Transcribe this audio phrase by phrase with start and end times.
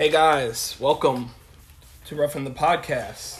[0.00, 1.28] Hey guys, welcome
[2.06, 3.38] to Roughing the Podcast.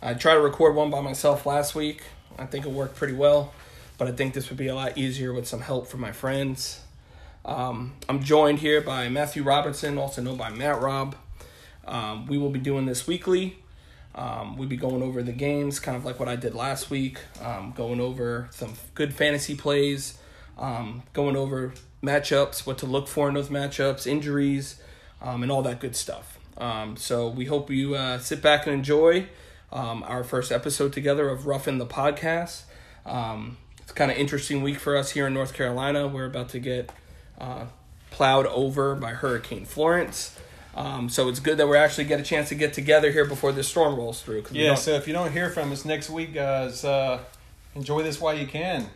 [0.00, 2.02] I tried to record one by myself last week.
[2.38, 3.52] I think it worked pretty well,
[3.98, 6.82] but I think this would be a lot easier with some help from my friends.
[7.44, 11.16] Um, I'm joined here by Matthew Robertson, also known by Matt Rob.
[11.84, 13.58] Um, we will be doing this weekly.
[14.14, 17.18] Um, we'll be going over the games, kind of like what I did last week,
[17.42, 20.16] um, going over some good fantasy plays,
[20.56, 21.74] um, going over
[22.04, 24.80] matchups, what to look for in those matchups, injuries,
[25.22, 26.38] um, and all that good stuff.
[26.56, 29.26] Um, so we hope you uh, sit back and enjoy
[29.72, 32.62] um, our first episode together of Roughing the Podcast.
[33.06, 36.06] Um, it's kind of interesting week for us here in North Carolina.
[36.06, 36.90] We're about to get
[37.40, 37.66] uh,
[38.10, 40.36] plowed over by Hurricane Florence.
[40.74, 43.52] Um, so it's good that we actually get a chance to get together here before
[43.52, 44.44] this storm rolls through.
[44.52, 47.18] Yeah, so if you don't hear from us next week, guys, uh,
[47.74, 48.88] enjoy this while you can.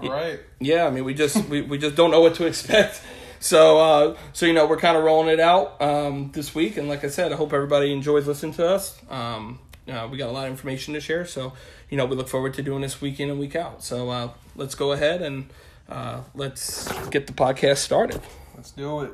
[0.00, 0.40] All right.
[0.60, 0.86] yeah.
[0.86, 3.02] I mean, we just we, we just don't know what to expect.
[3.40, 6.88] So uh, so you know we're kind of rolling it out um, this week, and
[6.88, 9.00] like I said, I hope everybody enjoys listening to us.
[9.08, 11.54] Um, uh, we got a lot of information to share, so
[11.88, 13.82] you know we look forward to doing this week in and week out.
[13.82, 15.50] So uh, let's go ahead and
[15.88, 18.20] uh, let's get the podcast started.
[18.54, 19.12] Let's do it.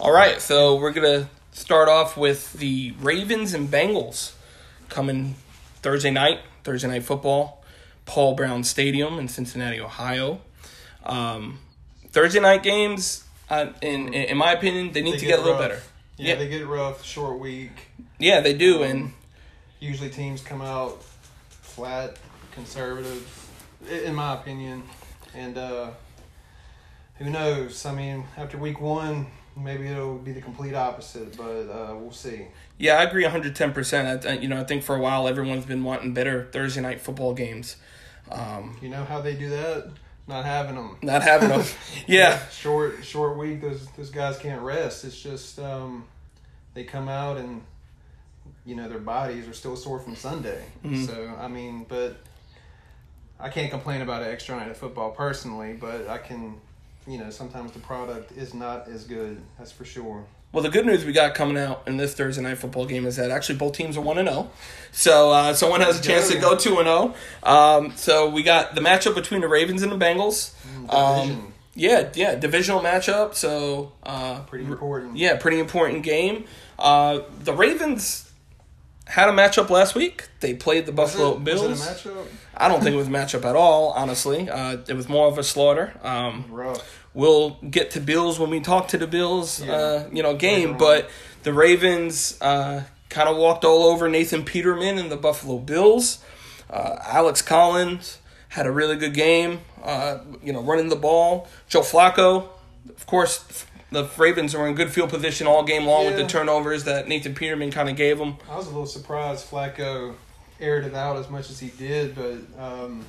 [0.00, 4.32] All right, so we're gonna start off with the Ravens and Bengals
[4.88, 5.34] coming
[5.82, 7.62] Thursday night, Thursday night football,
[8.06, 10.40] Paul Brown Stadium in Cincinnati, Ohio.
[11.04, 11.58] Um,
[12.10, 15.42] Thursday night games, uh, in in my opinion, they need They to get get a
[15.42, 15.80] little better.
[16.16, 16.34] Yeah, Yeah.
[16.36, 17.88] they get rough, short week.
[18.18, 19.12] Yeah, they do, and
[19.80, 21.02] Usually teams come out
[21.62, 22.16] flat,
[22.52, 23.26] conservative,
[23.90, 24.82] in my opinion.
[25.34, 25.90] And uh,
[27.16, 27.84] who knows?
[27.84, 32.46] I mean, after week one, maybe it'll be the complete opposite, but uh, we'll see.
[32.78, 33.72] yeah, I agree 110.
[33.72, 37.00] percent I, you know, I think for a while everyone's been wanting better Thursday night
[37.00, 37.76] football games.
[38.30, 39.90] Um, You know how they do that?
[40.26, 40.96] Not having them.
[41.02, 41.62] not having them,
[42.06, 42.38] yeah.
[42.48, 46.04] short short week those those guys can't rest it's just um
[46.72, 47.60] they come out and
[48.64, 51.04] you know their bodies are still sore from sunday Mhm.
[51.06, 52.16] so i mean but
[53.38, 56.54] i can't complain about an extra night of football personally but i can
[57.06, 60.86] you know sometimes the product is not as good that's for sure Well, the good
[60.86, 63.72] news we got coming out in this Thursday night football game is that actually both
[63.72, 64.52] teams are one and zero,
[64.92, 67.12] so uh, someone has a chance to go two and zero.
[67.42, 70.54] Um, so we got the matchup between the Ravens and the Bengals.
[70.88, 73.34] Um, yeah, yeah, divisional matchup.
[73.34, 76.44] So uh, pretty important yeah, pretty important game.
[76.78, 78.30] Uh, the Ravens
[79.06, 80.28] had a matchup last week.
[80.38, 81.62] They played the Buffalo it, Bills.
[81.62, 82.26] was it a matchup
[82.56, 83.90] I don't think it was a matchup at all.
[83.90, 85.98] Honestly, uh, it was more of a slaughter.
[86.04, 89.72] Um, rough We'll get to Bills when we talk to the Bills, Yeah.
[89.72, 90.76] uh, you know, game.
[90.76, 91.08] But
[91.44, 96.18] the Ravens uh, kind of walked all over Nathan Peterman and the Buffalo Bills.
[96.68, 101.46] Uh, Alex Collins had a really good game, uh, you know, running the ball.
[101.68, 102.48] Joe Flacco,
[102.88, 106.82] of course, the Ravens were in good field position all game long with the turnovers
[106.84, 108.36] that Nathan Peterman kind of gave them.
[108.50, 110.14] I was a little surprised Flacco
[110.60, 113.04] aired it out as much as he did, but um,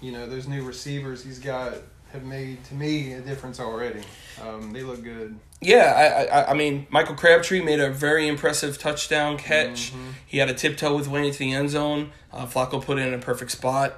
[0.00, 1.74] you know those new receivers he's got
[2.12, 4.00] have made to me a difference already.
[4.42, 5.38] Um, they look good.
[5.60, 9.92] Yeah, I, I I mean Michael Crabtree made a very impressive touchdown catch.
[10.26, 12.12] He had a tiptoe with way into the end zone.
[12.32, 13.94] Uh, Flacco put it in a perfect spot.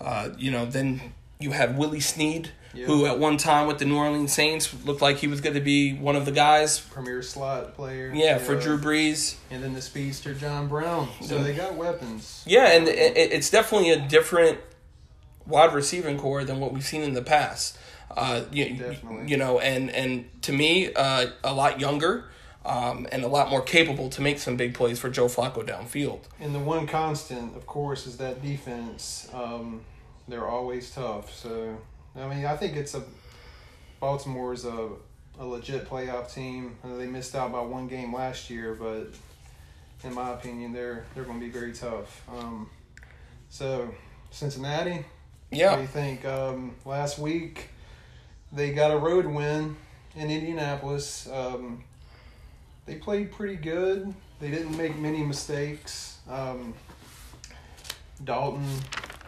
[0.00, 1.00] Uh, you know, then
[1.38, 2.86] you had Willie Snead, Yeah.
[2.86, 5.60] who at one time with the New Orleans Saints looked like he was going to
[5.60, 6.80] be one of the guys.
[6.80, 8.10] Premier slot player.
[8.14, 9.36] Yeah, for Drew Brees.
[9.50, 11.08] And then the speedster John Brown.
[11.20, 11.42] So Yeah.
[11.42, 12.42] they got weapons.
[12.46, 14.58] Yeah, and it- it's definitely a different
[15.46, 17.78] wide receiving corps than what we've seen in the past.
[18.10, 19.28] Uh, you, Definitely.
[19.28, 22.24] you know, and and to me, uh, a lot younger.
[22.64, 26.20] Um, and a lot more capable to make some big plays for Joe Flacco downfield.
[26.38, 29.28] And the one constant, of course, is that defense.
[29.34, 29.80] Um,
[30.28, 31.34] they're always tough.
[31.34, 31.76] So
[32.14, 33.02] I mean, I think it's a
[34.00, 34.90] Baltimore's a
[35.38, 36.76] a legit playoff team.
[36.84, 39.08] They missed out by one game last year, but
[40.04, 42.22] in my opinion, they're they're going to be very tough.
[42.28, 42.68] Um,
[43.48, 43.92] so
[44.30, 45.04] Cincinnati,
[45.52, 46.24] Yeah, you think?
[46.24, 47.68] Um, last week,
[48.52, 49.76] they got a road win
[50.16, 51.28] in Indianapolis.
[51.30, 51.84] Um,
[52.86, 54.12] they played pretty good.
[54.40, 56.18] They didn't make many mistakes.
[56.28, 56.74] Um,
[58.24, 58.66] Dalton,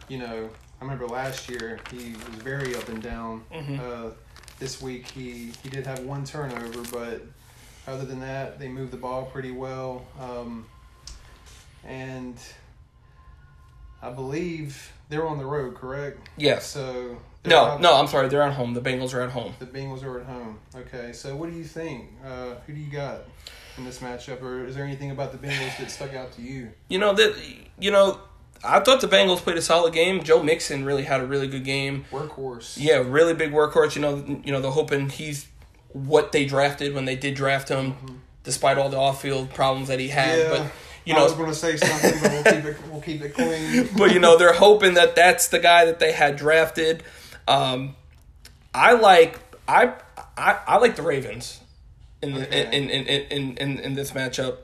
[0.09, 0.49] you know,
[0.81, 3.45] I remember last year he was very up and down.
[3.53, 3.79] Mhm.
[3.81, 4.11] Uh,
[4.59, 7.23] this week he he did have one turnover, but
[7.87, 10.05] other than that, they moved the ball pretty well.
[10.21, 10.67] Um,
[11.85, 12.37] and
[14.03, 16.29] I believe they're on the road, correct?
[16.37, 16.67] yes.
[16.67, 18.29] So No, no, I'm sorry.
[18.29, 18.75] They're at home.
[18.75, 19.55] The Bengals are at home.
[19.59, 20.59] The Bengals are at home.
[20.75, 22.11] Okay, so what do you think?
[22.25, 23.21] Uh, who do you got
[23.77, 26.71] in this matchup, or is there anything about the Bengals that stuck out to you?
[26.89, 27.35] You know that.
[27.79, 28.21] You know,
[28.63, 30.23] I thought the Bengals played a solid game.
[30.23, 32.07] Joe Mixon really had a really good game.
[32.11, 32.77] Workhorse.
[32.79, 33.95] Yeah, really big workhorse.
[33.97, 35.49] You know, you know, they're hoping he's
[35.93, 40.09] what they drafted when they did draft him, despite all the off-field problems that he
[40.09, 40.39] had.
[40.39, 40.49] Yeah.
[40.51, 40.73] But
[41.05, 42.77] you know, I was going to say something, but we'll keep it.
[42.91, 43.89] We'll keep it clean.
[43.97, 47.03] but you know, they're hoping that that's the guy that they had drafted.
[47.47, 47.95] Um,
[48.75, 49.93] I like I,
[50.37, 51.61] I I like the Ravens
[52.23, 52.67] in Okay.
[52.67, 54.57] in, in, in, in, in in this matchup.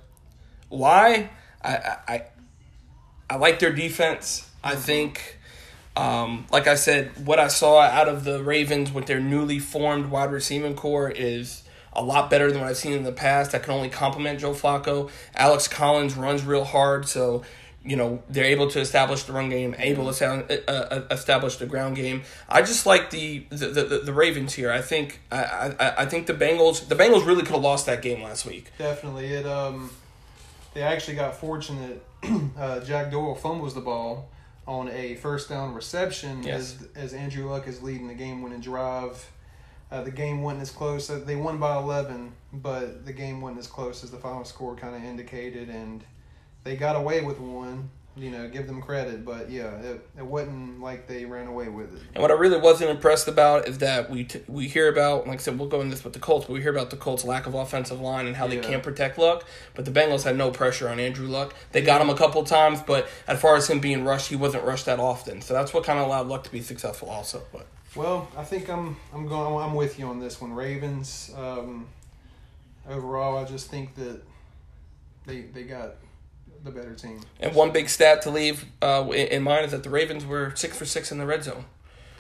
[0.69, 1.31] Why?
[1.63, 2.23] I I I,
[3.29, 4.49] I like their defense.
[4.65, 5.37] I think.
[5.97, 10.07] Um, like I said, what I saw out of the Ravens with their newly formed
[10.07, 13.55] wide receiving corps is a lot better than what I've seen in the past.
[13.55, 15.11] I can only compliment Joe Flacco.
[15.35, 17.43] Alex Collins runs real hard, so
[17.85, 21.57] you know they're able to establish the run game, able to sound, uh, uh, establish
[21.57, 22.23] the ground game.
[22.49, 24.71] I just like the the, the, the Ravens here.
[24.71, 28.03] I think I, I I think the Bengals the Bengals really could have lost that
[28.03, 28.71] game last week.
[28.79, 29.47] Definitely, it.
[29.47, 29.91] Um,
[30.75, 32.05] they actually got fortunate.
[32.59, 34.29] uh, Jack Doyle fumbles the ball
[34.69, 36.77] on a first down reception Yes.
[36.95, 39.29] as as Andrew Luck is leading the game winning drive.
[39.91, 41.11] Uh, the game wasn't as close.
[41.11, 44.77] Uh, they won by eleven, but the game wasn't as close as the final score
[44.77, 46.05] kind of indicated, and
[46.65, 47.91] they got away with one.
[48.17, 51.95] You know, give them credit, but yeah, it, it wasn't like they ran away with
[51.95, 52.03] it.
[52.13, 55.39] And what I really wasn't impressed about is that we t- we hear about, like
[55.39, 57.25] I said, we'll go into this with the Colts, but we hear about the Colts'
[57.25, 59.47] lack of offensive line and how they can't protect Luck.
[59.75, 61.55] But the Bengals had no pressure on Andrew Luck.
[61.71, 64.65] They got him a couple times, but as far as him being rushed, he wasn't
[64.65, 65.41] rushed that often.
[65.41, 67.43] So that's what kind of allowed Luck to be successful, also.
[67.53, 70.53] But Well, I think I'm I'm going I'm with you on this one.
[70.53, 71.31] Ravens.
[71.37, 71.89] Um,
[72.89, 74.21] overall, I just think that
[75.27, 75.95] they they got
[76.63, 77.21] the better team.
[77.41, 80.53] and one big stat to leave uh, in in mind is that the Ravens were
[80.55, 81.65] six for six in the red zone.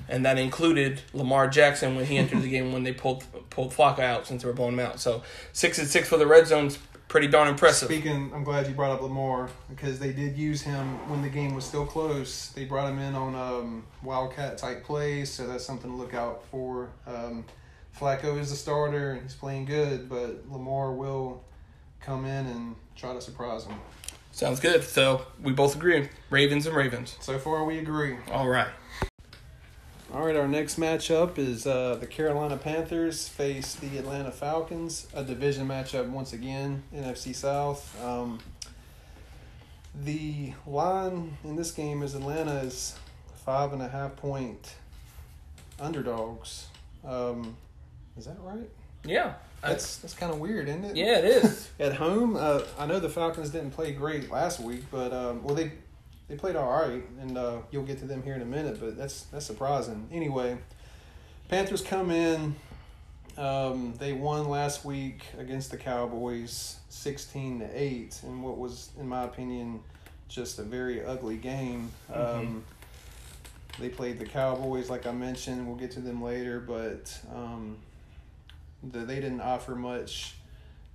[0.09, 4.01] And that included Lamar Jackson when he entered the game when they pulled pulled Flacco
[4.01, 4.99] out since they were blowing him out.
[4.99, 6.79] So six and six for the red zone's
[7.11, 7.89] pretty darn impressive.
[7.89, 11.55] Speaking, I'm glad you brought up Lamar because they did use him when the game
[11.55, 12.51] was still close.
[12.51, 16.45] They brought him in on um, wildcat type plays, so that's something to look out
[16.51, 16.89] for.
[17.07, 17.45] Um,
[17.99, 21.43] Flacco is the starter and he's playing good, but Lamar will
[22.01, 23.77] come in and try to surprise him.
[24.31, 24.85] Sounds good.
[24.85, 26.09] So we both agree.
[26.31, 27.17] Ravens and Ravens.
[27.21, 28.17] So far, we agree.
[28.31, 28.69] All right.
[30.13, 35.23] All right, our next matchup is uh, the Carolina Panthers face the Atlanta Falcons, a
[35.23, 37.97] division matchup once again, NFC South.
[38.03, 38.41] Um,
[39.95, 42.99] the line in this game is Atlanta is
[43.45, 44.75] five and a half point
[45.79, 46.67] underdogs.
[47.07, 47.57] Um,
[48.19, 48.69] is that right?
[49.05, 49.35] Yeah.
[49.63, 50.97] That's that's kind of weird, isn't it?
[50.97, 51.69] yeah, it is.
[51.79, 55.55] At home, uh, I know the Falcons didn't play great last week, but um, well
[55.55, 55.71] they
[56.31, 58.79] they played all right, and uh, you'll get to them here in a minute.
[58.79, 60.09] But that's that's surprising.
[60.13, 60.57] Anyway,
[61.49, 62.55] Panthers come in.
[63.37, 69.09] Um, they won last week against the Cowboys, sixteen to eight, in what was, in
[69.09, 69.81] my opinion,
[70.29, 71.91] just a very ugly game.
[72.13, 72.65] Um,
[73.81, 75.67] they played the Cowboys, like I mentioned.
[75.67, 77.79] We'll get to them later, but um,
[78.85, 80.35] the, they didn't offer much,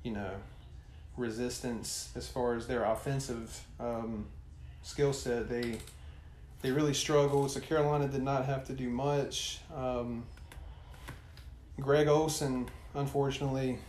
[0.04, 0.31] you know,
[1.18, 4.28] resistance as far as their offensive um,
[4.86, 5.50] skill set.
[5.50, 5.80] They
[6.62, 7.52] they really struggled.
[7.52, 9.60] So Carolina did not have to do much.
[9.76, 10.24] Um,
[11.80, 13.80] Greg Olsen, unfortunately,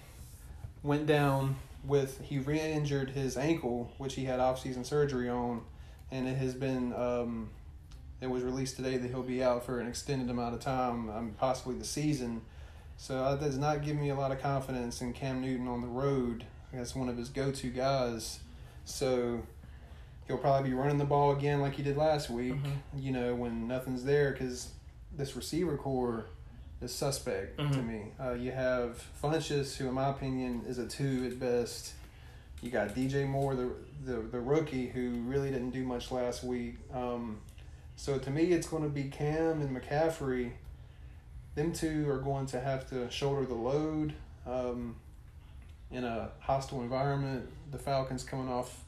[0.82, 5.62] went down with he re-injured his ankle, which he had off-season surgery on,
[6.10, 6.93] and it has been.
[6.94, 7.50] Um,
[8.19, 11.34] it was released today that he'll be out for an extended amount of time, um,
[11.38, 12.40] possibly the season.
[12.96, 15.87] So that does not give me a lot of confidence in Cam Newton on the
[15.87, 16.47] road.
[16.73, 18.40] That's one of his go-to guys.
[18.87, 19.42] So
[20.26, 22.54] he'll probably be running the ball again like he did last week.
[22.54, 22.73] Mhm.
[22.97, 24.71] You know when nothing's there because
[25.12, 26.26] this receiver corps
[26.80, 27.87] is suspect to Mhm.
[27.87, 28.12] me.
[28.21, 31.95] Uh, you have Funchess, who in my opinion is a two at best.
[32.62, 33.71] You got DJ Moore, the
[34.04, 36.76] the, the rookie, who really didn't do much last week.
[36.92, 37.38] Um,
[37.97, 40.52] so to me, it's going to be Cam and McCaffrey.
[41.54, 44.12] Them two are going to have to shoulder the load
[44.47, 44.97] um,
[45.90, 47.49] in a hostile environment.
[47.73, 48.85] The Falcons coming off,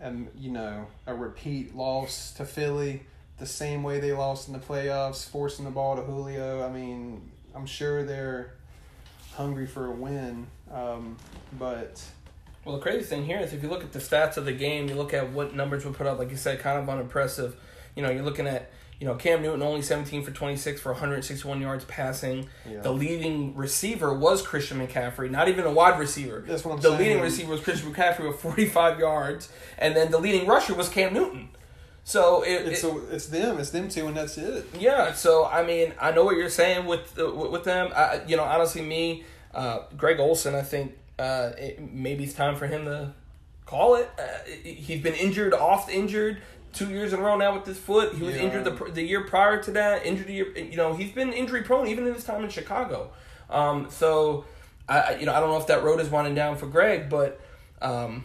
[0.00, 3.02] and you know, a repeat loss to Philly,
[3.38, 6.66] the same way they lost in the playoffs, forcing the ball to Julio.
[6.66, 8.54] I mean, I'm sure they're
[9.34, 11.16] hungry for a win, um,
[11.58, 12.02] but
[12.64, 14.88] Well, the crazy thing here is if you look at the stats of the game,
[14.88, 17.54] you look at what numbers were put up, like you said, kind of unimpressive.
[17.94, 21.60] You know, you're looking at, you know, Cam Newton only 17 for 26 for 161
[21.60, 22.48] yards passing.
[22.70, 22.80] yeah.
[22.80, 26.42] The leading receiver was Christian McCaffrey, not even a wide receiver.
[26.46, 26.98] That's what I'm the saying.
[27.00, 31.12] leading receiver was Christian McCaffrey with 45 yards, and then the leading rusher was Cam
[31.12, 31.50] Newton.
[32.04, 34.64] So it, It's it- a, it's them, it's them two, and that's it.
[34.78, 35.12] yeah.
[35.12, 37.90] So I mean, I know what you're saying with uh, with them.
[37.94, 42.54] I, you know, honestly, me, uh, Greg Olsen, I think uh, it, maybe it's time
[42.56, 43.12] for him to
[43.64, 44.08] call it.
[44.18, 44.22] Uh,
[44.62, 46.40] he's been injured, oft injured.
[46.76, 48.14] Two years in a row now with this foot.
[48.14, 48.42] He was Yeah.
[48.42, 50.04] injured the the year prior to that.
[50.04, 53.10] Injured the year, you know, he's been injury prone even in his time in Chicago.
[53.48, 54.44] Um, so,
[54.88, 57.40] I you know I don't know if that road is winding down for Greg, but
[57.82, 58.24] um,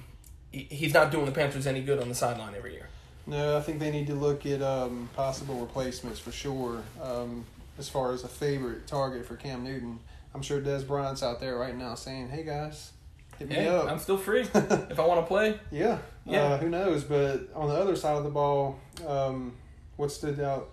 [0.52, 2.88] he, he's not doing the Panthers any good on the sideline every year.
[3.28, 6.82] No, I think they need to look at um, possible replacements for sure.
[7.02, 7.46] Um,
[7.80, 10.00] as far as a favorite target for Cam Newton,
[10.36, 12.92] I'm sure Dez Bryant's out there right now saying, "Hey guys,
[13.40, 15.60] hit me Hey, up." I'm still free if I want to play.
[15.72, 16.44] yeah, Yeah.
[16.44, 17.04] Uh, who knows?
[17.04, 19.54] But on the other side of the ball, um,
[19.98, 20.70] what stood out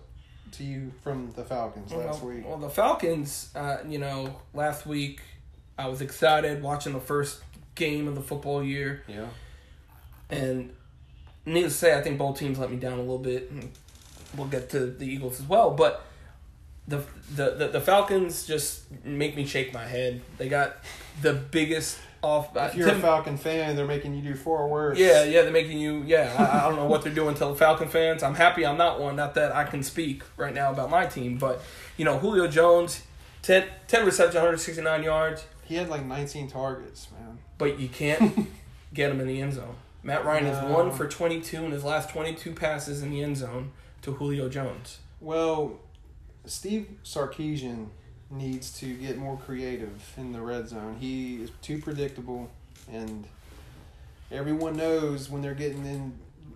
[0.53, 2.45] to you from the Falcons last well, week?
[2.45, 5.21] Well, the Falcons, uh, you know, last week
[5.77, 7.41] I was excited watching the first
[7.75, 9.27] game of the football year, yeah,
[10.29, 10.73] and
[11.45, 13.49] needless to say, I think both teams let me down a little bit.
[13.51, 13.71] And
[14.35, 16.05] we'll get to the Eagles as well, but
[16.87, 17.03] the
[17.35, 20.21] the the, the Falcons just make me shake my head.
[20.37, 20.77] They got
[21.21, 22.55] the biggest off.
[22.55, 24.99] if you're Tim- a Falcon fan, they're making you do four words.
[24.99, 26.03] Yeah, yeah, they're making you.
[26.05, 28.23] Yeah, I, I don't know what they're doing to the Falcon fans.
[28.23, 29.15] I'm happy I'm not one.
[29.15, 31.61] Not that I can speak right now about my team, but
[31.97, 33.03] you know, Julio Jones,
[33.43, 37.37] 10, 10 receptions, 169 yards, he had like 19 targets, man.
[37.57, 38.47] but you can't
[38.93, 39.75] get him in the end zone.
[40.01, 40.69] Matt Ryan is No.
[40.73, 43.71] one for 22 in his last 22 passes in the end zone
[44.01, 44.99] to Julio Jones.
[45.21, 45.73] Well,
[46.45, 47.89] Steve Sarkisian
[48.31, 50.97] needs to get more creative in the red zone.
[50.99, 52.49] He is too predictable,
[52.91, 53.25] and
[54.31, 55.85] everyone knows when they're getting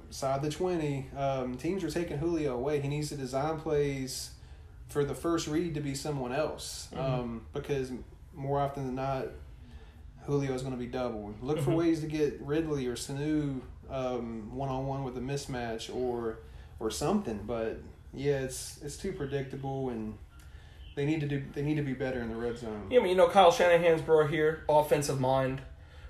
[0.08, 2.80] inside the 20, um, teams are taking Julio away.
[2.80, 4.32] He needs to design plays
[4.90, 7.00] for the first read to be someone else Mhm.
[7.00, 7.92] um, because
[8.36, 9.26] more often than not,
[10.26, 11.42] Julio is going to be doubled.
[11.42, 11.78] Look for Mhm.
[11.78, 16.38] ways to get Ridley or Sanu one on one with a mismatch or
[16.80, 17.42] or something.
[17.46, 17.80] But
[18.14, 20.18] yeah, it's it's too predictable, and
[20.96, 22.88] they need to do they need to be better in the red zone.
[22.90, 25.62] Yeah, I mean, you know, Kyle Shanahan's brought here offensive mind.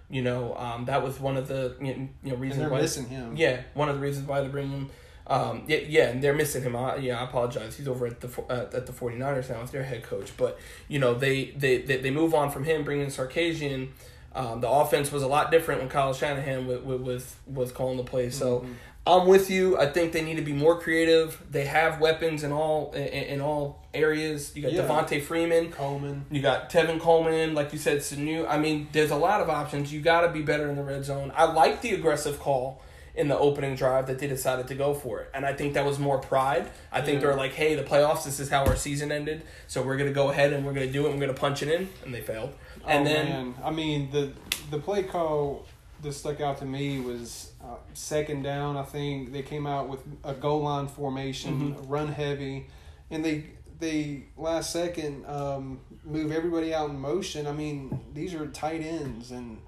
[0.10, 3.36] You know, um, that was one of the you know, reasons they're why missing him.
[3.36, 4.90] Yeah, one of the reasons why they bring him.
[5.26, 6.76] Um, yeah, yeah, and they're missing him.
[6.76, 7.78] I, yeah, I apologize.
[7.78, 10.32] He's over at the uh, at the 49ers now as their head coach.
[10.38, 13.90] But you know, they they they, they move on from him, bringing Sarkisian.
[14.36, 18.04] Um, the offense was a lot different when Kyle Shanahan was was, was calling the
[18.04, 18.30] play.
[18.30, 18.74] So Mhm.
[19.06, 19.78] I'm with you.
[19.78, 21.42] I think they need to be more creative.
[21.52, 24.56] They have weapons in all in, in all areas.
[24.56, 24.84] You got Yeah.
[24.88, 25.72] Devonta Freeman.
[25.72, 26.26] Coleman.
[26.32, 28.48] You got Tevin Coleman, like you said, Sanu.
[28.48, 29.92] I mean, there's a lot of options.
[29.92, 31.34] You got to be better in the red zone.
[31.36, 32.82] I like the aggressive call
[33.16, 35.86] in the opening drive that they decided to go for it, and I think that
[35.86, 36.68] was more pride.
[36.92, 37.28] I think Yeah.
[37.28, 38.24] they're like, "Hey, the playoffs.
[38.24, 41.06] This is how our season ended, so we're gonna go ahead and we're gonna do
[41.06, 41.12] it.
[41.12, 42.54] and We're gonna punch it in," and they failed.
[42.88, 43.56] And oh, then man.
[43.64, 44.32] I mean the
[44.72, 45.66] the play call
[46.02, 48.76] that stuck out to me was uh, second down.
[48.78, 51.88] I think they came out with a goal line formation, Mm-hmm.
[51.90, 52.68] run heavy,
[53.10, 53.46] and they
[53.80, 57.48] they last second um, move everybody out in motion.
[57.48, 59.60] I mean these are tight ends, and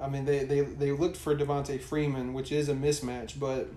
[0.00, 3.68] I mean they they they looked for Devonta Freeman, which is a mismatch, but.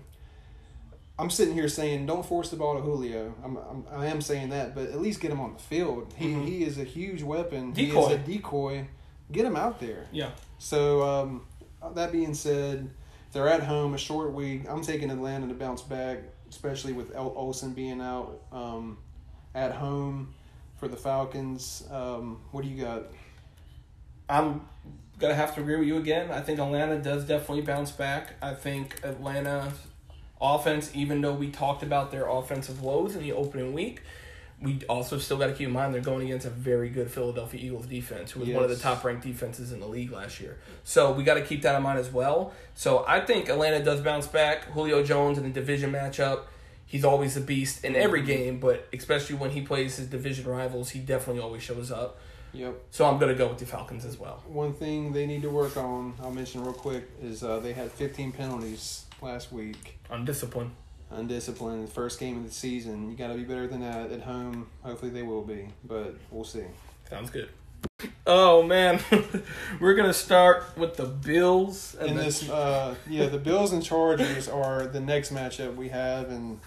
[1.16, 3.32] I'm sitting here saying, don't force the ball to Julio.
[3.44, 6.12] I'm, I'm I am saying that, but at least get him on the field.
[6.16, 6.44] He Mhm.
[6.48, 7.72] he is a huge weapon.
[7.72, 7.92] Decoy.
[7.92, 8.86] He is a decoy.
[9.30, 10.06] Get him out there.
[10.10, 11.46] yeah, So um,
[11.94, 12.90] that being said,
[13.34, 14.62] they're at home, a short week.
[14.68, 18.96] I'm taking Atlanta to bounce back, especially with El- Olsen being out um,
[19.54, 20.32] at home
[20.78, 21.84] for the Falcons.
[21.90, 23.02] Um, what do you got?
[24.28, 24.62] I'm
[25.18, 26.30] gonna have to agree with you again.
[26.30, 28.34] I think Atlanta does definitely bounce back.
[28.40, 29.74] I think Atlanta's
[30.40, 34.00] offense, even though we talked about their offensive woes in the opening week,
[34.60, 37.60] we also still got to keep in mind they're going against a very good Philadelphia
[37.60, 40.58] Eagles defense, who was one of the top ranked defenses in the league last year.
[40.84, 42.52] So we got to keep that in mind as well.
[42.74, 44.64] So I think Atlanta does bounce back.
[44.72, 46.44] Julio Jones in the division matchup.
[46.86, 50.90] He's always a beast in every game, but especially when he plays his division rivals,
[50.90, 52.18] he definitely always shows up.
[52.52, 52.74] Yep.
[52.90, 54.42] So I'm going to go with the Falcons as well.
[54.46, 57.90] One thing they need to work on, I'll mention real quick, is uh, they had
[57.90, 59.98] 15 penalties last week.
[60.08, 60.70] On discipline.
[61.14, 63.10] Undisciplined, first game of the season.
[63.10, 64.66] You got to be better than that at home.
[64.82, 66.64] Hopefully they will be, but we'll see.
[67.08, 67.48] Sounds good.
[68.26, 68.98] Oh man,
[69.80, 73.82] we're gonna start with the Bills and in the- this, uh, yeah, the Bills and
[73.82, 76.60] Chargers are the next matchup we have, and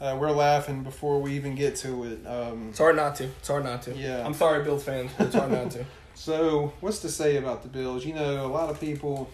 [0.00, 2.26] uh, we're laughing before we even get to it.
[2.26, 3.24] Um, It's hard not to.
[3.24, 3.96] It's hard not to.
[3.96, 4.24] Yeah.
[4.24, 5.84] I'm sorry, Bills fans, but it's hard not to.
[6.14, 8.04] so, what's to say about the Bills?
[8.04, 9.30] You know, a lot of people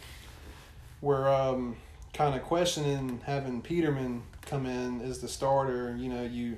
[1.01, 1.77] were um,
[2.13, 5.97] kind of questioning having Peterman come in as the starter.
[5.97, 6.57] You know, you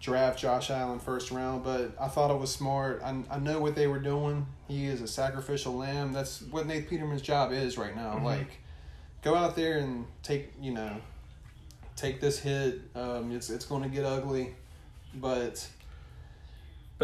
[0.00, 3.00] draft Josh Allen first round, but I thought it was smart.
[3.04, 4.46] I, I know what they were doing.
[4.68, 6.12] He is a sacrificial lamb.
[6.12, 8.16] That's what Nate Peterman's job is right now.
[8.16, 8.24] Mhm.
[8.24, 8.58] Like,
[9.22, 10.96] go out there and take, you know,
[11.94, 12.80] take this hit.
[12.96, 14.54] Um, it's it's going to get ugly,
[15.14, 15.64] but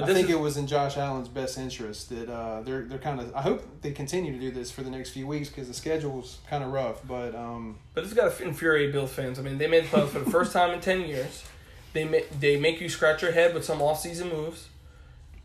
[0.01, 2.99] But I think is, it was in Josh Allen's best interest that uh, they're they're
[2.99, 3.35] kind of.
[3.35, 6.39] I hope they continue to do this for the next few weeks because the schedule's
[6.49, 7.07] kind of rough.
[7.07, 9.39] But um, but it's got to infuriate Bills fans.
[9.39, 11.45] I mean, they made the playoffs for the first time in ten years.
[11.93, 14.69] They ma- they make you scratch your head with some off-season moves.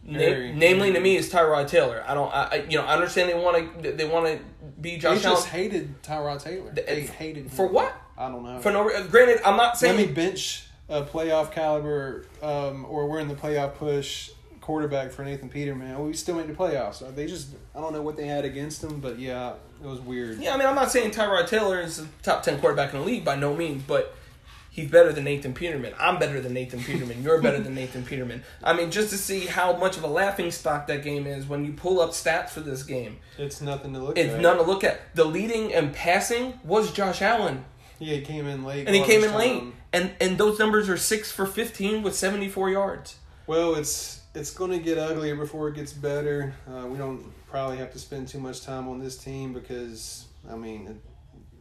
[0.05, 1.03] Na- Very, namely, to very.
[1.03, 2.03] me, is Tyrod Taylor.
[2.05, 4.39] I don't, I, I you know, I understand they want to they want to
[4.81, 5.19] be Josh.
[5.19, 6.71] they just Allen hated Tyrod Taylor.
[6.73, 7.49] The- They hated him.
[7.49, 7.95] for what?
[8.17, 8.59] I don't know.
[8.59, 8.83] for no.
[9.07, 9.95] Granted, I'm not saying.
[9.97, 14.31] Let me bench a playoff caliber, um, or we're in the playoff push
[14.63, 16.03] quarterback for Nathan Peterman.
[16.05, 17.05] We still made the playoffs.
[17.05, 19.53] Uh, they just I don't know what they had against them, but yeah,
[19.83, 20.39] it was weird.
[20.39, 23.05] Yeah, I mean, I'm not saying Tyrod Taylor is a top 10 quarterback in the
[23.05, 24.15] league by no means, but
[24.71, 25.93] he's better than Nathan Peterman.
[25.99, 27.21] I'm better than Nathan Peterman.
[27.21, 28.43] You're better than Nathan Peterman.
[28.63, 31.65] I mean, just to see how much of a laughing stock that game is when
[31.65, 34.25] you pull up stats for this game, It's nothing to look at.
[34.25, 34.41] it's at.
[34.41, 35.13] none to look at.
[35.13, 37.65] The leading and passing was Josh Allen,
[37.99, 38.87] Yeah, he came in late.
[38.87, 39.63] and he came in garbage late.
[39.91, 43.17] And, and those numbers are 6 for 15 with 74 yards.
[43.45, 46.53] Well, it's it's going to get uglier before it gets better.
[46.67, 50.55] Uh, we don't probably have to spend too much time on this team because I
[50.55, 50.95] mean it,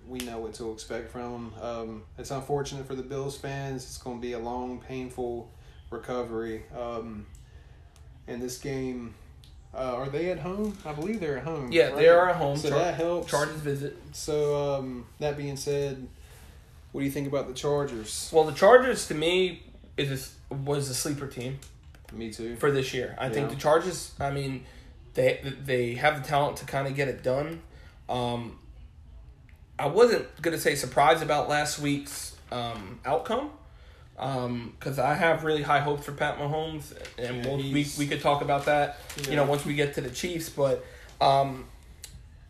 [0.07, 1.62] we know what to expect from them.
[1.62, 3.85] Um, it's unfortunate for the Bills fans.
[3.85, 5.50] It's going to be a long, painful
[5.91, 6.64] recovery.
[6.76, 7.26] Um,
[8.26, 9.14] and this game,
[9.75, 10.76] uh, are they at home?
[10.85, 11.71] I believe they're at home.
[11.71, 12.57] Yeah, they are at home.
[12.57, 13.31] So Char- that helps.
[13.31, 13.97] Chargers visit.
[14.12, 16.07] So um, that being said,
[16.93, 18.31] what do you think about the Chargers?
[18.33, 19.62] Well, the Chargers, to me,
[19.97, 21.59] is a was a sleeper team.
[22.14, 22.57] Me too.
[22.57, 23.16] for this year.
[23.19, 24.12] I think the Chargers.
[24.21, 24.64] I mean,
[25.14, 27.62] they they have the talent to kind of get it done.
[28.09, 28.59] Um,
[29.78, 33.50] I wasn't gonna say surprised about last week's um, outcome
[34.16, 38.21] because I have really high hopes for Pat Mahomes, and Yeah, we'll, we we could
[38.21, 38.99] talk about that.
[39.28, 40.85] You know, once we get to the Chiefs, but
[41.21, 41.64] um,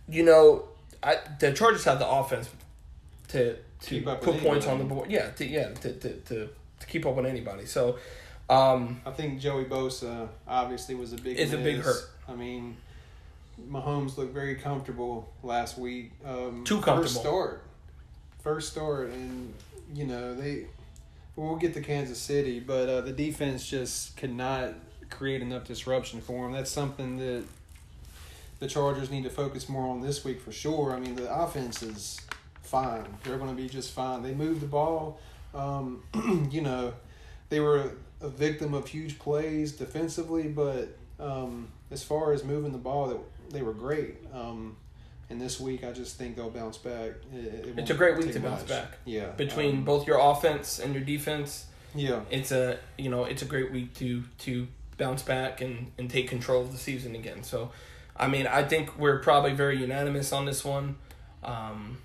[0.09, 0.64] you know,
[1.02, 2.50] I, the Chargers have the offense
[3.28, 5.11] to to put points on the board.
[5.11, 6.49] Yeah, to, yeah, to, to, to,
[6.81, 7.66] to keep up with anybody.
[7.66, 7.99] So.
[8.49, 11.38] Um, I think Joey Bosa obviously was a big.
[11.38, 12.08] Is a big hurt.
[12.28, 12.76] I mean,
[13.68, 16.12] Mahomes looked very comfortable last week.
[16.25, 17.62] Um, Too First start,
[18.42, 19.54] first start, and
[19.94, 20.66] you know they.
[21.34, 24.75] We'll get to Kansas City, but uh, the defense just could not
[25.08, 26.52] create enough disruption for him.
[26.52, 27.44] That's something that
[28.58, 30.92] the Chargers need to focus more on this week for sure.
[30.92, 32.20] I mean, the offense is
[32.62, 33.05] fine.
[33.24, 34.22] They're going to be just fine.
[34.22, 35.20] They moved the ball.
[35.55, 36.02] Um,
[36.50, 36.92] you know,
[37.48, 42.78] they were a victim of huge plays defensively, but um, as far as moving the
[42.78, 43.18] ball, that
[43.50, 44.16] they were great.
[44.32, 44.76] Um,
[45.30, 47.12] and this week, I just think they'll bounce back.
[47.35, 48.68] It, it It's a great week to bounce much.
[48.68, 48.98] back.
[49.04, 51.66] Yeah, between um, both your offense and your defense.
[51.94, 56.11] yeah, It's a you know it's a great week to to bounce back and and
[56.11, 57.42] take control of the season again.
[57.42, 57.70] So,
[58.16, 60.96] I mean, I think we're probably very unanimous on this one.
[61.42, 61.98] Um,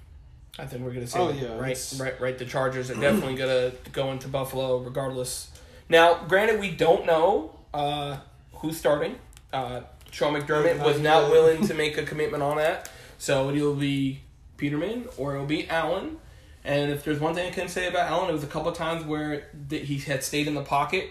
[0.58, 2.38] I think we're gonna say Oh, yeah, right, right, right.
[2.38, 5.51] The Chargers are definitely gonna go into Buffalo regardless.
[5.89, 8.17] Now, granted, we don't know uh,
[8.54, 9.15] who's starting.
[9.54, 14.21] Uh, Sean McDermott was not willing to make a commitment on that, so it'll be
[14.58, 16.17] Peterman or it'll be Allen.
[16.63, 18.78] And if there's one thing I can say about Allen, it was a couple of
[18.78, 21.10] times where that he had stayed in the pocket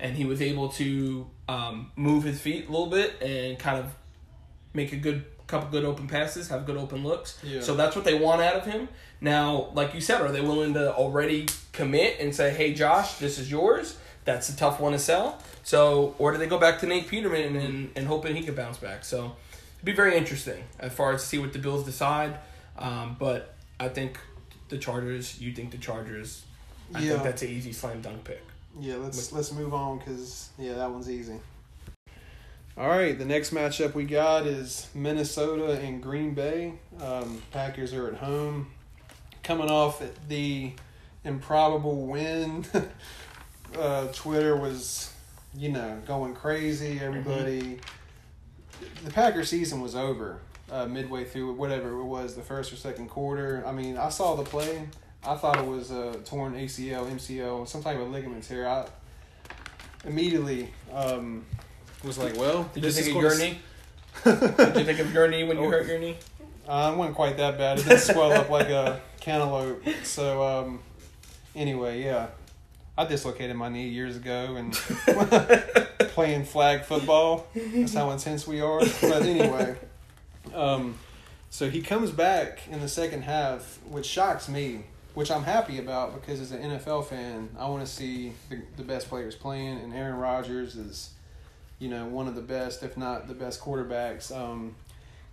[0.00, 3.94] and he was able to um, move his feet a little bit and kind of
[4.74, 7.38] make a good couple good open passes, have good open looks.
[7.44, 7.60] Yeah.
[7.60, 8.88] So that's what they want out of him.
[9.20, 13.38] Now, like you said, are they willing to already commit and say, "Hey, Josh, this
[13.38, 13.96] is yours"?
[14.26, 15.38] That's a tough one to sell.
[15.62, 18.76] So, or do they go back to Nate Peterman and and hoping he could bounce
[18.78, 19.04] back?
[19.04, 19.34] So,
[19.76, 22.36] it'd be very interesting as far as to see what the Bills decide.
[22.78, 24.18] Um, but I think
[24.68, 25.40] the Chargers.
[25.40, 26.42] You think the Chargers?
[26.94, 27.12] I Yeah.
[27.12, 28.42] think that's an easy slam dunk pick.
[28.78, 31.40] Yeah, let's let's move on because yeah, that one's easy.
[32.78, 36.74] All right, the next matchup we got is Minnesota and Green Bay.
[37.00, 38.66] Um, Packers are at home,
[39.42, 40.72] coming off the
[41.24, 42.66] improbable win.
[43.78, 45.12] uh, Twitter was,
[45.56, 47.00] you know, going crazy.
[47.02, 47.78] Everybody,
[49.04, 50.38] the Packer season was over
[50.70, 53.62] uh, midway through whatever it was, the first or second quarter.
[53.66, 54.88] I mean, I saw the play.
[55.24, 58.68] I thought it was a torn ACL, MCL, some type of ligament tear.
[58.68, 58.86] I
[60.04, 61.44] immediately um,
[62.04, 63.58] was like, "Well, Did you think of your s- knee?
[64.24, 65.70] Did you think of your knee when you Oh.
[65.70, 66.16] hurt your knee?
[66.68, 67.78] Uh, it wasn't quite that bad.
[67.78, 69.84] It didn't swell up like a cantaloupe.
[70.04, 70.80] So, um,
[71.54, 72.28] anyway, yeah.
[72.98, 74.72] I dislocated my knee years ago and
[76.12, 77.46] playing flag football.
[77.54, 78.80] That's how intense we are.
[78.80, 79.76] But anyway,
[80.54, 80.94] um,
[81.50, 86.14] so he comes back in the second half, which shocks me, which I'm happy about
[86.14, 89.92] because as an NFL fan, I want to see the, the best players playing, and
[89.92, 91.10] Aaron Rodgers is,
[91.78, 94.34] you know, one of the best, if not the best quarterbacks.
[94.34, 94.74] Um,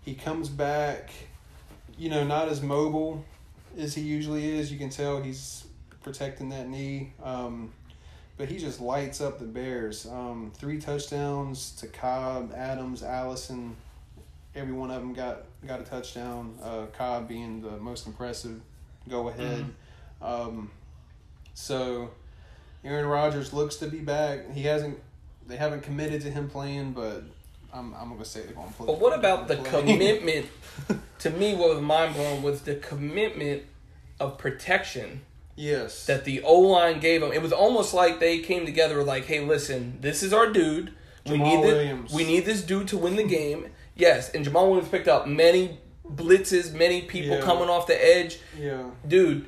[0.02, 1.12] he comes back,
[1.98, 3.24] you know, not as mobile
[3.78, 4.72] as he usually is.
[4.72, 5.63] You can tell he's
[6.04, 7.14] protecting that knee.
[7.24, 7.72] Um,
[8.38, 10.06] but he just lights up the Bears.
[10.06, 13.76] Um, three touchdowns to Cobb, Adams, Allison.
[14.56, 16.58] Every one of them got got a touchdown.
[16.62, 18.60] Uh, Cobb being the most impressive
[19.10, 19.66] go ahead.
[20.22, 20.72] Um,
[21.54, 22.12] so
[22.84, 24.52] Aaron Rodgers looks to be back.
[24.54, 25.00] He hasn't.
[25.46, 27.24] They haven't committed to him playing, but
[27.74, 28.88] I'm I'm gonna say they're gonna play.
[28.88, 30.48] But what about the commitment?
[31.20, 33.64] to me, what was mind blowing was the commitment
[34.20, 35.22] of protection
[35.56, 36.06] yes.
[36.06, 37.32] that the O line gave them.
[37.32, 40.94] It was almost like they came together like, "Hey, listen, this is our dude.
[41.26, 42.14] We Jamaal need this, Williams.
[42.14, 45.80] we need this dude to win the game." Yes, and Jamaal Williams picked up many
[46.10, 47.42] blitzes, many people Yeah.
[47.42, 48.40] coming off the edge.
[48.60, 48.84] yeah.
[49.08, 49.46] Dude,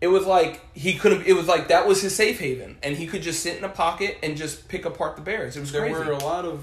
[0.00, 1.26] it was like he couldn't.
[1.26, 3.68] It was like that was his safe haven, and he could just sit in a
[3.68, 5.56] pocket and just pick apart the Bears.
[5.56, 5.94] It was There crazy.
[5.98, 6.62] were a lot of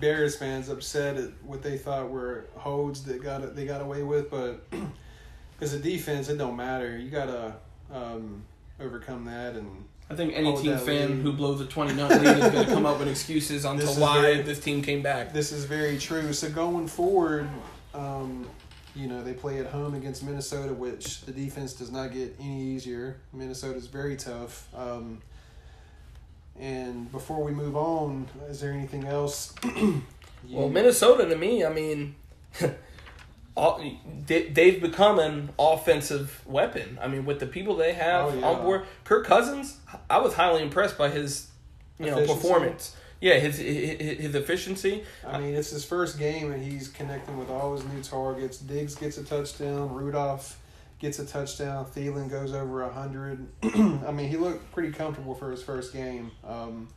[0.00, 4.30] Bears fans upset at what they thought were holds that got they got away with,
[4.30, 4.64] but
[5.60, 6.98] as a defense, it don't matter.
[6.98, 7.54] You gotta
[7.92, 8.42] um,
[8.80, 12.52] overcome that, and I think any team fan who blows a 20 0 lead is
[12.52, 15.02] going to come up with excuses on This to is why very- this team came
[15.02, 15.32] back.
[15.32, 16.32] this is very true.
[16.32, 17.48] So going forward,
[17.94, 18.46] um,
[18.94, 22.62] you know they play at home against Minnesota, which the defense does not get any
[22.62, 23.16] easier.
[23.32, 24.68] Minnesota is very tough.
[24.74, 25.20] Um,
[26.58, 29.54] and before we move on, is there anything else?
[30.48, 32.14] Well, Minnesota to me, I mean,
[33.56, 33.82] all,
[34.26, 36.98] they, they've become an offensive weapon.
[37.00, 38.46] I mean, with the people they have Oh, yeah.
[38.46, 39.78] on board, Kirk Cousins,
[40.10, 41.48] I was highly impressed by his,
[41.98, 42.94] you know, performance.
[43.18, 45.02] Yeah, his, his his efficiency.
[45.26, 48.58] I mean, it's his first game, and he's connecting with all his new targets.
[48.58, 49.94] Diggs gets a touchdown.
[49.94, 50.60] Rudolph
[50.98, 51.86] gets a touchdown.
[51.86, 53.46] Thielen goes over a hundred.
[53.62, 56.30] I mean, he looked pretty comfortable for his first game.
[56.46, 56.88] Um,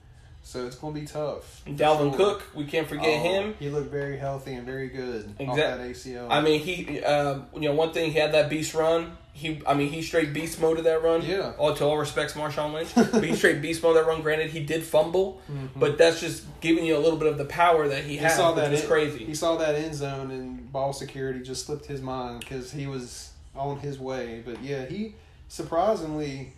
[0.50, 1.64] so it's going to be tough.
[1.68, 2.18] Dalvin Sure.
[2.18, 3.56] Cook, we can't forget Oh, him.
[3.60, 6.28] He looked very healthy and very good off that ACL.
[6.30, 9.16] I mean, he, uh, you know, one thing he had that beast run.
[9.32, 11.22] He, I mean, he straight beast mode of that run.
[11.24, 11.54] Yeah.
[11.60, 14.22] All to all respects, Marshawn Lynch, but he straight beast mode of that run.
[14.24, 15.70] Granted, he did fumble, Mhm.
[15.76, 18.36] but that's just giving you a little bit of the power that he, he has,
[18.36, 19.24] saw which that is crazy.
[19.26, 23.30] He saw that end zone, and ball security just slipped his mind because he was
[23.56, 24.42] on his way.
[24.44, 25.14] But yeah, he
[25.48, 26.54] surprisingly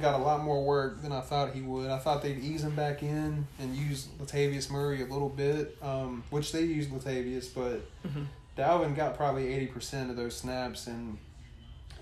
[0.00, 1.90] got a lot more work than I thought he would.
[1.90, 6.22] I thought they'd ease him back in and use Latavius Murray a little bit, um,
[6.30, 8.26] which they used Latavius, but Mhm.
[8.56, 11.18] Dalvin got probably eighty percent of those snaps, and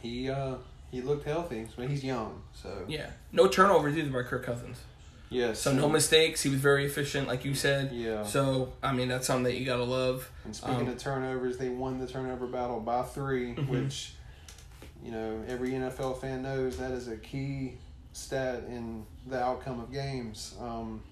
[0.02, 0.56] he uh,
[0.90, 1.66] he looked healthy.
[1.76, 4.78] So he's young, so Yeah, no turnovers either by Kirk Cousins.
[5.28, 5.60] yes.
[5.60, 6.42] So no mistakes.
[6.42, 7.92] He was very efficient, like you said.
[7.92, 8.24] Yeah.
[8.24, 10.30] So I mean, that's something that you gotta love.
[10.44, 13.68] And speaking Um, of turnovers, they won the turnover battle by 3 Mhm.
[13.68, 14.14] which,
[15.04, 17.74] you know, every NFL fan knows that is a key
[18.12, 20.54] stat in the outcome of games.
[20.60, 21.02] Um,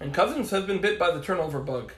[0.00, 1.92] And Cousins has been bit by the turnover bug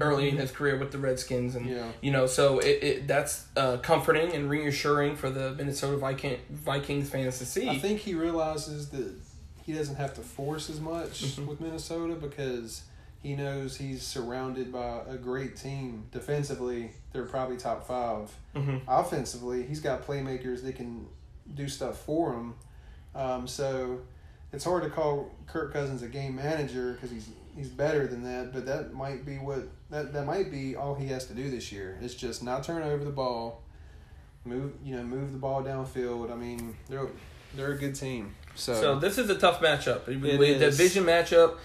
[0.00, 1.90] early in his career with the Redskins, and Yeah.
[2.00, 7.10] you know, so it, it that's uh, comforting and reassuring for the Minnesota Viking, Vikings
[7.10, 7.68] fans to see.
[7.68, 9.12] I think he realizes that
[9.64, 11.46] he doesn't have to force as much Mhm.
[11.46, 12.82] with Minnesota because
[13.22, 16.06] he knows he's surrounded by a great team.
[16.10, 18.30] Defensively, they're probably top five.
[18.54, 21.06] hmm offensively, he's got playmakers that can
[21.54, 22.54] do stuff for him.
[23.14, 24.00] Um, so
[24.52, 28.52] it's hard to call Kirk Cousins a game manager because he's he's better than that.
[28.52, 31.70] But that might be what that that might be all he has to do this
[31.70, 31.98] year.
[32.00, 33.62] It's just not turn over the ball,
[34.44, 36.32] move you know move the ball downfield.
[36.32, 37.08] I mean they're
[37.54, 38.34] they're a good team.
[38.54, 40.08] So, So this is a tough matchup.
[40.08, 40.76] It We- is.
[40.76, 41.56] Division matchup.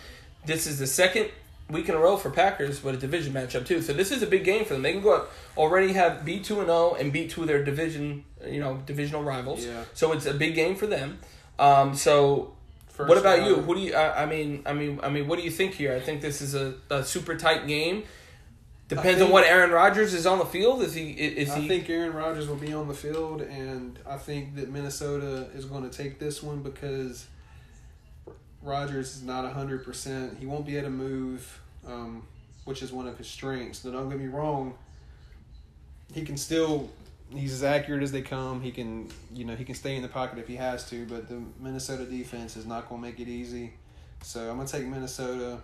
[0.46, 1.30] This is the second
[1.70, 3.82] week in a row for Packers, but a division matchup too.
[3.82, 4.82] So this is a big game for them.
[4.84, 7.64] They can go up already have beat two and zero and beat two of their
[7.64, 9.66] division, you know, divisional rivals.
[9.66, 9.84] yeah.
[9.94, 11.20] So it's a big game for them.
[11.60, 12.54] Um, so
[12.90, 13.56] First what about you?
[13.56, 13.66] round.
[13.66, 13.94] Who do you?
[13.96, 15.94] I, I mean, I mean, I mean, what do you think here?
[15.94, 18.04] I think this is a, a super tight game.
[18.88, 20.82] Depends on what Aaron Rodgers is on the field.
[20.82, 21.12] Is he?
[21.12, 21.68] Is I he?
[21.68, 25.88] think Aaron Rodgers will be on the field, and I think that Minnesota is going
[25.88, 27.28] to take this one because
[28.62, 30.38] Rodgers is not hundred percent.
[30.40, 32.24] He won't be able to move, um,
[32.66, 33.86] which is one of his strengths.
[33.86, 34.74] Now, don't get me wrong.
[36.14, 36.90] He can still.
[37.30, 38.62] He's as accurate as they come.
[38.62, 41.06] He can, you know, he can stay in the pocket if he has to.
[41.06, 43.74] But the Minnesota defense is not going to make it easy.
[44.24, 45.60] So I'm going to take Minnesota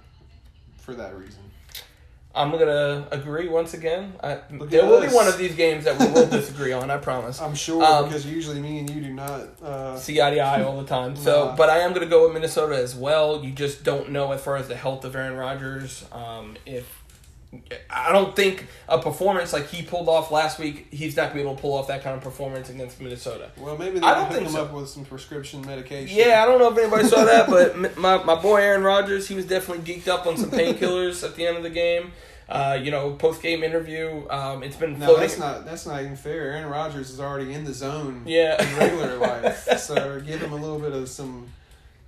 [0.78, 1.42] for that reason.
[2.36, 4.14] I'm gonna agree once again.
[4.24, 6.90] I, there will be one of these games that we will disagree on.
[6.90, 7.40] I promise.
[7.40, 9.42] I'm sure Um, because usually me and you do not.
[9.64, 11.16] Uh, see eye to eye all the time.
[11.16, 11.56] So, Nah.
[11.56, 13.44] but I am going to go with Minnesota as well.
[13.44, 16.06] You just don't know as far as the health of Aaron Rodgers.
[16.12, 17.03] Um, if
[17.90, 21.36] I don't think a performance like he pulled off last week, he's not going to
[21.36, 23.52] be able to pull off that kind of performance against Minnesota.
[23.58, 24.64] Well, maybe they I don't think him so.
[24.66, 26.18] up with some prescription medication.
[26.18, 29.36] Yeah, I don't know if anybody saw that, but my my boy Aaron Rodgers, he
[29.36, 32.12] was definitely geeked up on some painkillers at the end of the game.
[32.50, 34.28] Uh, you know, post game interview.
[34.30, 35.22] Um, it's been No, floating.
[35.22, 36.52] that's not that's not even fair.
[36.52, 40.56] Aaron Rodgers is already in the zone yeah, in regular life, so give him a
[40.58, 41.48] little bit of some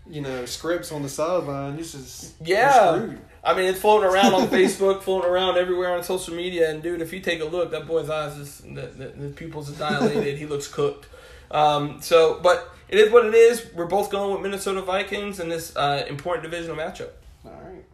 [0.07, 1.77] you know, scripts on the sideline.
[1.77, 3.07] This is Yeah.
[3.45, 6.69] I mean, it's floating around on Facebook, floating around everywhere on social media.
[6.69, 9.69] And dude, if you take a look, that boy's eyes is the, the, the pupils
[9.69, 10.37] are dilated.
[10.37, 11.07] he looks cooked.
[11.51, 13.71] Um, so, but it is what it is.
[13.73, 17.09] We're both going with Minnesota Vikings in this uh, important divisional matchup.
[17.45, 17.85] All right.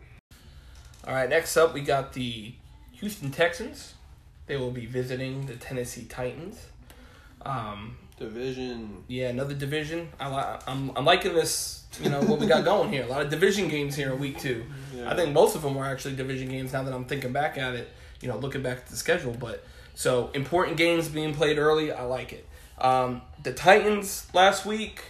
[1.06, 2.54] All right, next up we got the
[2.94, 3.96] Houston Texans.
[4.46, 6.68] They will be visiting the Tennessee Titans.
[7.42, 9.04] Um, Division.
[9.08, 10.10] yeah, another division.
[10.20, 11.84] I li- I'm I'm liking this.
[12.02, 13.04] You know what we got going here.
[13.04, 14.64] A lot of division games here in week two.
[14.96, 15.12] Yeah.
[15.12, 16.72] I think most of them were actually division games.
[16.72, 17.90] Now that I'm thinking back at it,
[18.22, 19.36] you know, looking back at the schedule.
[19.38, 19.64] But
[19.96, 21.92] so important games being played early.
[21.92, 22.48] I like it.
[22.78, 25.02] Um, the Titans last week.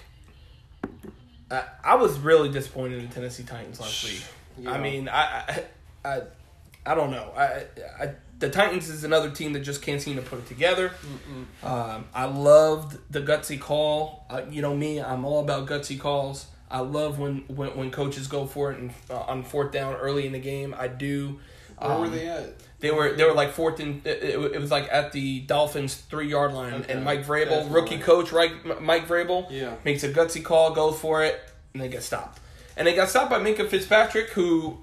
[1.52, 4.24] I, I was really disappointed in the Tennessee Titans last week.
[4.58, 4.71] Yeah.
[4.71, 5.63] I mean, I, I,
[6.06, 6.21] I,
[6.86, 7.32] I don't know.
[7.36, 7.65] I,
[8.00, 10.91] I, the Titans is another team that just can't seem to put it together.
[11.63, 14.25] Um, I loved the gutsy call.
[14.30, 16.47] Uh, you know me, I'm all about gutsy calls.
[16.69, 20.25] I love when, when, when coaches go for it and uh, on fourth down early
[20.25, 20.75] in the game.
[20.77, 21.39] I do.
[21.77, 22.54] Where were Um, they at?
[22.80, 26.27] They were they were like fourth and it, it, was like at the Dolphins three
[26.30, 26.93] yard line, Okay.
[26.93, 28.82] and Mike Vrabel, That's rookie coach, right?
[28.82, 29.75] Mike Vrabel, Yeah.
[29.86, 31.39] makes a gutsy call, goes for it,
[31.73, 32.39] and they get stopped.
[32.75, 34.80] And they got stopped by Minkah Fitzpatrick, who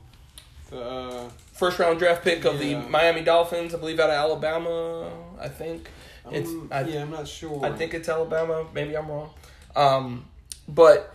[0.71, 2.81] The, uh, first round draft pick of Yeah.
[2.81, 5.11] the Miami Dolphins, I believe out of Alabama.
[5.40, 5.88] I think
[6.31, 7.64] it's um, I, yeah, I'm not sure.
[7.64, 8.66] I think it's Alabama.
[8.73, 9.31] Maybe I'm wrong.
[9.77, 10.27] Um,
[10.68, 11.14] but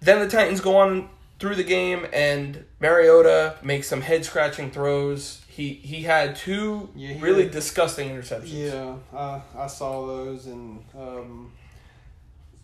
[0.00, 1.08] then the Titans go on
[1.38, 5.40] through the game, and Mariota makes some head scratching throws.
[5.48, 8.52] He he had two Yeah, he really had- disgusting interceptions.
[8.52, 11.52] Yeah, I I saw those, and um,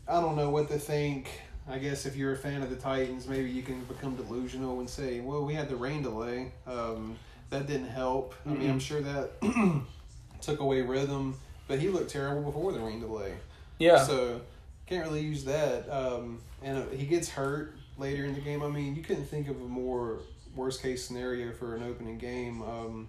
[0.09, 1.29] I don't know what to think.
[1.71, 4.91] I guess if you're a fan of the Titans, maybe you can become delusional and
[4.91, 6.53] say, "Well, we had the rain delay.
[6.67, 7.17] Um,
[7.51, 9.41] that didn't help." I mean, I'm sure that
[10.41, 11.37] took away rhythm,
[11.69, 13.35] but he looked terrible before the rain delay.
[13.79, 14.03] Yeah.
[14.03, 14.41] So
[14.87, 15.89] can't really use that.
[15.89, 18.63] Um, and uh, he gets hurt later in the game.
[18.63, 20.19] I mean, you couldn't think of a more
[20.57, 22.63] worst case scenario for an opening game.
[22.63, 23.09] Um,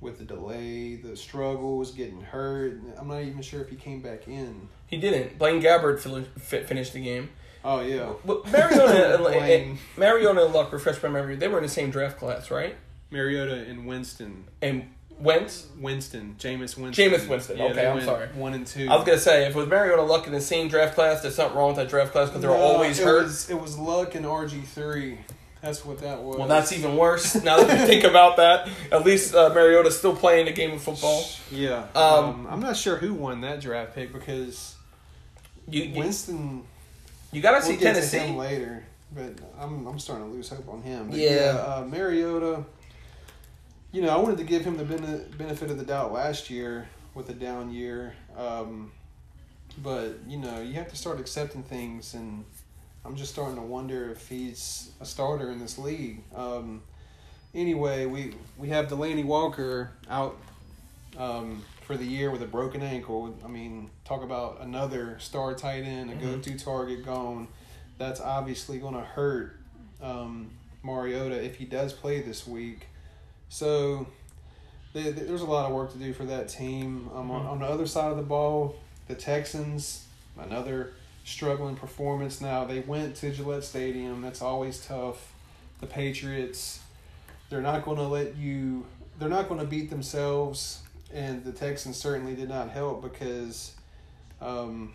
[0.00, 2.80] with the delay, the struggles, getting hurt.
[2.98, 4.68] I'm not even sure if he came back in.
[4.86, 5.38] he didn't.
[5.38, 6.00] Blaine Gabbert
[6.40, 7.28] finished the game.
[7.64, 9.78] Oh yeah, But Mariota, and, Blaine.
[9.96, 12.74] Mariota and Luck, refresh my memory, they were in the same draft class, right?
[13.10, 14.44] Mariota and Winston.
[14.62, 15.66] And Wentz.
[15.78, 16.92] Winston, Jameis Winston.
[16.92, 18.28] Jameis Winston, Yeah, okay, I'm sorry.
[18.28, 18.88] One and two.
[18.88, 21.34] I was gonna say if it was Mariota Luck in the same draft class, there's
[21.34, 23.24] something wrong with that draft class because they're No, always it hurt.
[23.24, 25.18] Was, it was Luck and RG three.
[25.60, 26.38] That's what that was.
[26.38, 27.34] Well, that's even worse.
[27.44, 30.80] Now that you think about that, at least uh, Mariota's still playing the game of
[30.80, 31.22] football.
[31.50, 31.86] Yeah.
[31.94, 34.76] Um, Um, I'm not sure who won that draft pick because
[35.68, 36.64] You you, Winston.
[37.32, 38.18] You gotta We'll see get to Tennessee.
[38.18, 41.10] him later, but I'm I'm starting to lose hope on him.
[41.10, 41.56] But Yeah.
[41.80, 42.64] uh, Mariota.
[43.92, 47.28] You know, I wanted to give him the benefit of the doubt last year with
[47.28, 48.92] a down year, um,
[49.82, 52.44] but you know, you have to start accepting things, and
[53.04, 56.22] I'm just starting to wonder if he's a starter in this league.
[56.36, 56.82] Um,
[57.52, 60.36] anyway, we we have Delanie Walker out
[61.18, 63.34] um, for the year with a broken ankle.
[63.44, 66.20] I mean, talk about another star tight end, a Mhm.
[66.20, 67.48] go-to target gone.
[67.98, 69.56] That's obviously going to hurt
[70.00, 70.50] um,
[70.84, 72.86] Mariota if he does play this week.
[73.50, 74.06] So
[74.94, 77.10] there- there's a lot of work to do for that team.
[77.14, 77.48] Um, on, Mhm.
[77.50, 78.76] on the other side of the ball,
[79.08, 80.06] the Texans,
[80.38, 80.92] another
[81.24, 82.40] struggling performance.
[82.40, 84.22] Now they went to Gillette Stadium.
[84.22, 85.32] That's always tough.
[85.80, 86.78] The Patriots,
[87.50, 88.86] they're not going to let you.
[89.18, 90.80] They're not going to beat themselves,
[91.12, 93.74] and the Texans certainly did not help because
[94.40, 94.94] um,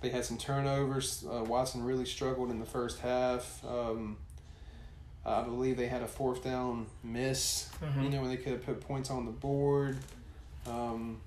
[0.00, 1.24] they had some turnovers.
[1.28, 3.64] Uh, Watson really struggled in the first half.
[3.64, 4.16] Um,
[5.26, 7.68] I believe they had a fourth down miss.
[7.82, 8.04] Mhm.
[8.04, 9.96] You know when they could have put points on the board.
[10.66, 11.20] Um,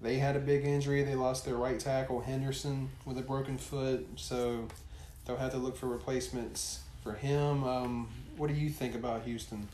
[0.00, 1.02] they had a big injury.
[1.02, 4.68] They lost their right tackle Henderson with a broken foot, so
[5.24, 7.64] they'll have to look for replacements for him.
[7.64, 9.68] Um, what do you think about Houston?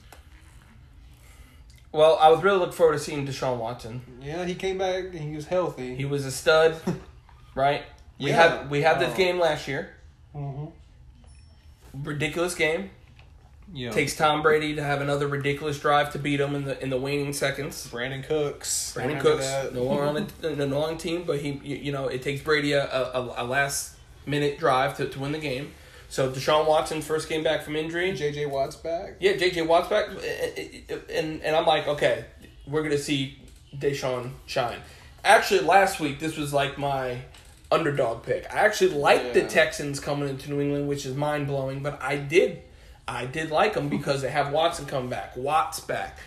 [1.95, 4.03] Well, I was really looking forward to seeing Deshaun Watson.
[4.21, 5.95] Yeah, he came back and he was healthy.
[5.95, 6.75] He was a stud,
[7.55, 7.85] right?
[8.19, 8.49] We Yeah.
[8.59, 9.17] had we had this Oh.
[9.17, 9.95] game last year.
[10.35, 10.67] mm-hmm.
[12.03, 12.91] Ridiculous game.
[13.73, 13.93] Yeah.
[13.93, 16.97] Takes Tom Brady to have another ridiculous drive to beat him in the in the
[16.99, 17.87] waning seconds.
[17.91, 18.93] Brandin Cooks.
[18.97, 19.73] Brandin Cooks that?
[19.73, 22.43] no longer on the, the no longer team, but he you, you know it takes
[22.43, 25.73] Brady a, a, a last minute drive to, to win the game.
[26.15, 28.13] So Deshaun Watson first came back from injury.
[28.13, 29.17] JJ Watt's back.
[29.19, 30.11] Yeah, JJ Watt's back,
[31.11, 32.27] and and I'm like, okay,
[32.69, 33.37] we're gonna see
[33.77, 34.79] Deshaun shine.
[35.25, 37.23] Actually, last week this was like my
[37.73, 38.47] underdog pick.
[38.49, 42.15] I actually liked the Texans coming into New England, which is mind blowing, but I
[42.15, 42.63] did,
[43.09, 46.21] I did like them because they have Watson come back, Watts back.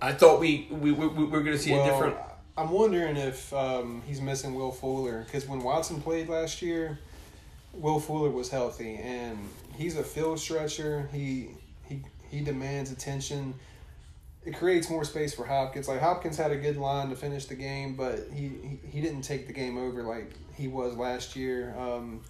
[0.00, 2.14] I thought we we, we, we were gonna see a different.
[2.56, 7.00] I'm wondering if um, he's missing Will Fuller because when Watson played last year,
[7.74, 9.38] Will Fuller was healthy, and
[9.74, 11.08] he's a field stretcher.
[11.12, 11.50] He
[11.86, 13.54] he he demands attention.
[14.44, 15.88] It creates more space for Hopkins.
[15.88, 19.22] Like Hopkins had a good line to finish the game, but he he, he didn't
[19.22, 21.74] take the game over like he was last year.
[21.78, 22.22] Um,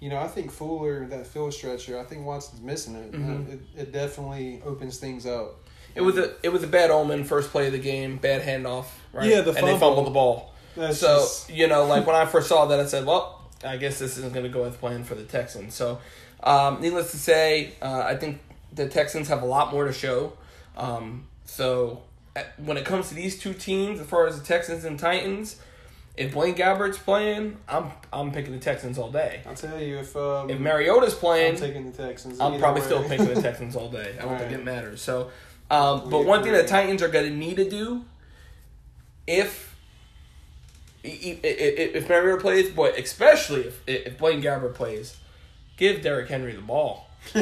[0.00, 1.98] you know, I think Fuller that field stretcher.
[1.98, 3.12] I think Watson's missing it.
[3.12, 3.48] Mhm.
[3.48, 3.60] Uh, it.
[3.76, 5.60] It definitely opens things up.
[5.94, 8.86] It was a it was a bad omen first play of the game, bad handoff,
[9.12, 9.28] right?
[9.30, 9.78] Yeah, the and they fumble.
[9.78, 10.52] fumbled the ball.
[10.76, 13.33] That's so just- you know, like when I first saw that, I said, "Well,
[13.64, 15.98] I guess this isn't going to go as planned for the Texans." So,
[16.42, 18.40] um, needless to say, uh, I think
[18.72, 20.32] the Texans have a lot more to show.
[20.76, 22.02] Um, so,
[22.34, 25.56] at, when it comes to these two teams, as far as the Texans and Titans,
[26.16, 29.40] if Blaine Gabbert's playing, I'm I'm picking the Texans all day.
[29.46, 32.40] I'll tell you if um, If Mariota's I'm playing, taking the Texans.
[32.40, 32.86] I'm probably way.
[32.86, 34.14] still picking the Texans all day.
[34.18, 34.60] I don't think Right.
[34.60, 35.02] it matters.
[35.02, 35.30] So,
[35.70, 38.04] um, but one thing the Titans are going to need to do,
[39.26, 39.73] if
[41.04, 45.16] if, Mariota plays, but especially if if Blaine Gabbert plays,
[45.76, 47.08] give Derrick Henry the ball.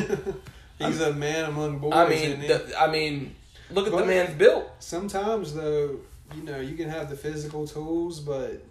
[0.78, 1.92] He's a man among boys.
[1.94, 2.48] I mean, he?
[2.48, 3.36] the, I mean,
[3.70, 4.70] look at the man's built.
[4.80, 6.00] Sometimes though,
[6.34, 8.62] you know, you can have the physical tools, but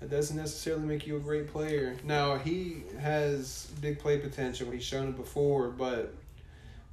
[0.00, 1.96] it doesn't necessarily make you a great player.
[2.04, 4.70] Now he has big play potential.
[4.70, 6.14] He's shown it before, but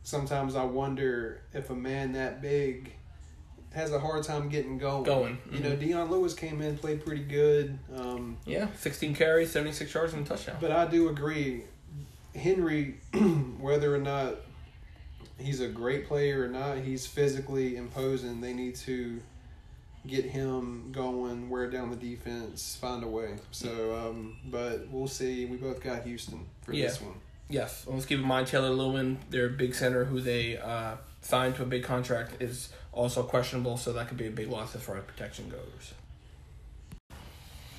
[0.04, 2.94] sometimes I wonder if a man that big
[3.74, 5.04] has a hard time getting going.
[5.04, 5.80] Going, You know, mhm.
[5.80, 7.78] Dion Lewis came in, played pretty good.
[7.96, 10.58] Um, Yeah, 16 carries, 76 yards, and a touchdown.
[10.60, 11.64] but I do agree,
[12.36, 12.96] Henry,
[13.60, 14.36] whether or not
[15.38, 18.42] he's a great player or not, he's physically imposing.
[18.42, 19.22] They need to
[20.06, 23.36] get him going, wear down the defense, find a way.
[23.52, 25.46] So, um, but we'll see.
[25.46, 26.88] We both got Houston for Yeah.
[26.88, 27.14] this one.
[27.50, 31.64] Yes, let's keep in mind Taylor Lewan, their big center, who they uh, signed to
[31.64, 34.98] a big contract, is also questionable, so that could be a big loss as far
[34.98, 35.94] as protection goes.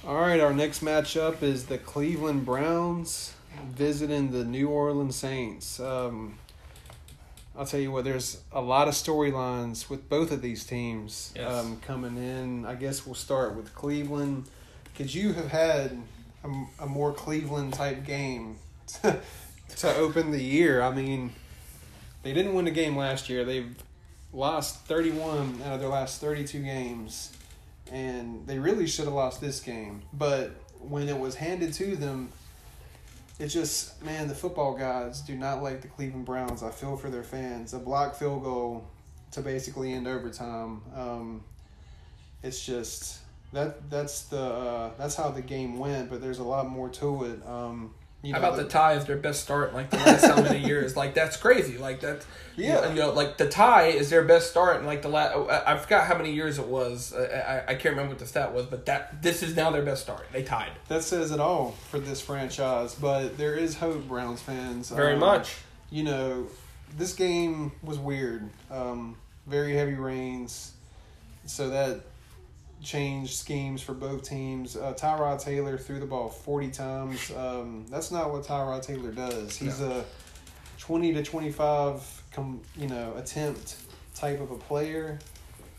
[0.06, 3.34] All right, our next matchup is the Cleveland Browns
[3.70, 5.78] visiting the New Orleans Saints.
[5.78, 6.38] Um,
[7.56, 11.52] I'll tell you what, there's a lot of storylines with both of these teams Yes.
[11.52, 12.64] um, coming in.
[12.64, 14.44] I guess we'll start with Cleveland.
[14.96, 15.98] Could you have had
[16.42, 16.48] a,
[16.84, 18.56] a more Cleveland type game
[19.02, 19.20] to,
[19.76, 20.80] to open the year?
[20.82, 21.32] I mean,
[22.22, 23.44] they didn't win a game last year.
[23.44, 23.76] They've
[24.32, 27.32] lost 31 out of their last 32 games
[27.90, 30.02] and they really should have lost this game.
[30.12, 32.30] But when it was handed to them,
[33.38, 36.62] it just man, the football gods do not like the Cleveland Browns.
[36.62, 37.74] I feel for their fans.
[37.74, 38.86] A block field goal
[39.32, 40.82] to basically end overtime.
[40.94, 41.44] Um,
[42.42, 43.20] it's just
[43.52, 46.08] that that's the uh, that's how the game went.
[46.08, 47.46] But there's a lot more to it.
[47.46, 50.24] Um, you How know, about the tie is their best start in like the last
[50.24, 50.94] how many years?
[51.02, 51.76] Like that's crazy.
[51.78, 52.24] Like that.
[52.56, 52.88] Yeah.
[52.90, 55.36] You know, like the tie is their best start in like the last.
[55.66, 57.12] I forgot how many years it was.
[57.14, 59.82] I, I I can't remember what the stat was, but that this is now their
[59.82, 60.26] best start.
[60.32, 62.94] They tied that says it all for this franchise.
[62.94, 64.90] But there is hope, Browns fans.
[64.90, 65.56] very Um, much.
[65.90, 66.46] you know,
[66.96, 68.48] this game was weird.
[68.70, 70.72] Um, very heavy rains,
[71.46, 72.02] so that
[72.82, 74.76] changed schemes for both teams.
[74.76, 77.30] Uh, Tyrod Taylor threw the ball forty times.
[77.36, 79.56] Um, that's not what Tyrod Taylor does.
[79.56, 80.04] He's a
[80.78, 83.76] twenty to twenty five, com, you know, attempt
[84.14, 85.18] type of a player.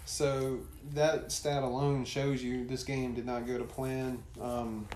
[0.06, 0.60] So
[0.94, 4.22] that stat alone shows you this game did not go to plan.
[4.42, 4.88] Um,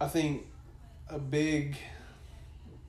[0.00, 0.46] I think
[1.08, 1.76] a big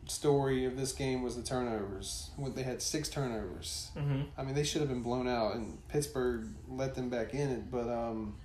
[0.08, 2.30] story of this game was the turnovers.
[2.38, 3.90] When they had six turnovers.
[3.98, 7.50] hmm I mean, they should have been blown out, and Pittsburgh let them back in
[7.50, 7.72] it.
[7.72, 8.36] But um,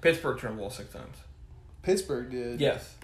[0.00, 1.16] Pittsburgh turned the ball six times.
[1.82, 2.60] Pittsburgh did.
[2.60, 2.94] Yes.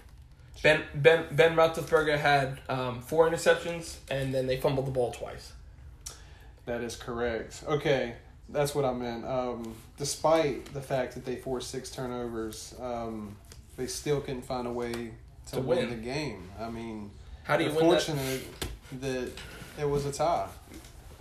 [0.63, 5.51] Ben Ben Ben Roethlisberger had um, four interceptions, and then they fumbled the ball twice.
[6.65, 7.63] That is correct.
[7.67, 8.15] Okay,
[8.49, 9.23] that's what I meant.
[9.25, 13.35] Um, despite the fact that they forced six turnovers, um,
[13.77, 15.11] they still couldn't find a way
[15.47, 15.77] to, To win.
[15.77, 15.89] win.
[15.91, 16.49] the game.
[16.59, 17.11] I mean,
[17.47, 18.41] How do you win that?
[18.99, 19.31] that
[19.79, 20.47] it was a tie.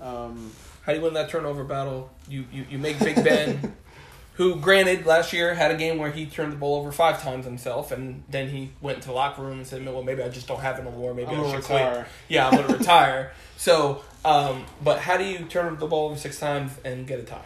[0.00, 0.50] Um,
[0.82, 2.10] How do you win that turnover battle?
[2.28, 3.76] You you, you make Big Ben,
[4.34, 7.44] who granted last year had a game where he turned the ball over five times
[7.44, 10.48] himself, and then he went to the locker room and said, "Well, maybe I just
[10.48, 11.14] don't have it no more.
[11.14, 12.06] Maybe I'm I should quit.
[12.28, 16.38] Yeah, I'm gonna retire." So, um, but how do you turn the ball over six
[16.38, 17.40] times and get a tie?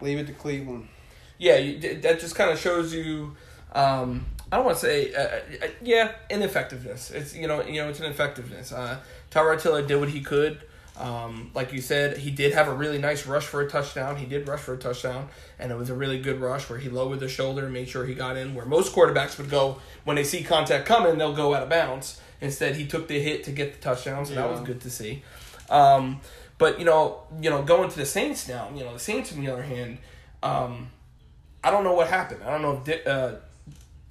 [0.00, 0.86] Leave it to Cleveland.
[1.36, 3.34] Yeah, you, that just kind of shows you.
[3.72, 7.10] Um, I don't want to say, uh, uh, yeah, ineffectiveness.
[7.10, 8.72] It's you know, you know, it's an effectiveness.
[8.72, 8.98] Uh,
[9.30, 10.60] Tyrod Taylor did what he could.
[10.98, 14.16] Um, like you said, he did have a really nice rush for a touchdown.
[14.16, 16.88] He did rush for a touchdown, and it was a really good rush where he
[16.88, 18.54] lowered the shoulder and made sure he got in.
[18.54, 22.20] Where most quarterbacks would go when they see contact coming, they'll go out of bounds.
[22.40, 25.22] Instead, he took the hit to get the touchdown, so that was good to see.
[25.68, 26.20] Um,
[26.58, 28.70] but you know, you know, going to the Saints now.
[28.74, 29.98] You know, the Saints on the other hand,
[30.42, 30.90] um,
[31.62, 32.42] I don't know what happened.
[32.44, 33.34] I don't know if Di- uh,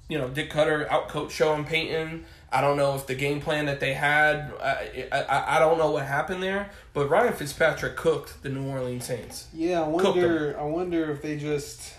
[0.08, 2.24] you know, Dirk Koetter outcoached Sean Payton.
[2.50, 4.52] I don't know if the game plan that they had.
[4.62, 9.04] I, I I don't know what happened there, but Ryan Fitzpatrick cooked the New Orleans
[9.04, 9.48] Saints.
[9.52, 10.56] Yeah, I wonder.
[10.58, 11.94] I wonder if they just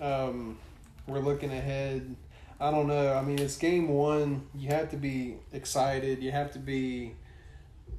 [0.00, 0.58] um,
[1.06, 2.14] were looking ahead.
[2.60, 3.14] I don't know.
[3.14, 4.46] I mean, it's game one.
[4.54, 6.22] You have to be excited.
[6.22, 7.14] You have to be,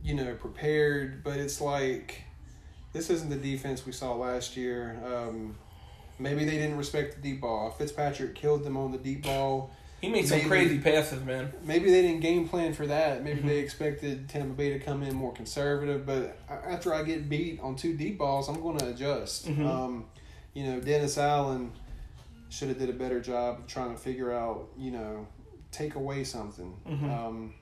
[0.04, 1.24] you know, prepared.
[1.24, 2.24] But it's like
[2.94, 5.00] this isn't the defense we saw last year.
[5.04, 5.56] Um,
[6.20, 7.70] maybe they didn't respect the deep ball.
[7.72, 9.72] Fitzpatrick killed them on the deep ball.
[10.02, 11.52] He made some Maybe- crazy passes, man.
[11.64, 13.24] Maybe they didn't game plan for that.
[13.24, 13.48] Maybe Mhm.
[13.48, 16.06] they expected Tampa Bay to come in more conservative.
[16.06, 19.48] But after I get beat on two deep balls, I'm going to adjust.
[19.48, 19.66] Mhm.
[19.66, 20.06] Um,
[20.54, 21.72] you know, Dennis Allen
[22.50, 25.26] should have did a better job of trying to figure out, you know,
[25.72, 26.74] take away something.
[26.88, 27.12] Mhm.
[27.12, 27.54] Um,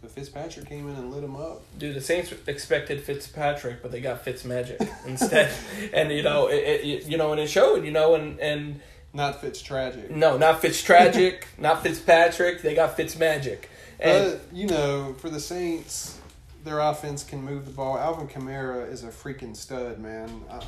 [0.00, 1.62] but Fitzpatrick came in and lit him up.
[1.78, 5.50] Dude, the Saints expected Fitzpatrick, but they got Fitzmagic instead,
[5.92, 8.80] and you know, it, it, you know, and it showed, you know, and and
[9.12, 10.10] Not Fitz tragic.
[10.10, 13.64] no, not Fitztragic, not Fitzpatrick, they got Fitzmagic,
[13.98, 16.18] and But you know, for the Saints,
[16.64, 17.96] their offense can move the ball.
[17.98, 20.42] Alvin Kamara is a freaking stud, man.
[20.50, 20.62] I,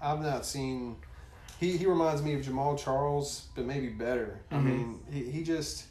[0.00, 0.96] I've not seen.
[1.60, 4.40] He he reminds me of Jamaal Charles, but maybe better.
[4.50, 4.64] I Mhm.
[4.64, 5.84] mean, he he just.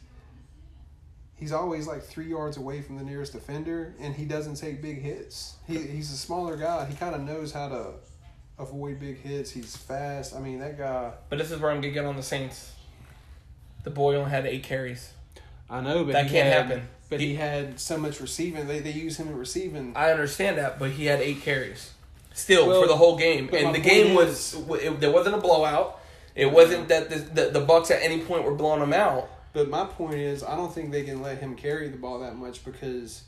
[1.42, 5.02] He's always like three yards away from the nearest defender, and he doesn't take big
[5.02, 5.56] hits.
[5.66, 6.84] He he's a smaller guy.
[6.86, 7.86] He kind of knows how to
[8.60, 9.50] avoid big hits.
[9.50, 10.36] He's fast.
[10.36, 11.10] I mean, that guy.
[11.28, 12.70] but this is where I'm gonna get on the Saints.
[13.82, 15.10] The boy only had eight carries.
[15.68, 16.88] I know, but That he can't had- happen.
[17.10, 18.68] But he, He- had so much receiving.
[18.68, 19.94] They they use him in receiving.
[19.96, 21.90] I understand that, but he had eight carries
[22.34, 25.38] still Well, for the whole game, and the game is- was it, there wasn't a
[25.38, 25.98] blowout.
[26.36, 29.28] It wasn't that the, the the Bucks at any point were blowing them out.
[29.52, 32.36] But my point is, I don't think they can let him carry the ball that
[32.36, 33.22] much because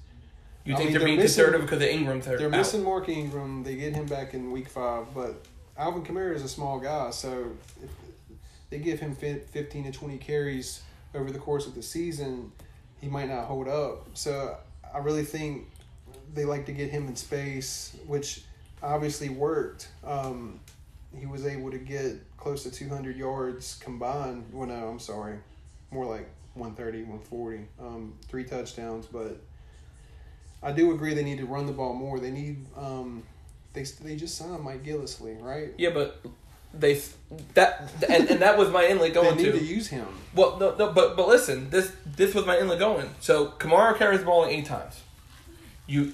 [0.65, 2.21] You I think mean, they're, being conservative because of Ingram?
[2.21, 2.53] They're, they're out.
[2.53, 3.63] missing Mark Ingram.
[3.63, 5.45] They get him back in week five, but
[5.77, 7.53] Alvin Kamara is a small guy, so
[7.83, 7.91] if
[8.71, 10.83] they give him 15 to 20 carries
[11.15, 12.53] over the course of the season,
[13.01, 14.07] he might not hold up.
[14.15, 14.57] So
[14.95, 15.69] I really think
[16.33, 18.43] they like to get him in space, which
[18.83, 19.89] obviously worked.
[20.05, 20.61] Um,
[21.17, 24.47] he was able to get close to 200 yards combined.
[24.53, 25.37] Well, no, I'm sorry.
[25.95, 27.67] More like 130, 140.
[27.81, 29.41] Um, three touchdowns, but
[30.61, 32.19] I do agree they need to run the ball more.
[32.19, 33.23] They need um,
[33.75, 35.73] they they just signed Mike Gillislee, right?
[35.79, 36.21] Yeah, but
[36.73, 37.01] they
[37.55, 39.53] that and, and that was my inlet They going need to.
[39.53, 40.07] to use him.
[40.35, 43.09] Well, no, no, but but listen, this this was my inlet going.
[43.21, 45.01] So Kamara carries the ball eight times.
[45.87, 46.13] You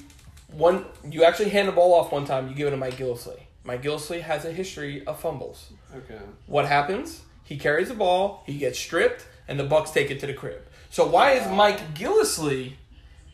[0.53, 2.49] one you actually hand the ball off one time.
[2.49, 3.41] You give it to Mike Gillislee.
[3.65, 5.71] Mike Gillislee has a history of fumbles.
[5.95, 6.19] Okay.
[6.47, 7.23] What happens?
[7.45, 8.43] He carries the ball.
[8.47, 10.63] He gets stripped, and the Bucks take it to the crib.
[10.91, 12.75] So why is Mike Gillislee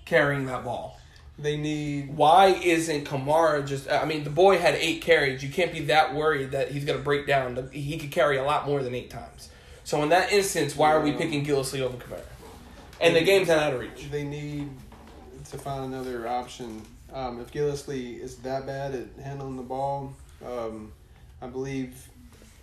[0.06, 0.98] carrying that ball?
[1.38, 3.88] They need Why isn't Kamara just?
[3.90, 5.42] I mean, the boy had eight carries.
[5.42, 7.68] You can't be that worried that he's going to break down.
[7.70, 9.50] He could carry a lot more than eight times.
[9.84, 12.22] So in that instance, why are we picking Gillislee over Kamara?
[13.02, 14.10] And the game's not out of reach.
[14.10, 14.70] they need
[15.50, 16.80] to find another option.
[17.12, 20.14] Um, if Gillislee is that bad at handling the ball,
[20.44, 20.90] um,
[21.42, 22.08] I believe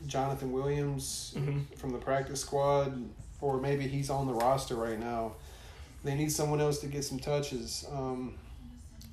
[0.08, 1.66] Jonathan Williams Mhm.
[1.78, 3.08] from the practice squad,
[3.44, 5.34] or maybe he's on the roster right now.
[6.04, 7.86] They need someone else to get some touches.
[7.92, 8.36] Um,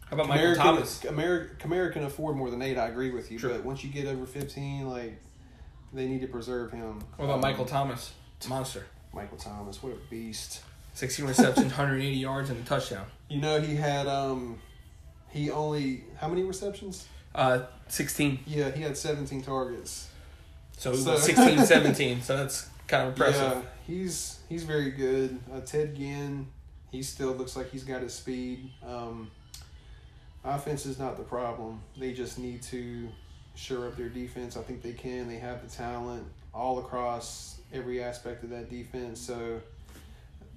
[0.08, 1.04] How about Michael American, Thomas?
[1.04, 2.78] America, Kamara can afford more than eight.
[2.78, 3.50] I agree with you, True.
[3.50, 5.20] but once you get over fifteen, like
[5.92, 7.00] they need to preserve him.
[7.16, 8.12] What about Um, Michael Thomas?
[8.48, 8.86] Monster.
[9.12, 10.62] Michael Thomas, what a beast!
[10.94, 13.06] 16 receptions, 180 yards, and a touchdown.
[13.28, 14.58] You know he had um,
[15.30, 17.06] he only how many receptions?
[17.34, 18.40] Uh, 16.
[18.46, 20.08] Yeah, he had seventeen targets.
[20.78, 22.22] So So- 16, 17.
[22.22, 23.42] So that's kind of impressive.
[23.52, 25.38] Yeah, he's he's very good.
[25.52, 26.46] Uh, Ted Ginn,
[26.90, 28.70] he still looks like he's got his speed.
[28.86, 29.30] Um,
[30.44, 31.80] offense is not the problem.
[31.98, 33.08] They just need to
[33.54, 34.56] shore up their defense.
[34.56, 35.28] I think they can.
[35.28, 36.24] They have the talent
[36.54, 39.20] all across every aspect of that defense.
[39.20, 39.60] So,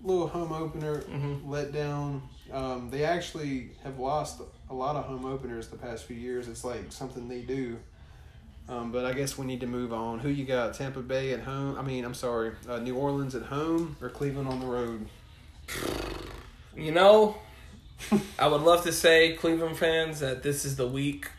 [0.04, 1.48] little home opener Mhm.
[1.48, 2.22] let down.
[2.52, 6.48] Um, they actually have lost a lot of home openers the past few years.
[6.48, 7.78] It's like something they do.
[8.70, 10.20] Um, but I guess we need to move on.
[10.20, 10.74] Who you got?
[10.74, 11.78] Tampa Bay at home?
[11.78, 15.06] I mean, I'm sorry, uh, New Orleans at home or Cleveland on the road?
[16.76, 17.36] You know,
[18.40, 21.30] I would love to say, Cleveland fans, that this is the week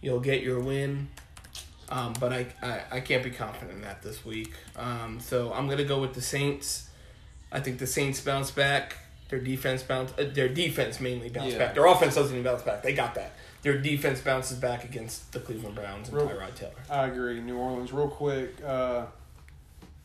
[0.00, 1.08] you'll get your win.
[1.90, 4.52] Um, but I, I, I can't be confident in that this week.
[4.76, 6.90] Um, so I'm going to go with the Saints.
[7.50, 8.96] I think the Saints bounce back.
[9.30, 10.12] Their defense bounce.
[10.18, 11.58] Uh, their defense mainly bounce Yeah.
[11.58, 11.74] back.
[11.74, 12.82] Their offense doesn't even bounce back.
[12.82, 13.32] They got that.
[13.62, 16.72] Their defense bounces back against the Cleveland Browns and Real- Tyrod Taylor.
[16.88, 17.40] I agree.
[17.40, 18.54] New Orleans, real quick.
[18.64, 19.06] Uh,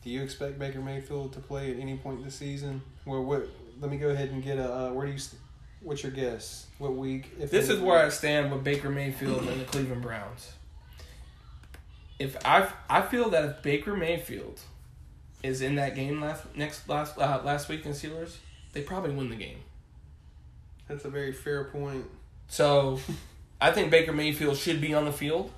[0.02, 2.82] do you expect Baker Mayfield to play at any point this season?
[3.04, 3.48] Well, what?
[3.80, 4.72] Let me go ahead and get a.
[4.72, 5.18] Uh, where do you?
[5.82, 6.66] What's your guess?
[6.78, 7.30] What week?
[7.38, 10.52] If This is where I stand with Baker Mayfield and the Cleveland Browns.
[12.18, 14.60] If I I feel that if Baker Mayfield
[15.42, 18.36] is in that game last next last uh, last week in Steelers,
[18.72, 19.58] they probably win the game.
[20.88, 22.04] That's a very fair point.
[22.48, 23.00] So,
[23.64, 25.50] I think Baker Mayfield should be on the field.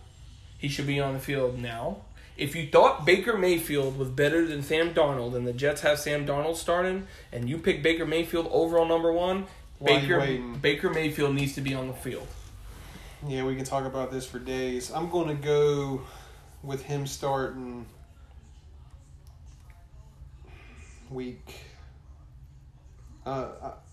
[0.59, 2.03] He should be on the field now.
[2.37, 6.25] If you thought Baker Mayfield was better than Sam Darnold, and the Jets have Sam
[6.25, 9.47] Darnold starting, and you pick Baker Mayfield overall number one,
[9.85, 10.25] Baker?
[10.63, 12.29] Baker Mayfield needs to be on the field.
[13.27, 14.93] Yeah, we can talk about this for days.
[14.93, 16.03] I'm going to go
[16.63, 17.87] with him starting
[21.11, 21.55] week.
[23.27, 23.49] Uh,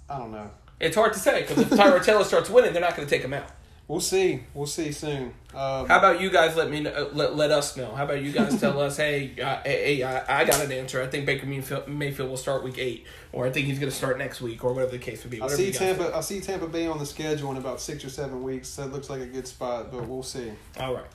[0.07, 0.51] I, I don't know.
[0.80, 3.24] It's hard to say because if Tyrod Taylor starts winning, they're not going to take
[3.24, 3.49] him out.
[3.94, 4.39] We'll see.
[4.56, 5.36] We'll see soon.
[5.54, 7.94] Um, How about you guys let me know, uh, let, let us know?
[7.94, 11.00] How about you guys tell us, hey, uh, hey, I, I got an answer.
[11.00, 13.96] I think Baker Mayfield, Mayfield will start week eight, or I think he's going to
[13.96, 15.44] start next week, or whatever the case would be.
[15.44, 16.06] I see Tampa.
[16.06, 16.16] think.
[16.16, 18.76] I see Tampa Bay on the schedule in about six or seven weeks.
[18.78, 20.52] That looks like a good spot, but we'll see.
[20.80, 21.06] All right.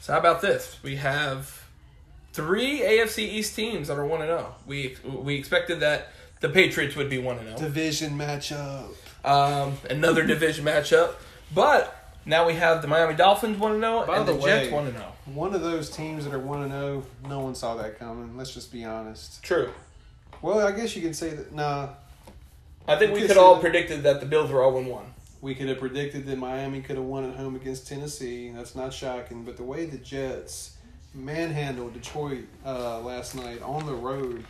[0.00, 0.82] So how about this?
[0.82, 1.62] We have
[2.32, 4.56] three AFC East teams that are one and zero.
[4.66, 6.08] We we expected that
[6.40, 7.58] the Patriots would be one and zero.
[7.60, 8.88] Division matchup.
[9.26, 11.14] Um, another division matchup,
[11.54, 14.66] but now we have the Miami Dolphins one and zero By and the, the Jets
[14.66, 15.00] way- one and oh.
[15.00, 15.12] zero.
[15.26, 17.02] One of those teams that are one and zero.
[17.28, 18.36] No one saw that coming.
[18.36, 19.42] Let's just be honest.
[19.42, 19.72] True.
[20.42, 21.52] Well, I guess you can say that.
[21.52, 21.88] Nah,
[22.86, 25.14] I think we could all predicted that the Bills were zero and one.
[25.40, 28.50] We could have predicted that Miami could have won at home against Tennessee.
[28.50, 29.44] That's not shocking.
[29.44, 30.76] But the way the Jets
[31.14, 34.44] manhandled Detroit uh, last night on the road.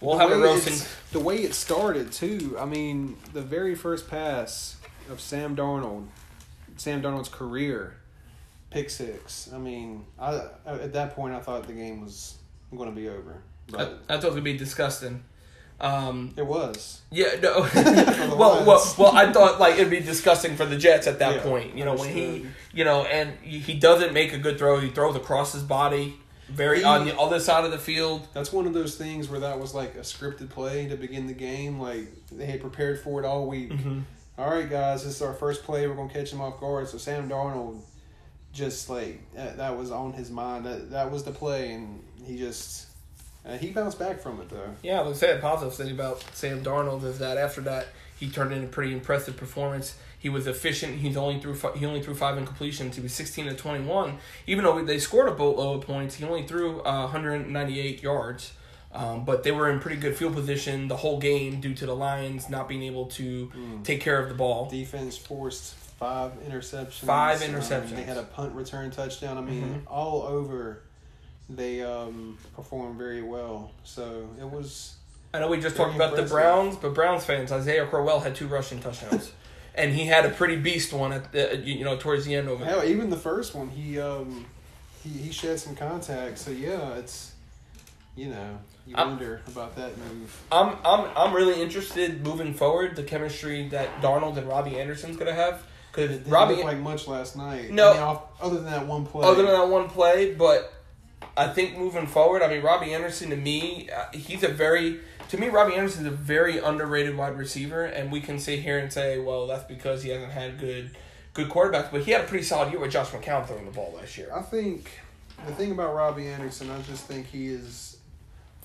[0.00, 0.86] We'll the have a roasting.
[1.12, 2.56] The way it started, too.
[2.58, 4.76] I mean, the very first pass
[5.10, 6.06] of Sam Darnold,
[6.76, 7.96] Sam Darnold's career,
[8.70, 9.50] pick six.
[9.54, 12.36] I mean, I at that point I thought the game was
[12.76, 13.42] going to be over.
[13.68, 15.22] I, But I thought it would be disgusting.
[15.80, 17.02] Um, it was.
[17.12, 17.60] yeah, no.
[18.36, 21.42] well, well, well, I thought like it'd be disgusting for the Jets at that Yeah,
[21.42, 21.76] point.
[21.76, 24.80] You know, when he, you know, and he he doesn't make a good throw.
[24.80, 26.16] He throws across his body,
[26.48, 28.26] very He- on the other side of the field.
[28.34, 31.32] That's one of those things where that was like a scripted play to begin the
[31.32, 31.78] game.
[31.78, 33.70] Like they had prepared for it all week.
[33.70, 34.00] Mm-hmm.
[34.38, 35.88] All right, guys, this is our first play.
[35.88, 36.88] We're gonna catch him off guard.
[36.88, 37.80] So Sam Darnold,
[38.52, 40.64] just like that, was on his mind.
[40.64, 42.86] That that was the play, and he just
[43.44, 44.76] uh, he bounced back from it though.
[44.80, 48.62] Yeah, the sad positive thing about Sam Darnold is that after that he turned in
[48.62, 49.98] a pretty impressive performance.
[50.20, 50.98] He was efficient.
[50.98, 52.94] He's only threw he only threw five incompletions.
[52.94, 54.18] He was sixteen to twenty one.
[54.46, 57.80] Even though they scored a boatload of points, he only threw uh, one hundred ninety
[57.80, 58.52] eight yards.
[58.98, 61.94] Um, but they were in pretty good field position the whole game due to the
[61.94, 63.50] Lions not being able to
[63.84, 64.68] take care of the ball.
[64.68, 67.04] Defense forced five interceptions.
[67.06, 67.94] Five Um, interceptions.
[67.94, 69.38] they had a punt return touchdown.
[69.38, 69.90] I mean, Mhm.
[69.90, 70.82] all over,
[71.48, 73.70] they um, performed very well.
[73.84, 74.94] So it was.
[75.32, 76.28] I know we just talked about impressive.
[76.30, 79.30] the Browns, but Browns fans, Isaiah Crowell had two rushing touchdowns,
[79.74, 82.60] and he had a pretty beast one at the, you know towards the end of
[82.62, 82.64] it.
[82.66, 84.46] Hell, even the first one, he um,
[85.04, 86.38] he he shed some contact.
[86.38, 87.32] So yeah, it's
[88.16, 90.42] you know you I'm- wonder about that move.
[90.50, 95.34] I'm I'm I'm really interested moving forward the chemistry that Darnold and Robbie Anderson's gonna
[95.34, 95.62] have
[95.92, 97.70] because It didn't Robbie look like much last night.
[97.70, 97.90] No.
[97.90, 99.26] I mean, off, other than that one play.
[99.26, 100.72] other than that one play, but
[101.36, 105.36] I think moving forward, I mean Robbie Anderson to me, uh, he's a very to
[105.38, 109.18] me Robbie Anderson's a very underrated wide receiver, and we can sit here and say,
[109.18, 110.96] well, that's because he hasn't had good
[111.34, 113.92] good quarterbacks, but he had a pretty solid year with Josh McCown throwing the ball
[113.96, 114.30] last year.
[114.34, 114.90] I think
[115.46, 117.97] the thing about Robbie Anderson, I just think he is,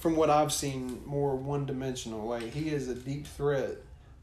[0.04, 2.28] from what I've seen, more one dimensional.
[2.28, 3.78] Like he is a deep threat,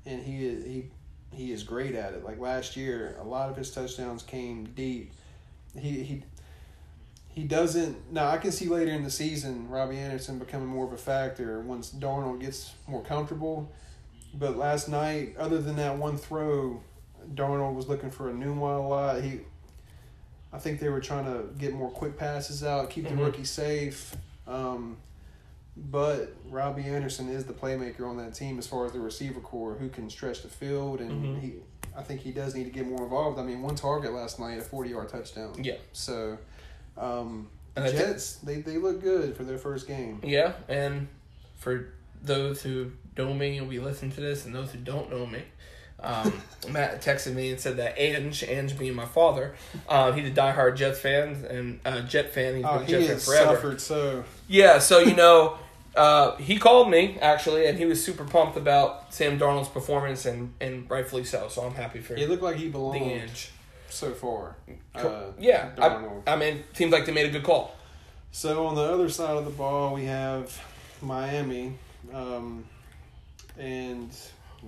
[0.04, 0.84] and he is he
[1.32, 2.22] he is great at it.
[2.22, 5.10] Like last year, a lot of his touchdowns came deep.
[5.76, 6.22] He he.
[7.32, 8.12] He doesn't.
[8.12, 11.60] Now I can see later in the season Robbie Anderson becoming more of a factor
[11.60, 13.72] once Darnold gets more comfortable.
[14.34, 16.82] But last night, other than that one throw,
[17.34, 19.22] Darnold was looking for Enunwa a lot.
[19.22, 19.40] He,
[20.52, 23.10] I think they were trying to get more quick passes out, keep Mhm.
[23.16, 24.16] the rookie safe.
[24.48, 24.96] Um,
[25.76, 29.74] but Robbie Anderson is the playmaker on that team as far as the receiver corps
[29.74, 31.40] who can stretch the field, and Mhm.
[31.40, 31.52] he,
[31.96, 33.38] I think he does need to get more involved.
[33.38, 35.54] I mean, one target last night, a forty-yard touchdown.
[35.62, 35.76] Yeah.
[35.92, 36.38] So,
[36.98, 40.20] um, And think- Jets they they look good for their first game.
[40.24, 41.08] Yeah, and
[41.56, 41.86] for
[42.22, 45.42] those who know me and we listen to this, and those who don't know me,
[46.00, 46.32] um,
[46.68, 49.54] Matt texted me and said that Ange, Ange being my father,
[49.88, 52.56] uh, he's a diehard Jets fan and uh, Jet fan.
[52.56, 53.54] He's Oh, been a he Jet fan forever.
[53.54, 54.24] suffered so.
[54.50, 55.58] Yeah, so you know,
[55.94, 60.52] uh, he called me actually, and he was super pumped about Sam Darnold's performance, and,
[60.60, 61.46] and rightfully so.
[61.48, 62.18] So I'm happy for him.
[62.18, 63.48] He looked like he the belonged
[63.88, 64.56] so far.
[64.92, 66.22] Uh, yeah, I, Darnold.
[66.26, 67.76] I mean, seems like they made a good call.
[68.32, 70.60] So on the other side of the ball, we have
[71.00, 71.74] Miami,
[72.12, 72.64] um,
[73.56, 74.10] and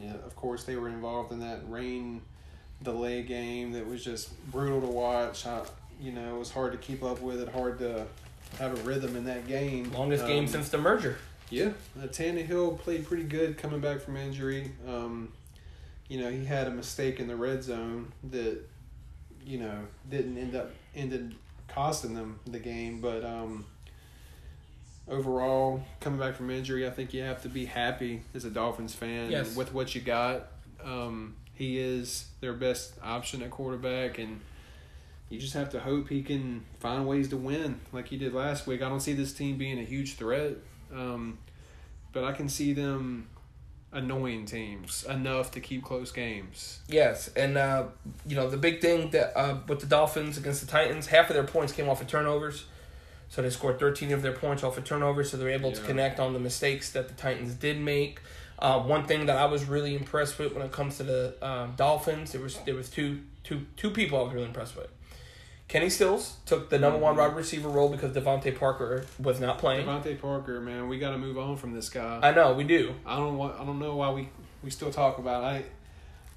[0.01, 2.23] yeah, of course they were involved in that rain
[2.85, 5.45] delay game that was just brutal to watch.
[5.45, 5.63] I,
[6.01, 8.07] you know, it was hard to keep up with it, hard to
[8.59, 9.93] have a rhythm in that game.
[9.93, 11.19] Longest game Um, since the merger.
[11.51, 11.71] Yeah,
[12.03, 14.73] uh, Tannehill played pretty good coming back from injury.
[14.89, 15.33] Um,
[16.09, 18.59] you know, he had a mistake in the red zone that,
[19.45, 19.79] you know,
[20.09, 21.35] didn't end up ended
[21.69, 23.01] costing them the game.
[23.01, 23.65] But um,
[25.09, 28.95] overall, coming back from injury, I think you have to be happy as a Dolphins
[28.95, 29.55] fan Yes.
[29.57, 30.47] with what you got.
[30.83, 34.41] Um, he is their best option at quarterback, and
[35.33, 38.67] you just have to hope he can find ways to win like he did last
[38.67, 38.83] week.
[38.83, 40.57] I don't see this team being a huge threat,
[40.95, 41.39] um,
[42.13, 43.29] but I can see them
[43.93, 46.81] annoying teams enough to keep close games.
[46.87, 47.85] Yes, and uh,
[48.27, 51.35] you know the big thing that uh, with the Dolphins against the Titans, half of
[51.35, 52.67] their points came off of turnovers.
[53.31, 56.21] So they scored 13 of their points off of turnovers, so they're able to connect
[56.21, 58.21] on the mistakes that the Titans did make.
[58.59, 61.73] Uh, one thing that I was really impressed with when it comes to the um,
[61.75, 64.89] Dolphins, there was there was two two two people I was really impressed with.
[65.73, 67.19] Kenny Stills took the number one Mhm.
[67.19, 69.87] wide receiver role because DeVante Parker was not playing.
[69.87, 72.21] DeVante Parker, man, we got to move on from this guy.
[72.23, 72.95] I know we do.
[73.07, 73.59] I don't want.
[73.59, 74.29] I don't know why we,
[74.63, 75.55] we still talk about.
[75.57, 75.65] It.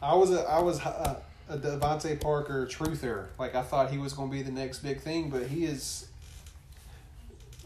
[0.01, 3.25] I I was a I was a, a DeVante Parker truther.
[3.37, 6.07] Like I thought he was going to be the next big thing, but he is.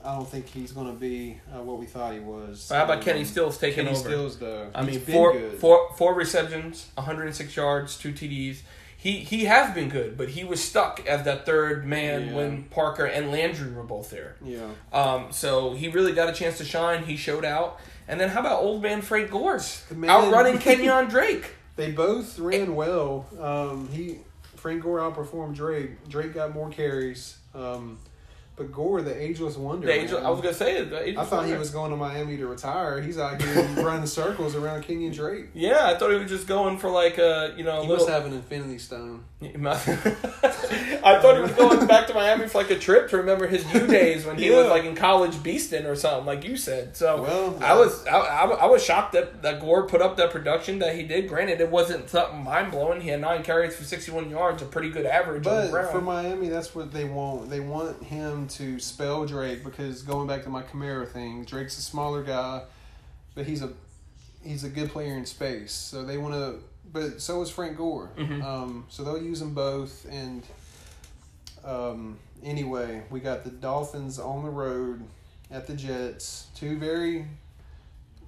[0.04, 2.70] I don't think he's going to be uh, what we thought he was.
[2.74, 4.10] How about Um, Kenny Stills taking Kenny over?
[4.10, 4.72] Stills though.
[4.74, 5.60] I mean, been four, good.
[5.60, 8.62] four, four receptions, 106 yards, two TDs.
[9.02, 12.34] He he has been good, but he was stuck as that third man Yeah.
[12.36, 14.36] when Parker and Landry were both there.
[14.44, 14.68] Yeah.
[14.92, 17.04] Um, so he really got a chance to shine.
[17.06, 17.80] He showed out.
[18.10, 21.54] And then how about old man Frank Gores man- outrunning Kenyon Drake?
[21.78, 23.26] They both ran well.
[23.40, 24.18] Um, he
[24.58, 25.92] Frank Gore outperformed Drake.
[26.10, 27.38] Drake got more carries.
[27.56, 28.00] Um,
[28.60, 29.88] but Gore, the ageless wonder.
[29.88, 30.24] The Angel.
[30.24, 30.92] I was gonna say it.
[30.92, 33.02] the I Angels thought he was going to Miami to retire.
[33.02, 35.46] He's out here running circles around Kenyon Drake.
[35.56, 37.96] Yeah, I thought he was just going for like a you know a He little.
[38.06, 39.24] must have an Infinity Stone.
[39.42, 43.66] I thought he was going back to Miami for like a trip to remember his
[43.74, 46.98] U days when he was like in college beasting or something, like you said.
[46.98, 50.32] So Well, I was I, I, I was shocked that, that Gore put up that
[50.32, 51.30] production that he did.
[51.30, 53.00] Granted, it wasn't something mind blowing.
[53.00, 56.50] He had nine carries for sixty one yards, a pretty good average But for Miami,
[56.50, 57.50] that's what they want.
[57.50, 61.82] They want him to spell Drake because going back to my Kamara thing, Drake's a
[61.82, 62.64] smaller guy,
[63.36, 63.72] but he's a
[64.44, 65.72] he's a good player in space.
[65.72, 66.60] So they want to.
[66.92, 68.10] But so is Frank Gore.
[68.18, 68.44] Mhm.
[68.44, 70.06] Um, so they'll use them both.
[70.10, 70.44] And
[71.64, 75.04] um, anyway, we got the Dolphins on the road
[75.52, 76.48] at the Jets.
[76.56, 77.28] Two very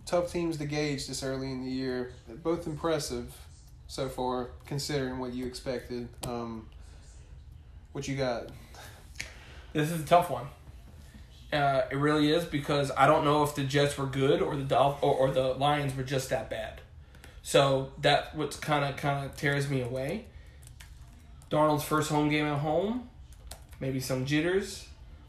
[0.05, 2.13] tough teams to gauge this early in the year.
[2.43, 3.33] Both impressive
[3.87, 6.07] so far, considering what you expected.
[6.27, 6.67] Um,
[7.93, 8.47] what you got?
[9.73, 10.45] This is a tough one.
[11.51, 14.63] Uh, it really is because I don't know if the Jets were good or the
[14.63, 16.80] Dolph- or, or the Lions were just that bad.
[17.43, 20.25] So that what's kind of kind of tears me away.
[21.49, 23.09] Darnold's first home game at home,
[23.79, 24.87] maybe some jitters,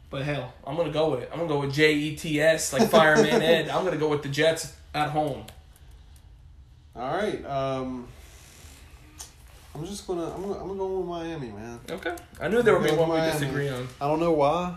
[0.09, 1.29] but hell, I'm gonna go with it.
[1.31, 3.69] I'm gonna go with J E T S like Fireman Ed.
[3.69, 5.43] I'm gonna go with the Jets at home.
[6.95, 7.43] All right.
[7.45, 8.07] Um,
[9.75, 11.79] I'm just gonna I'm gonna, I'm gonna go with Miami, man.
[11.89, 13.87] Okay, I knew there would be one we disagree on.
[13.99, 14.75] I don't know why,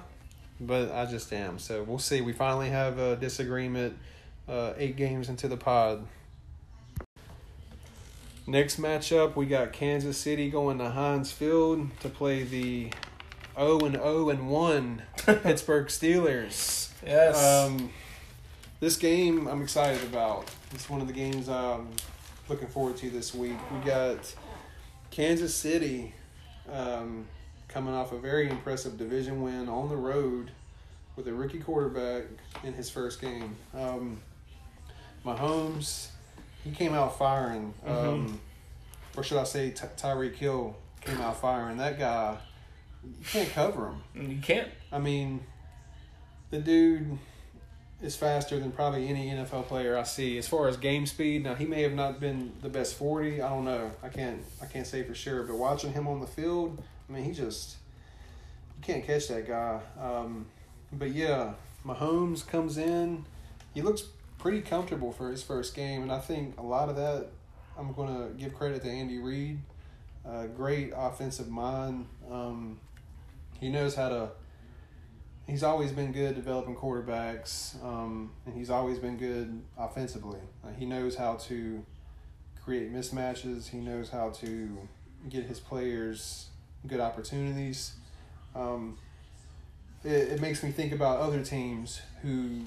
[0.59, 1.59] but I just am.
[1.59, 2.23] So we'll see.
[2.23, 3.99] We finally have a disagreement.
[4.49, 6.07] Uh, eight games into the pod.
[8.49, 12.91] Next matchup, we got Kansas City going to Heinz Field to play the
[13.57, 16.91] 0 and 0 and 1 Pittsburgh Steelers.
[17.05, 17.43] Yes.
[17.45, 17.91] Um,
[18.79, 20.49] this game I'm excited about.
[20.73, 21.89] It's one of the games I'm
[22.49, 23.57] looking forward to this week.
[23.73, 24.33] We got
[25.11, 26.15] Kansas City
[26.73, 27.27] um,
[27.67, 30.53] coming off a very impressive division win on the road
[31.17, 32.27] with a rookie quarterback
[32.63, 33.57] in his first game.
[33.75, 34.21] Um,
[35.25, 36.11] Mahomes,
[36.67, 37.73] he came out firing.
[37.87, 38.41] Um,
[39.17, 41.79] Or should I say, Ty- Tyreek Hill came out firing.
[41.79, 42.37] That guy,
[43.03, 44.31] you can't cover him.
[44.31, 44.69] you can't.
[44.93, 45.41] I mean,
[46.51, 47.19] the dude
[48.03, 51.45] is faster than probably any NFL player I see as far as game speed.
[51.45, 53.41] Now he may have not been the best forty.
[53.41, 53.91] I don't know.
[54.03, 54.43] I can't.
[54.63, 55.45] I can't say for sure.
[55.45, 57.77] But watching him on the field, I mean, he just
[58.77, 59.81] you can't catch that guy.
[59.99, 60.45] Um,
[60.93, 61.55] but yeah,
[61.87, 63.25] Mahomes comes in.
[63.73, 64.03] He looks
[64.47, 67.27] pretty comfortable for his first game, and I think a lot of that
[67.77, 69.59] I'm going to give credit to Andy Reid.
[70.57, 72.07] Great offensive mind.
[72.31, 72.79] Um,
[73.59, 74.29] he knows how to.
[75.49, 80.39] He's always been good developing quarterbacks, um, and he's always been good offensively.
[80.65, 81.85] Uh, he knows how to
[82.65, 83.71] create mismatches.
[83.71, 84.79] He knows how to
[85.29, 86.51] get his players
[86.87, 87.95] good opportunities.
[88.55, 88.97] Um,
[90.05, 92.61] it, it makes me think about other teams who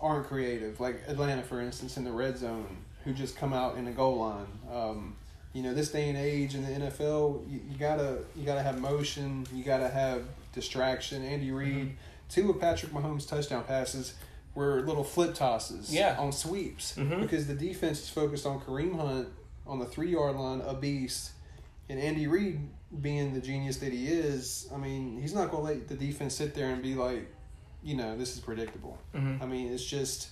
[0.00, 3.84] aren't creative, like Atlanta, for instance, in the red zone, who just come out in
[3.84, 4.46] the goal line.
[4.72, 5.16] Um,
[5.52, 8.80] you know, this day and age in the NFL, you, you gotta you gotta have
[8.80, 10.22] motion, you gotta have
[10.54, 11.24] distraction.
[11.24, 11.96] Andy Reid
[12.28, 14.14] two of Patrick Mahomes' touchdown passes
[14.54, 16.16] were little flip tosses Yeah.
[16.18, 17.20] on sweeps Mhm.
[17.20, 19.28] because the defense is focused on Kareem Hunt
[19.66, 21.32] on the three yard line, a beast,
[21.88, 22.60] and Andy Reid
[23.00, 24.68] being the genius that he is.
[24.72, 27.28] I mean, he's not to let the defense sit there and be like,
[27.82, 28.98] you know, this is predictable.
[29.14, 29.40] Mhm.
[29.42, 30.28] I mean, it's just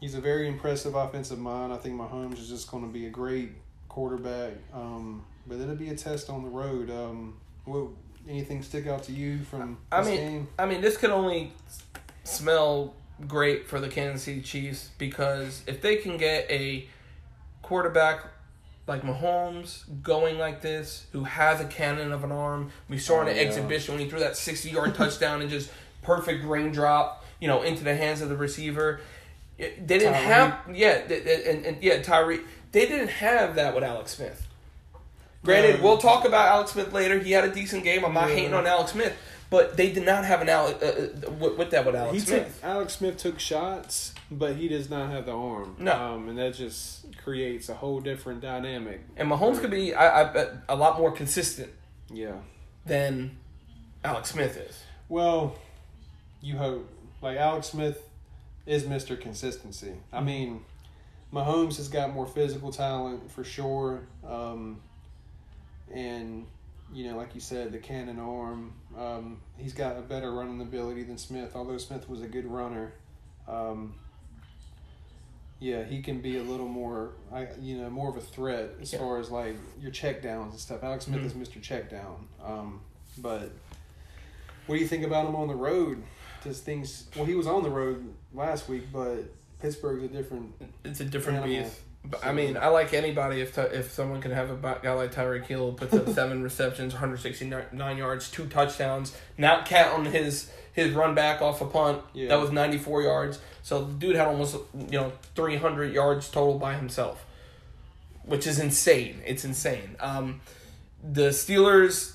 [0.00, 1.72] he's a very impressive offensive mind.
[1.72, 3.50] I think Mahomes is just going to be a great
[3.88, 4.52] quarterback.
[4.72, 6.90] Um, but it'll be a test on the road.
[6.90, 7.88] Um, what
[8.28, 10.48] anything stick out to you from I mean, game?
[10.58, 11.52] I mean, this could only
[12.24, 12.94] smell
[13.26, 16.88] great for the Kansas City Chiefs because if they can get a
[17.62, 18.24] quarterback
[18.86, 23.28] like Mahomes going like this, who has a cannon of an arm, we saw in
[23.28, 23.42] Oh, an yeah.
[23.42, 25.70] exhibition when he threw that sixty-yard touchdown and just
[26.02, 29.00] perfect raindrop, you know, into the hands of the receiver.
[29.58, 30.22] They didn't Tyreek.
[30.22, 30.90] have, yeah,
[31.50, 32.40] and, and yeah, Tyree.
[32.72, 34.46] They didn't have that with Alex Smith.
[35.44, 37.18] Granted, we'll talk about Alex Smith later.
[37.18, 38.04] He had a decent game.
[38.04, 38.34] I'm not Yeah.
[38.36, 39.14] hating on Alex Smith,
[39.48, 42.20] but they did not have an Alex uh, uh, with, with that with Alex He
[42.20, 42.54] Smith.
[42.60, 45.76] took Alex Smith took shots, but he does not have the arm.
[45.78, 45.92] No.
[45.92, 49.00] um, and that just creates a whole different dynamic.
[49.16, 51.70] and Mahomes could be, I, I a lot more consistent
[52.12, 52.34] Yeah.
[52.84, 53.36] than
[54.04, 54.82] Alex Smith is.
[55.08, 55.56] Well,
[56.40, 56.88] you hope.
[57.22, 58.02] Like Alex Smith
[58.66, 59.20] is Mr.
[59.20, 59.88] Consistency.
[59.88, 60.16] Mm-hmm.
[60.16, 60.64] I mean,
[61.32, 64.02] Mahomes has got more physical talent for sure.
[64.26, 64.80] Um,
[65.92, 66.46] and,
[66.92, 68.72] you know, like you said, the cannon arm.
[68.98, 72.92] Um, he's got a better running ability than Smith, although Smith was a good runner.
[73.48, 73.94] Um,
[75.58, 78.92] yeah, he can be a little more, I you know, more of a threat as
[78.92, 78.98] Yeah.
[79.00, 80.82] far as like your check downs and stuff.
[80.82, 81.26] Alex Smith Mhm.
[81.26, 81.60] is Mr.
[81.60, 82.26] Check Down.
[82.42, 82.80] Um,
[83.18, 83.50] but
[84.66, 86.02] what do you think about him on the road?
[86.44, 87.06] Does things?
[87.16, 89.24] Well, he was on the road last week, but
[89.60, 90.54] Pittsburgh's a different.
[90.84, 91.62] It's a different Animal.
[91.64, 91.80] beast.
[92.02, 95.44] But, I mean, I like anybody if if someone can have a guy like Tyreek
[95.46, 101.42] Hill puts up seven receptions, 169 yards, two touchdowns, not counting his his run back
[101.42, 102.28] off a punt Yeah.
[102.28, 103.38] that was 94 yards.
[103.62, 107.22] So the dude had almost you know 300 yards total by himself,
[108.24, 109.20] which is insane.
[109.26, 109.96] It's insane.
[110.00, 110.40] Um,
[111.02, 112.14] the Steelers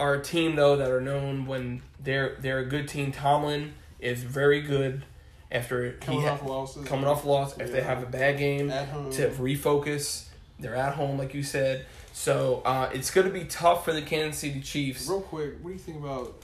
[0.00, 3.12] are a team though that are known when they're they're a good team.
[3.12, 5.04] Tomlin is very good
[5.50, 6.86] after Coming he ha- off losses.
[6.86, 9.10] coming off loss if they have a bad game at home.
[9.12, 10.24] to refocus.
[10.60, 11.86] They're at home, like you said.
[12.12, 15.08] So uh, it's going to be tough for the Kansas City Chiefs.
[15.08, 16.34] Real quick, what do you think about?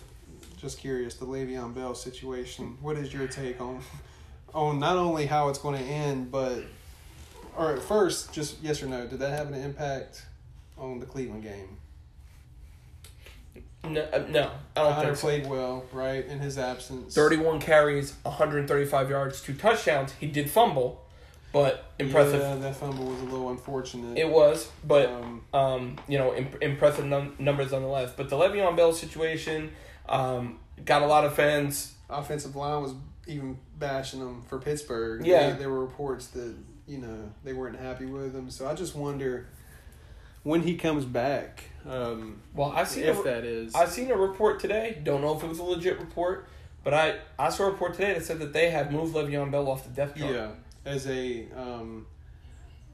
[0.57, 2.79] Just curious, the Le'Veon Bell situation.
[2.81, 3.81] What is your take on
[4.55, 6.63] on not only how it's going to end, but
[7.57, 9.07] or at first, just yes or no?
[9.07, 10.25] Did that have an impact
[10.79, 11.77] on the Cleveland game?
[13.89, 15.27] No, uh, no I don't Hunter think so.
[15.27, 16.25] played well, right?
[16.27, 20.13] In his absence, 31 carries, 135 yards, two touchdowns.
[20.13, 21.05] He did fumble,
[21.53, 22.41] but impressive.
[22.41, 24.19] Yeah, that fumble was a little unfortunate.
[24.19, 28.13] It was, but um, um, you know, imp- impressive num- numbers nonetheless.
[28.17, 29.71] But the Le'Veon Bell situation
[30.09, 31.95] um, got a lot of fans.
[32.11, 32.95] offensive line was
[33.27, 35.27] even bashing them for Pittsburgh.
[35.27, 35.53] Yeah.
[35.53, 36.55] There were reports that
[36.87, 38.51] you know they weren't happy with him.
[38.51, 39.47] So I just wonder
[40.45, 41.65] when he comes back.
[41.89, 44.99] Um, Well, I seen if a, that is, I seen a report today.
[45.03, 46.47] Don't know if it was a legit report,
[46.85, 49.69] but I I saw a report today that said that they have moved Le'Veon Bell
[49.69, 50.33] off the depth chart.
[50.33, 50.51] yeah,
[50.87, 52.07] as a um,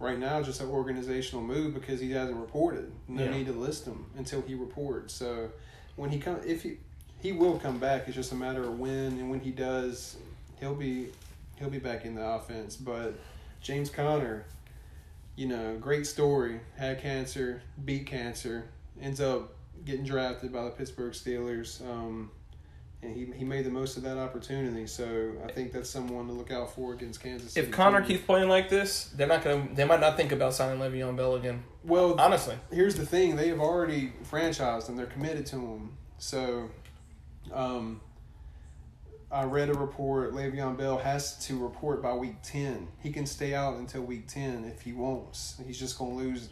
[0.00, 2.90] right now, just an organizational move because he hasn't reported.
[3.06, 3.30] No Yeah.
[3.30, 5.14] need to list him until he reports.
[5.14, 5.50] So
[5.96, 6.78] when he come, if he
[7.20, 9.18] he will come back, it's just a matter of when.
[9.20, 10.16] And when he does,
[10.58, 11.10] he'll be
[11.60, 12.74] he'll be back in the offense.
[12.76, 13.14] But
[13.60, 14.46] James Conner,
[15.36, 16.60] you know, great story.
[16.76, 18.70] Had cancer, beat cancer,
[19.00, 19.54] ends up
[19.84, 21.80] getting drafted by the Pittsburgh Steelers.
[21.88, 22.30] Um,
[23.02, 24.86] and he, he made the most of that opportunity.
[24.86, 27.66] So I think that's someone to look out for against Kansas City.
[27.66, 29.68] If Conner keeps playing like this, they're not gonna.
[29.74, 31.62] They might not think about signing Le'Veon Bell again.
[31.82, 34.96] well, Honestly, here's the thing: they have already franchised him.
[34.96, 35.96] They're committed to him.
[36.18, 36.68] So,
[37.52, 38.02] um,
[39.32, 40.32] I read a report.
[40.32, 42.88] Le'Veon Bell has to report by week ten.
[43.00, 45.60] He can stay out until week ten if he wants.
[45.64, 46.48] He's just going to lose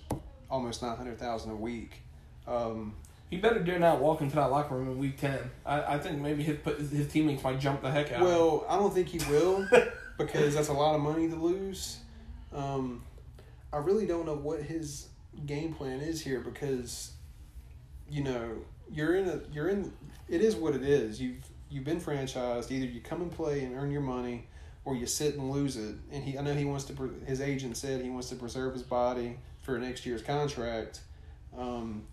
[0.50, 2.02] almost nine hundred thousand a week.
[2.46, 2.94] Um,
[3.30, 5.38] he better dare not walk into that locker room in week ten.
[5.66, 6.58] I, I think maybe his
[6.90, 8.22] his teammates might jump the heck out.
[8.22, 9.66] well, I don't think he will
[10.18, 11.98] because that's a lot of money to lose.
[12.54, 13.02] Um,
[13.72, 15.08] I really don't know what his
[15.46, 17.12] game plan is here because,
[18.10, 18.56] you know,
[18.90, 19.92] you're in a you're in.
[20.28, 21.20] It is what it is.
[21.20, 22.70] You've you've been franchised.
[22.70, 24.46] Either you come and play and earn your money,
[24.84, 25.94] or you sit and lose it.
[26.10, 27.20] And he, I know he wants to.
[27.26, 31.00] His agent said he wants to preserve his body for next year's contract.
[31.56, 32.04] Um,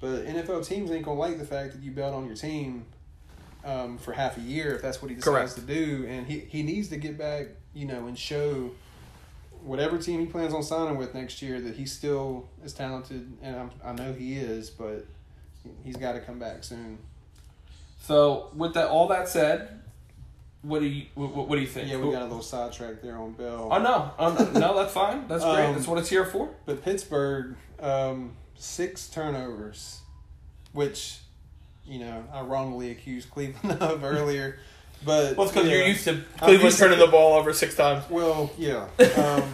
[0.00, 2.84] but NFL teams ain't gonna like the fact that you bet on your team
[3.64, 5.68] um, for half a year if that's what he decides Correct.
[5.68, 6.06] to do.
[6.08, 8.70] And he, he needs to get back, you know, and show
[9.62, 13.56] whatever team he plans on signing with next year that he's still as talented, and
[13.56, 15.06] I'm, I know he is, but
[15.84, 16.98] he's got to come back soon.
[17.98, 19.80] So with that, all that said,
[20.62, 21.88] what do you what, what do you think?
[21.90, 23.68] Yeah, we got a little sidetrack there on Bell.
[23.70, 25.28] Oh no, oh, no, that's fine.
[25.28, 25.66] That's great.
[25.66, 26.50] Um, that's what it's here for.
[26.66, 30.00] But Pittsburgh, um, six turnovers,
[30.72, 31.18] which,
[31.86, 34.58] you know, I wrongly accused Cleveland of earlier.
[35.04, 35.76] But Well, it's because yeah.
[35.76, 38.08] you're used to Cleveland turning the ball over six times.
[38.10, 38.88] Well, yeah.
[39.16, 39.44] Um,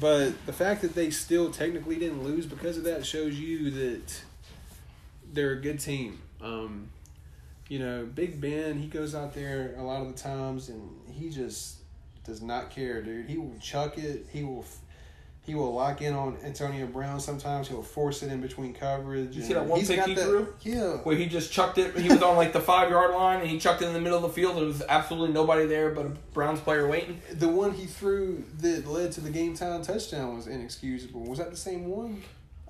[0.00, 4.22] but the fact that they still technically didn't lose because of that shows you that
[5.32, 6.20] they're a good team.
[6.40, 6.88] Um,
[7.72, 11.30] you know, Big Ben, he goes out there a lot of the times and he
[11.30, 11.76] just
[12.22, 13.26] does not care, dude.
[13.30, 14.26] He will chuck it.
[14.30, 14.66] He will.
[15.44, 17.18] He will lock in on Antonio Brown.
[17.18, 19.34] Sometimes he'll force it in between coverage.
[19.34, 20.54] You see that one he's pick he that- threw?
[20.60, 21.98] Yeah, Where he just chucked it.
[21.98, 24.18] He was on like the five yard line and he chucked it in the middle
[24.18, 24.56] of the field.
[24.56, 27.20] There was absolutely nobody there but a Browns player waiting.
[27.32, 31.22] the one he threw that led to the game time touchdown was inexcusable.
[31.24, 32.22] Was that the same one?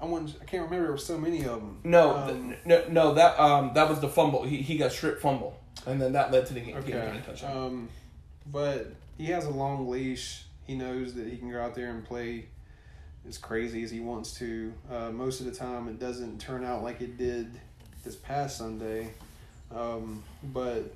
[0.02, 0.34] I want.
[0.40, 0.82] I can't remember.
[0.86, 1.78] There were so many of them.
[1.84, 3.14] No, Um, th- no, no.
[3.14, 4.42] That um, that was the fumble.
[4.42, 6.74] He he got strip fumble, and then that led to the game.
[6.80, 7.06] game Okay.
[7.06, 7.56] winning touchdown.
[7.56, 7.88] Um,
[8.50, 10.44] but he has a long leash.
[10.66, 12.46] He knows that he can go out there and play
[13.28, 14.72] as crazy as he wants to.
[14.90, 17.52] Uh, most of the time, it doesn't turn out like it did
[18.04, 19.12] this past Sunday.
[19.74, 20.22] Um,
[20.52, 20.92] but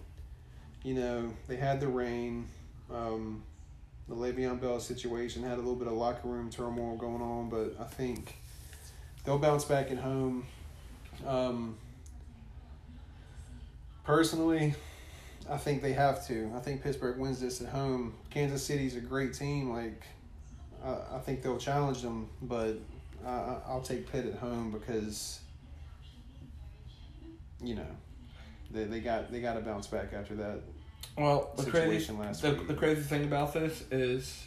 [0.83, 2.49] you know, they had the rain.
[2.93, 3.43] Um,
[4.09, 7.75] the Le'Veon Bell situation had a little bit of locker room turmoil going on, but
[7.81, 8.37] I think
[9.27, 10.47] they'll bounce back at home.
[11.27, 11.77] Um,
[14.05, 14.75] personally,
[15.51, 16.51] I think they have to.
[16.57, 18.15] I think Pittsburgh wins this at home.
[18.31, 19.71] Kansas City's a great team.
[19.71, 20.03] Like,
[20.83, 22.79] I, I think they'll challenge them, but
[23.27, 25.41] I, I'll take Pitt at home because,
[27.63, 27.87] you know,
[28.71, 30.61] they, they got they got to bounce back after that.
[31.19, 32.69] well, the crazy last the, week.
[32.69, 34.45] the crazy thing about this is,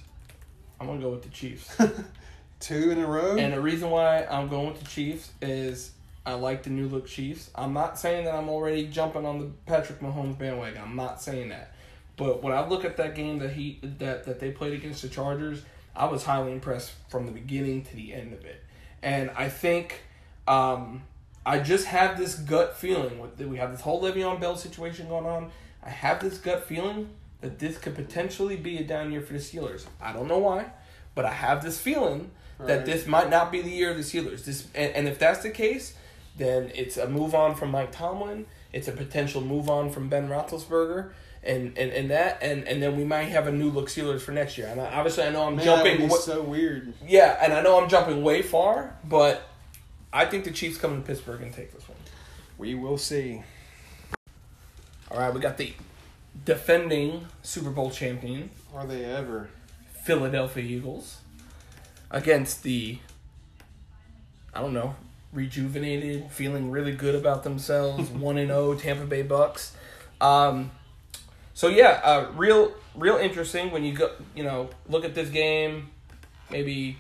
[0.80, 1.76] I'm gonna go with the Chiefs.
[2.60, 3.38] Two in a row.
[3.38, 5.92] And the reason why I'm going with the Chiefs is
[6.26, 7.50] I like the new look Chiefs.
[7.56, 10.82] I'm not saying that I'm already jumping on the Patrick Mahomes bandwagon.
[10.82, 11.74] I'm not saying that.
[12.18, 15.08] But when I look at that game that he that, that they played against the
[15.08, 15.64] Chargers,
[15.96, 18.62] I was highly impressed from the beginning to the end of it.
[19.02, 20.02] And I think
[20.48, 21.04] um,
[21.46, 25.26] I just have this gut feeling with we have this whole Le'Veon Bell situation going
[25.26, 25.52] on.
[25.82, 27.10] I have this gut feeling
[27.42, 29.86] that this could potentially be a down year for the Steelers.
[30.02, 30.66] I don't know why,
[31.16, 34.44] but I have this feeling that this might not be the year of the Steelers.
[34.46, 35.94] This and, and if that's the case,
[36.38, 38.46] then it's a move on from Mike Tomlin.
[38.74, 41.12] It's a potential move on from Ben Roethlisberger.
[41.42, 44.34] And, and, and that and, and then we might have a new look Steelers for
[44.34, 44.68] next year.
[44.68, 46.10] And I, obviously, I know I'm Man, that jumping.
[46.10, 46.94] wa- so weird.
[47.08, 49.42] yeah, and I know I'm jumping way far, but
[50.12, 51.98] I think the Chiefs come to Pittsburgh and take this one.
[52.58, 53.42] We will see.
[55.10, 55.74] All right, we got the
[56.46, 59.50] defending Super Bowl champion Are they ever?
[60.04, 61.20] Philadelphia Eagles
[62.12, 62.98] against the
[64.54, 64.96] I don't know,
[65.32, 69.76] rejuvenated, feeling really good about themselves, 1 and 0 Tampa Bay Bucks.
[70.20, 70.72] Um
[71.54, 75.90] so yeah, uh real real interesting when you go, you know, look at this game
[76.50, 76.98] maybe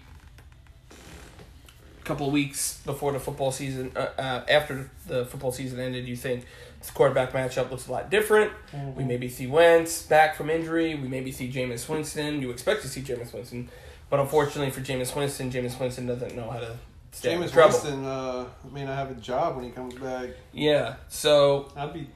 [0.92, 6.08] a couple of weeks before the football season uh, uh, after the football season ended,
[6.08, 6.46] you think
[6.80, 8.52] this quarterback matchup looks a lot different.
[8.96, 10.96] We maybe see Wentz back from injury.
[10.96, 12.42] We maybe see Jameis Winston.
[12.42, 13.70] You expect to see Jameis Winston,
[14.10, 16.78] but unfortunately for Jameis Winston, Jameis Winston doesn't know how to
[17.12, 17.56] stay Jameis.
[17.56, 20.30] Winston uh, may not have a job when he comes back.
[20.54, 22.08] Yeah, so I'd be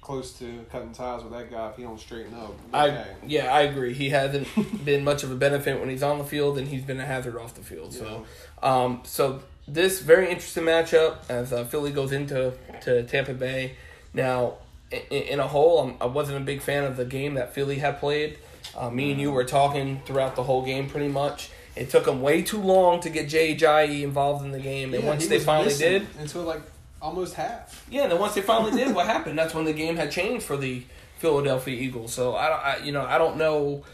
[0.00, 2.52] close to cutting ties with that guy if he don't straighten up.
[2.74, 3.94] I yeah I agree.
[3.94, 4.48] He hasn't
[4.84, 7.36] been much of a benefit when he's on the field, and he's been a hazard
[7.36, 7.94] off the field.
[7.94, 8.26] So,
[8.62, 13.76] um, so this very interesting matchup as uh, Philly goes into to Tampa Bay.
[14.12, 14.54] Now,
[14.90, 17.78] in, in a whole, I'm, I wasn't a big fan of the game that Philly
[17.78, 18.38] had played.
[18.76, 21.50] Uh, me and you were talking throughout the whole game, pretty much.
[21.76, 25.02] It took them way too long to get Jay Ajayi involved in the game, and
[25.02, 26.62] Yeah, once he they finally did, until like
[27.00, 27.84] almost half.
[27.90, 29.38] yeah, and then once they finally did, what happened?
[29.38, 30.82] That's when the game had changed for the
[31.18, 32.12] Philadelphia Eagles.
[32.12, 33.84] So I, don't, I you know, I don't know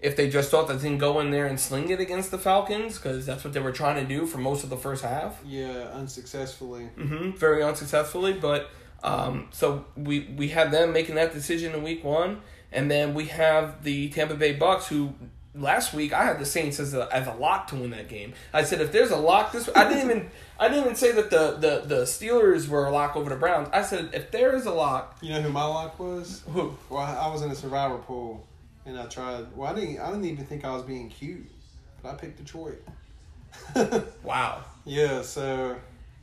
[0.00, 2.38] if they just thought that they didn't go in there and sling it against the
[2.38, 5.40] Falcons because that's what they were trying to do for most of the first half.
[5.44, 6.88] Yeah, unsuccessfully.
[6.98, 8.32] Mm-hmm, very unsuccessfully.
[8.34, 8.70] But
[9.02, 12.40] um, so we we had them making that decision in week one,
[12.72, 15.14] and then we have the Tampa Bay Bucks who.
[15.54, 18.32] Last week, I had the Saints as a as a lock to win that game.
[18.52, 21.30] I said if there's a lock this, I didn't even I didn't even say that
[21.30, 23.68] the, the, the Steelers were a lock over the Browns.
[23.72, 26.44] I said if there is a lock, You know who my lock was?
[26.52, 28.46] who Well, I was in a survivor pool,
[28.86, 29.46] and I tried.
[29.56, 29.98] Well, I didn't.
[29.98, 31.46] I didn't even think I was being cute,
[32.02, 32.80] but I picked Detroit.
[34.22, 34.62] Wow.
[34.84, 35.22] yeah.
[35.22, 35.74] So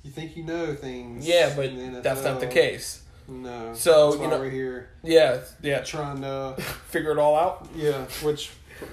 [0.04, 1.28] you think you know things?
[1.28, 3.02] Yeah, but that's not the case.
[3.28, 3.74] No.
[3.74, 5.80] So, you know- we're here Yeah, yeah.
[5.80, 6.56] trying to.
[6.90, 7.68] Figure it all out.
[7.76, 8.52] Yeah, which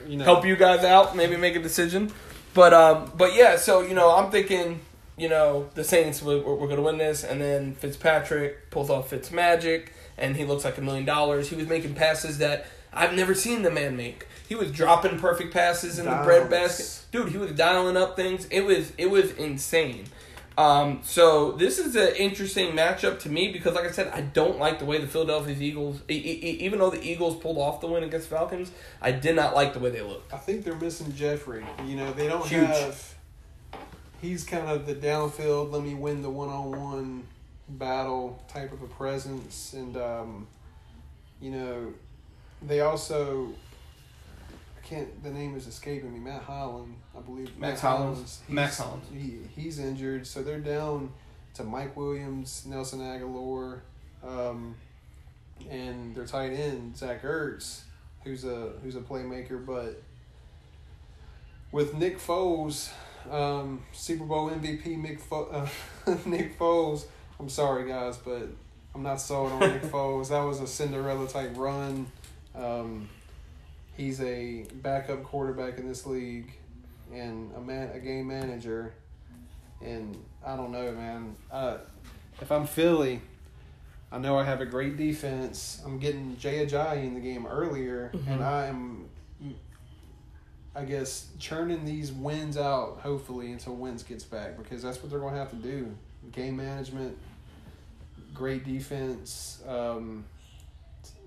[0.08, 0.24] you know.
[0.24, 1.16] Help you guys out.
[1.16, 2.10] Maybe make a decision.
[2.54, 3.56] But um, but yeah.
[3.56, 4.80] So you know, I'm thinking
[5.16, 9.30] you know, the Saints we're going to win this, and then Fitzpatrick pulls off Fitz
[9.30, 11.48] magic, and he looks like a million dollars.
[11.50, 14.26] He was making passes that I've never seen the man make.
[14.48, 17.06] He was dropping perfect passes in the bread basket.
[17.12, 18.46] Dude, he was dialing up things.
[18.50, 20.04] It was it was insane.
[20.58, 24.58] Um, so this is an interesting matchup to me because, like I said, I don't
[24.58, 27.86] like the way the Philadelphia Eagles, e- e- even though the Eagles pulled off the
[27.86, 30.32] win against Falcons, I did not like the way they looked.
[30.32, 31.64] I think they're missing Jeffery.
[31.86, 32.66] You know, they don't Huge.
[32.66, 33.14] have.
[34.20, 37.24] He's kind of the downfield, let me win the one on one
[37.68, 39.72] battle type of a presence.
[39.72, 40.46] And, um,
[41.40, 41.94] you know,
[42.60, 43.52] they also.
[44.82, 45.22] I can't.
[45.22, 46.18] The name is escaping me.
[46.18, 47.56] Matt Holland, I believe.
[47.58, 48.18] Max Matt Hollins.
[48.18, 49.04] he's- Mack Hollins.
[49.12, 51.12] He, he's injured, so they're down
[51.54, 53.80] to Mike Williams, Nelson Agholor,
[54.26, 54.74] um,
[55.70, 57.82] and their tight end Zach Ertz,
[58.24, 59.64] who's a who's a playmaker.
[59.64, 60.02] But
[61.70, 62.90] with Nick Foles,
[63.30, 65.48] um, Super Bowl MVP Nick Fo-
[66.06, 67.04] uh, Nick Foles.
[67.38, 68.48] I'm sorry guys, but
[68.94, 70.28] I'm not sold on Nick Foles.
[70.30, 72.06] That was a Cinderella type run.
[72.54, 73.08] Um,
[73.96, 76.52] he's a backup quarterback in this league,
[77.12, 78.94] and a man a game manager.
[79.80, 80.16] And
[80.46, 81.36] I don't know, man.
[81.50, 81.78] Uh,
[82.40, 83.20] if I'm Philly,
[84.12, 85.82] I know I have a great defense.
[85.84, 88.26] I'm getting Jay Ajayi in the game earlier, Mhm.
[88.28, 89.08] and I am,
[90.74, 93.00] I guess, churning these wins out.
[93.02, 95.94] Hopefully, until Wentz gets back, because that's what they're going to have to do.
[96.30, 97.18] Game management,
[98.32, 99.60] great defense.
[99.66, 100.24] Um,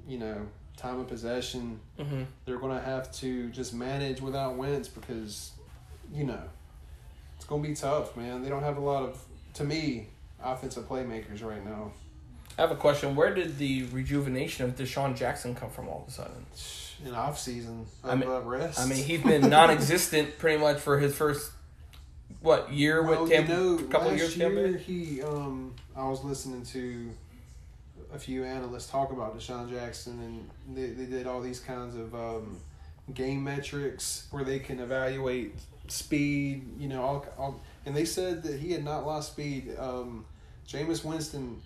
[0.08, 0.48] you know,
[0.86, 1.80] time of possession.
[2.00, 2.24] Mm-hmm.
[2.46, 5.52] They're going to have to just manage without Wentz because,
[6.14, 6.42] you know,
[7.36, 8.44] it's going to be tough, man.
[8.44, 9.24] They don't have a lot of,
[9.56, 10.08] to me,
[10.44, 11.92] offensive playmakers right now.
[12.58, 13.16] I have a question.
[13.16, 16.46] Where did the rejuvenation of DeSean Jackson come from all of a sudden?
[17.06, 18.80] In off season, I mean- rest.
[18.80, 21.52] I mean, he's been non-existent pretty much for his first
[22.42, 23.52] what year well, with Tampa?
[23.52, 24.78] you know, couple last years year Tampa.
[24.80, 27.12] he, um, I was listening to
[28.16, 32.16] a few analysts talk about DeSean Jackson, and they, they did all these kinds of
[32.16, 32.58] um,
[33.14, 35.54] game metrics where they can evaluate
[35.88, 39.76] speed, you know, all, all and they said that he had not lost speed.
[39.78, 40.26] Um,
[40.68, 41.62] Jameis Winston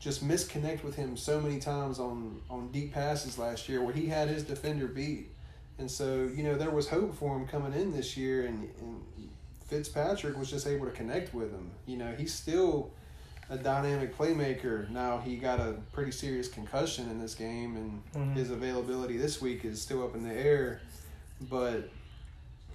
[0.00, 4.06] just misconnect with him so many times on on deep passes last year where he
[4.06, 5.28] had his defender beat.
[5.78, 9.00] And so, you know, there was hope for him coming in this year and, and
[9.66, 11.70] Fitzpatrick was just able to connect with him.
[11.86, 12.90] You know, he's still
[13.50, 14.88] a dynamic playmaker.
[14.90, 18.34] Now he got a pretty serious concussion in this game and Mhm.
[18.34, 20.80] his availability this week is still up in the air.
[21.50, 21.88] But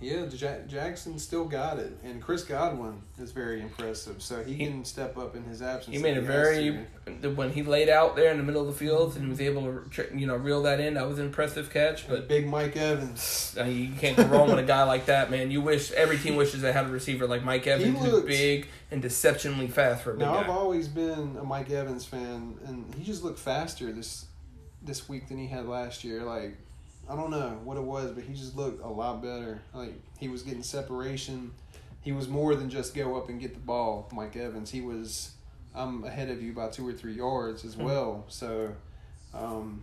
[0.04, 4.22] yeah, Ja- Jackson still got it, and Chris Godwin is very impressive.
[4.22, 5.96] So he, He- can step up in his absence.
[5.96, 6.86] He made a very
[7.36, 10.10] when he laid out there in the middle of the field and was able to
[10.18, 10.96] you know reel that in.
[10.96, 13.58] That was an impressive catch, but Big Mike Evans.
[13.66, 15.50] you can't go wrong with a guy like that, man.
[15.52, 18.68] You wish every team wishes they had a receiver like Mike Evans, who's looked- big
[18.92, 23.04] and deceptionally fast for a Now I've always been a Mike Evans fan, and he
[23.04, 24.26] just looked faster this
[24.82, 26.24] this week than he had last year.
[26.24, 26.58] Like
[27.10, 29.62] I don't know what it was, but he just looked a lot better.
[29.74, 31.52] Like he was getting separation.
[32.02, 34.10] He was more than just go up and get the ball.
[34.14, 34.70] Mike Evans.
[34.72, 35.32] He was
[35.76, 37.84] I'm ahead of you by two or three yards as Mhm.
[37.84, 38.26] well.
[38.28, 38.74] So,
[39.34, 39.82] um,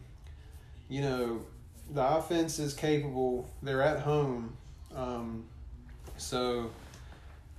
[0.88, 1.42] you know,
[1.92, 3.48] the offense is capable.
[3.62, 4.56] They're at home,
[4.94, 5.44] um,
[6.16, 6.70] so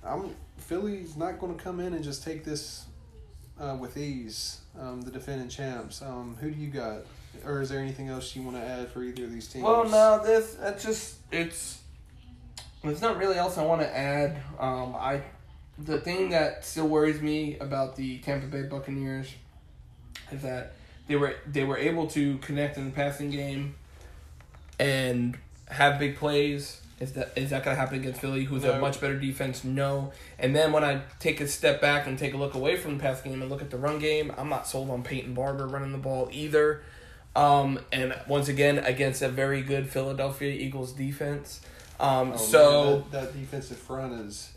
[0.04, 2.86] I'm Philly's not going to come in and just take this
[3.60, 4.60] uh, with ease.
[4.78, 6.00] Um, the defending champs.
[6.00, 7.02] Um, who do you got,
[7.44, 9.64] or is there anything else you want to add for either of these teams?
[9.64, 11.78] Well, no, this that's just it's.
[12.82, 14.42] There's not really else I want to add.
[14.58, 15.22] Um, I
[15.78, 19.32] the thing that still worries me about the Tampa Bay Buccaneers
[20.30, 20.72] is that
[21.06, 23.74] they were they were able to connect in the passing game
[24.78, 25.36] and
[25.68, 26.80] have big plays.
[27.00, 29.64] Is that is that going to happen against Philly, who's a much better defense?
[29.64, 30.12] No.
[30.38, 33.02] And then when I take a step back and take a look away from the
[33.02, 35.90] pass game and look at the run game, I'm not sold on Peyton Barber running
[35.90, 36.82] the ball either.
[37.34, 41.60] Um, and once again, against a very good Philadelphia Eagles defense.
[42.00, 44.50] Um, Oh, so man, that, that defensive front is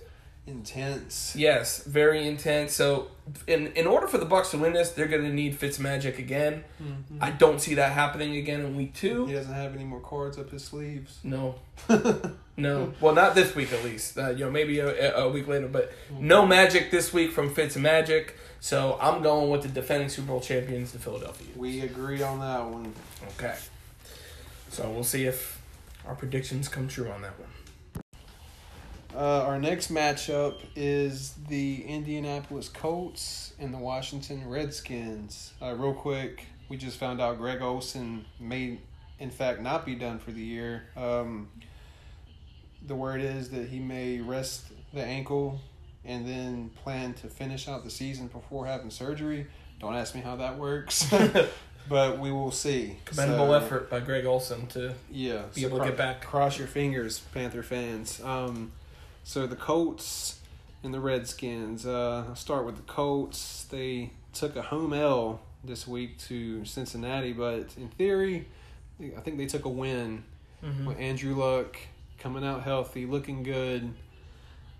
[0.48, 1.34] intense.
[1.36, 2.74] yes, very intense.
[2.74, 3.08] So
[3.48, 6.64] in in order for the Bucks to win this, they're going to need Fitzmagic again.
[7.20, 9.26] I don't see that happening again in week two.
[9.26, 11.20] He doesn't have any more cards up his sleeves.
[11.24, 11.56] No,
[12.58, 12.94] no.
[13.02, 14.18] Well, not this week at least.
[14.18, 18.32] Uh, you know, maybe a, a week later, but no magic this week from Fitzmagic.
[18.60, 21.48] So I'm going with the defending Super Bowl champions, the Philadelphia.
[21.56, 22.94] We agree on that one.
[23.38, 23.56] Okay.
[24.70, 25.62] So we'll see if
[26.08, 27.50] our predictions come true on that one.
[29.16, 35.54] Uh, our next matchup is the Indianapolis Colts and the Washington Redskins.
[35.62, 38.80] Uh, real quick, we just found out Greg Olsen may,
[39.20, 40.88] in fact, not be done for the year.
[40.98, 41.48] Um,
[42.86, 45.62] the word is that he may rest the ankle
[46.06, 49.48] and then plan to finish out the season before having surgery.
[49.80, 51.12] Don't ask me how that works,
[51.90, 52.98] but we will see.
[53.06, 56.22] Commendable So, effort by Greg Olsen to Yeah, be able to get back.
[56.24, 58.22] Cross your fingers, Panther fans.
[58.24, 58.72] Um,
[59.24, 60.40] so the Colts
[60.84, 61.86] and the Redskins.
[61.86, 63.64] Uh, I'll start with the Colts.
[63.70, 68.48] They took a home L this week to Cincinnati, but in theory,
[69.02, 70.24] I think they took a win
[70.64, 70.86] Mhm.
[70.86, 71.76] with Andrew Luck
[72.20, 73.94] coming out healthy, looking good.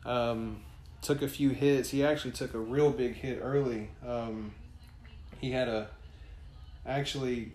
[0.06, 0.62] Um,
[1.06, 1.90] took a few hits.
[1.90, 3.90] He actually took a real big hit early.
[4.06, 4.54] Um,
[5.40, 5.90] he had a
[6.86, 7.52] actually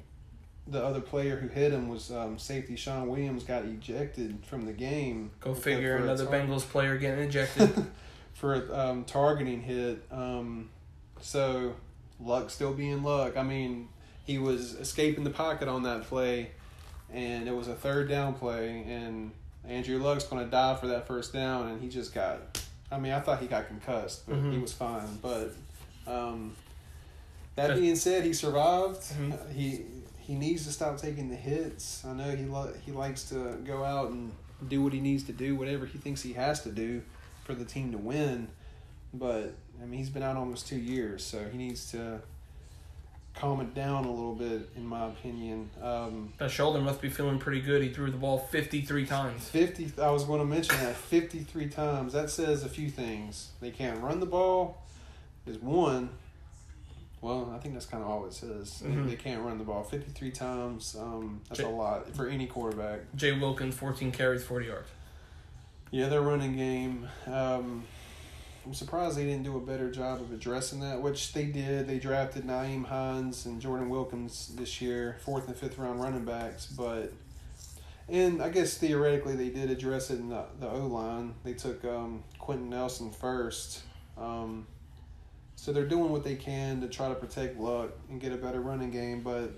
[0.67, 4.73] the other player who hit him was um, safety Shawn Williams got ejected from the
[4.73, 5.31] game.
[5.41, 7.87] Go figure, another tar- Bengals player getting ejected.
[8.41, 10.03] for a um, targeting hit.
[10.11, 10.71] Um,
[11.21, 11.75] so
[12.19, 13.37] luck still being luck.
[13.37, 13.89] I mean,
[14.25, 16.53] he was escaping the pocket on that play,
[17.13, 19.33] and it was a third down play, and
[19.69, 22.63] Andrew Luck's going to die for that first down, and he just got.
[22.93, 24.63] I mean, I thought he got concussed, but he Mhm.
[24.63, 25.19] was fine.
[25.23, 25.55] But
[26.07, 26.57] um,
[27.57, 29.01] that being said, he survived.
[29.03, 29.53] Mhm.
[29.53, 29.85] He
[30.19, 32.05] he needs to stop taking the hits.
[32.05, 34.33] I know he lo- he likes to go out and
[34.69, 37.03] do what he needs to do, whatever he thinks he has to do
[37.45, 38.49] for the team to win.
[39.13, 42.21] But I mean, he's been out almost two years, so he needs to
[43.35, 45.71] calm it down a little bit, in my opinion.
[45.83, 47.83] Um, that shoulder must be feeling pretty good.
[47.83, 49.49] He threw the ball 53 times.
[49.49, 49.91] Fifty.
[50.01, 52.13] I was going to mention that fifty-three times.
[52.13, 53.51] That says a few things.
[53.61, 54.83] They can't run the ball.
[55.47, 56.11] Is one.
[57.23, 58.81] Well, I think that's kind of all it says.
[58.81, 59.07] They- Mhm.
[59.09, 60.97] They, can't run the ball fifty-three times.
[60.99, 63.01] Um, that's a lot for any quarterback.
[63.15, 64.89] Jay Wilkins, 14 carries, 40 yards.
[65.91, 67.09] Yeah, their running game.
[67.27, 67.85] Um,
[68.67, 71.87] I'm surprised they didn't do a better job of addressing that, which they did.
[71.89, 76.67] They drafted Nyheim Hines and Jordan Wilkins this year, fourth and fifth round running backs.
[76.67, 77.13] But,
[78.09, 81.35] and I guess theoretically they did address it in the, the O line.
[81.43, 83.83] They took um, Quenton Nelson first.
[84.19, 84.67] Um,
[85.57, 88.61] so they're doing what they can to try to protect Luck and get a better
[88.61, 89.23] running game.
[89.23, 89.53] But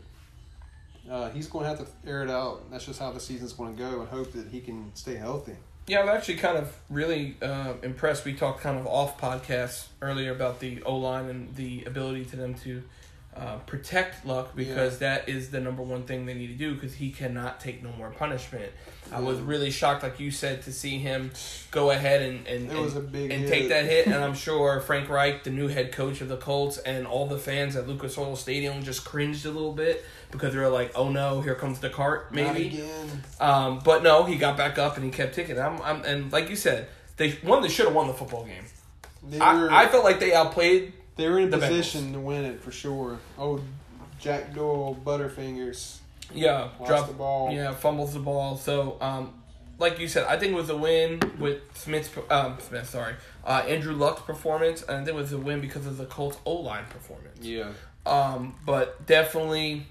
[1.11, 2.71] uh, he's going to have to air it out.
[2.71, 5.57] That's just how the season's going to go and hope that he can stay healthy.
[5.87, 8.25] Yeah, I'm actually kind of really uh, impressed.
[8.25, 12.37] We talked kind of off podcast earlier about the O line and the ability to
[12.37, 12.83] them to
[13.35, 16.93] uh, protect Luck because that is the number one thing they need to do because
[16.93, 18.71] he cannot take no more punishment.
[19.11, 21.31] I was really shocked, like you said, to see him
[21.71, 24.07] go ahead and and, It and, a big and take that hit.
[24.07, 27.39] And I'm sure Frank Reich, the new head coach of the Colts, and all the
[27.39, 31.09] fans at Lucas Oil Stadium just cringed a little bit because they were like, "Oh
[31.09, 32.83] no, here comes the cart." Maybe.
[33.41, 35.59] Um, but no, he got back up and he kept ticking.
[35.59, 38.65] I'm, I'm, and like you said, they one they should have won the football game.
[39.23, 40.93] Were, I, I felt like they outplayed.
[41.17, 43.19] They were in the position to win it for sure.
[43.39, 43.61] Oh,
[44.19, 45.99] Jack Doyle, Butterfingers
[46.33, 47.07] Yeah, lost drop.
[47.09, 47.53] the ball.
[47.53, 48.57] Yeah, fumbles the ball.
[48.57, 49.35] So, um,
[49.79, 52.09] like you said, I think it was a win with Smith's.
[52.31, 55.87] Um, Smith, sorry, uh, Andrew Luck's performance, and I think it was a win because
[55.87, 57.41] of the Colts O line performance.
[57.41, 57.71] Yeah.
[58.07, 59.87] Um, but definitely,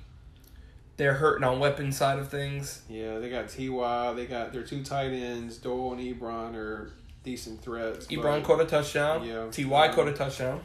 [0.97, 2.81] they're hurting on weapon side of things.
[2.89, 4.13] Yeah, they got Ty.
[4.13, 6.91] They got their two tight ends, Doyle and Ebron, are
[7.23, 8.07] decent threats.
[8.07, 9.23] Ebron caught a touchdown.
[9.25, 9.47] Yeah.
[9.51, 10.61] Ty caught a touchdown.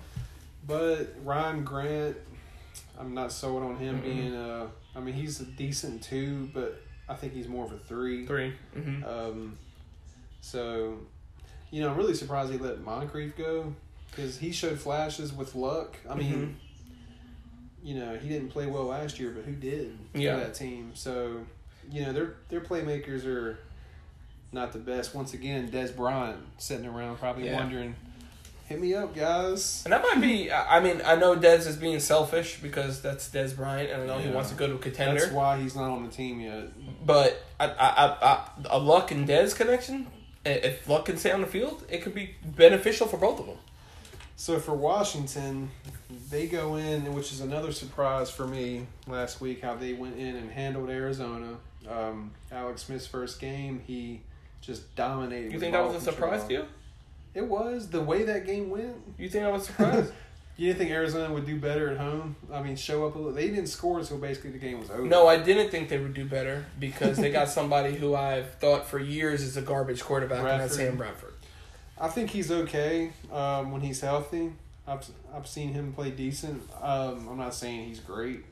[0.67, 2.17] But Ryan Grant,
[2.99, 4.03] I'm not sold on him Mm-mm.
[4.05, 4.69] being a.
[4.95, 8.27] I mean, he's a decent two, but I think he's more of a three.
[8.27, 9.05] 3 Mm-hmm.
[9.05, 9.59] Um,
[10.41, 10.99] so,
[11.71, 13.75] you know, I'm really surprised he let Moncrief go
[14.11, 15.97] because he showed flashes with luck.
[16.09, 17.87] I mean, Mm-hmm.
[17.87, 20.35] you know, he didn't play well last year, but who did Yeah.
[20.39, 20.93] for that team?
[20.95, 21.41] So,
[21.91, 23.59] you know, their their playmakers are
[24.53, 25.15] not the best.
[25.15, 27.57] Once again, Dez Bryant sitting around probably Yeah.
[27.57, 27.95] wondering,
[28.67, 30.51] "Hit me up, guys." And that might be.
[30.53, 34.19] I mean, I know Dez is being selfish because that's Dez Bryant, and I know
[34.19, 35.21] he wants to go to a contender.
[35.21, 36.69] That's why he's not on the team yet.
[37.05, 40.09] But I, I, I, I, a Luck and Dez connection.
[40.45, 43.57] If Luck can stay on the field, it could be beneficial for both of them.
[44.37, 45.71] So for Washington,
[46.31, 50.37] they go in, which is another surprise for me last week, how they went in
[50.37, 51.57] and handled Arizona.
[51.89, 54.21] Um, Alex Smith's first game, he
[54.61, 55.53] just dominated.
[55.53, 56.65] You think that was a surprise to you?
[57.37, 58.97] It was the way that game went.
[59.19, 60.13] You think I was surprised?
[60.59, 62.35] You didn't think Arizona would do better at home?
[62.51, 63.35] I mean, show up a little.
[63.35, 65.03] They didn't score until basically the game was over.
[65.03, 68.87] no, I didn't think they would do better because they got somebody who I've thought
[68.87, 71.35] for years is a garbage quarterback, and that's Sam Bradford.
[72.01, 74.53] I think he's okay um, when he's healthy.
[74.89, 76.63] I've I've seen him play decent.
[76.81, 78.45] Um, I'm not saying he's great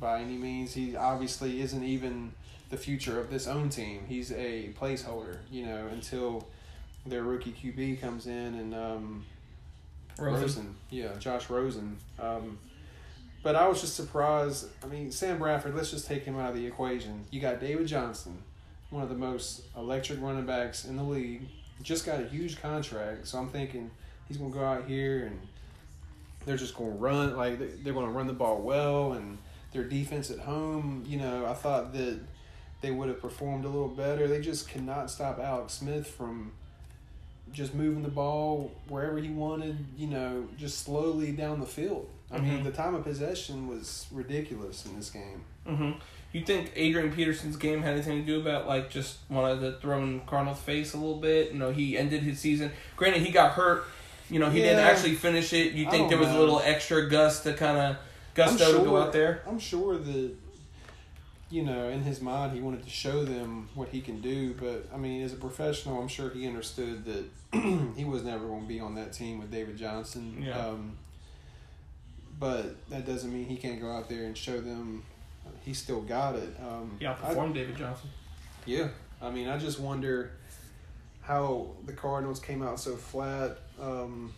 [0.00, 0.74] by any means.
[0.74, 2.32] He obviously isn't even
[2.70, 4.02] the future of this own team.
[4.08, 6.48] He's a placeholder, you know, until
[7.06, 9.24] their rookie QB comes in and um,
[10.18, 10.40] Rosen.
[10.42, 10.74] Rosen.
[10.90, 11.96] Yeah, Josh Rosen.
[12.20, 12.58] Um,
[13.42, 14.66] but I was just surprised.
[14.84, 17.24] I mean, Sam Bradford, let's just take him out of the equation.
[17.30, 18.40] You got David Johnson,
[18.90, 21.42] one of the most electric running backs in the league,
[21.82, 23.26] just got a huge contract.
[23.26, 23.90] So I'm thinking,
[24.28, 25.40] he's gonna go out here and
[26.46, 29.38] they're just gonna run like they- they're gonna run the ball well and
[29.72, 31.02] their defense at home.
[31.06, 32.20] You know, I thought that
[32.80, 34.28] they would have performed a little better.
[34.28, 36.52] They just cannot stop Alex Smith from
[37.52, 39.76] just moving the ball wherever he wanted.
[39.96, 42.08] You know, just slowly down the field.
[42.30, 42.64] I mean, Mhm.
[42.64, 45.42] the time of possession was ridiculous in this game.
[45.68, 45.90] Mm-hmm.
[46.32, 50.02] You think Adrian Peterson's game had anything to do about like just wanted to throw
[50.02, 51.52] in Cardinals' face a little bit?
[51.52, 52.72] You know, he ended his season.
[52.96, 53.84] Granted, he got hurt.
[54.30, 55.74] You know, he didn't actually finish it.
[55.74, 57.96] You think there was a little extra gust to kind of
[58.32, 59.42] gusto to go out there?
[59.46, 60.30] I'm sure that,
[61.52, 64.54] you know, in his mind, he wanted to show them what he can do.
[64.54, 67.24] But I mean, as a professional, I'm sure he understood that
[67.96, 70.42] he was never going to be on that team with David Johnson.
[70.44, 70.58] Yeah.
[70.58, 70.96] Um,
[72.40, 75.04] but that doesn't mean he can't go out there and show them
[75.64, 76.56] he still got it.
[76.66, 78.08] Um, He I- David Johnson.
[78.64, 78.88] yeah,
[79.20, 80.32] I mean, I just wonder
[81.20, 83.58] how the Cardinals came out so flat.
[83.80, 84.32] Um,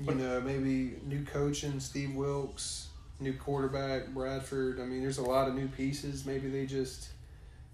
[0.00, 2.88] you But- know, maybe new coaching, Steve Wilks,
[3.20, 4.80] new quarterback, Bradford.
[4.80, 6.24] I mean, there's a lot of new pieces.
[6.26, 7.08] Maybe they just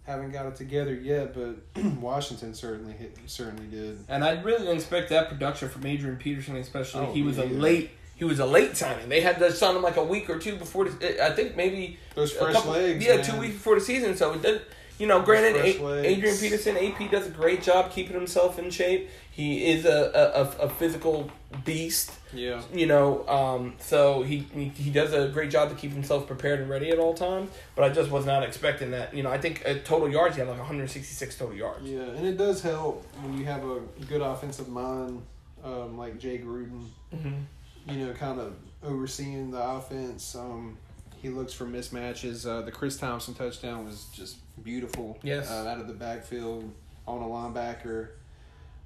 [0.04, 1.56] haven't got it together yet, but
[2.00, 3.98] Washington certainly hit, certainly did.
[4.08, 7.44] And I really didn't expect that production from Adrian Peterson, especially Oh, he was a
[7.44, 7.90] late.
[8.16, 9.08] He was a late signing.
[9.08, 10.86] They had to sign him like a week or two before.
[10.86, 13.24] The, I think maybe Those fresh couple, legs, yeah, man.
[13.24, 14.16] two weeks before the season.
[14.16, 14.62] So it did.
[14.98, 19.08] You know, granted, A- Adrian Peterson, AP does a great job keeping himself in shape.
[19.30, 21.30] He is a a, a, a physical
[21.64, 22.12] beast.
[22.34, 26.26] Yeah, You know, um, so he, he he does a great job to keep himself
[26.26, 27.50] prepared and ready at all times.
[27.74, 29.14] But I just was not expecting that.
[29.14, 31.88] You know, I think at total yards he had like 166 total yards.
[31.88, 35.22] yeah, and it does help when you have a good offensive mind
[35.64, 36.84] um, like Jay Gruden.
[37.14, 37.92] Mm-hmm.
[37.94, 40.34] you know, kind of overseeing the offense.
[40.34, 40.76] Um,
[41.20, 42.46] he looks for mismatches.
[42.46, 45.18] Uh, the Chris Thompson touchdown was just beautiful.
[45.22, 45.50] Yes.
[45.50, 46.70] Uh, out of the backfield
[47.06, 48.08] on a linebacker.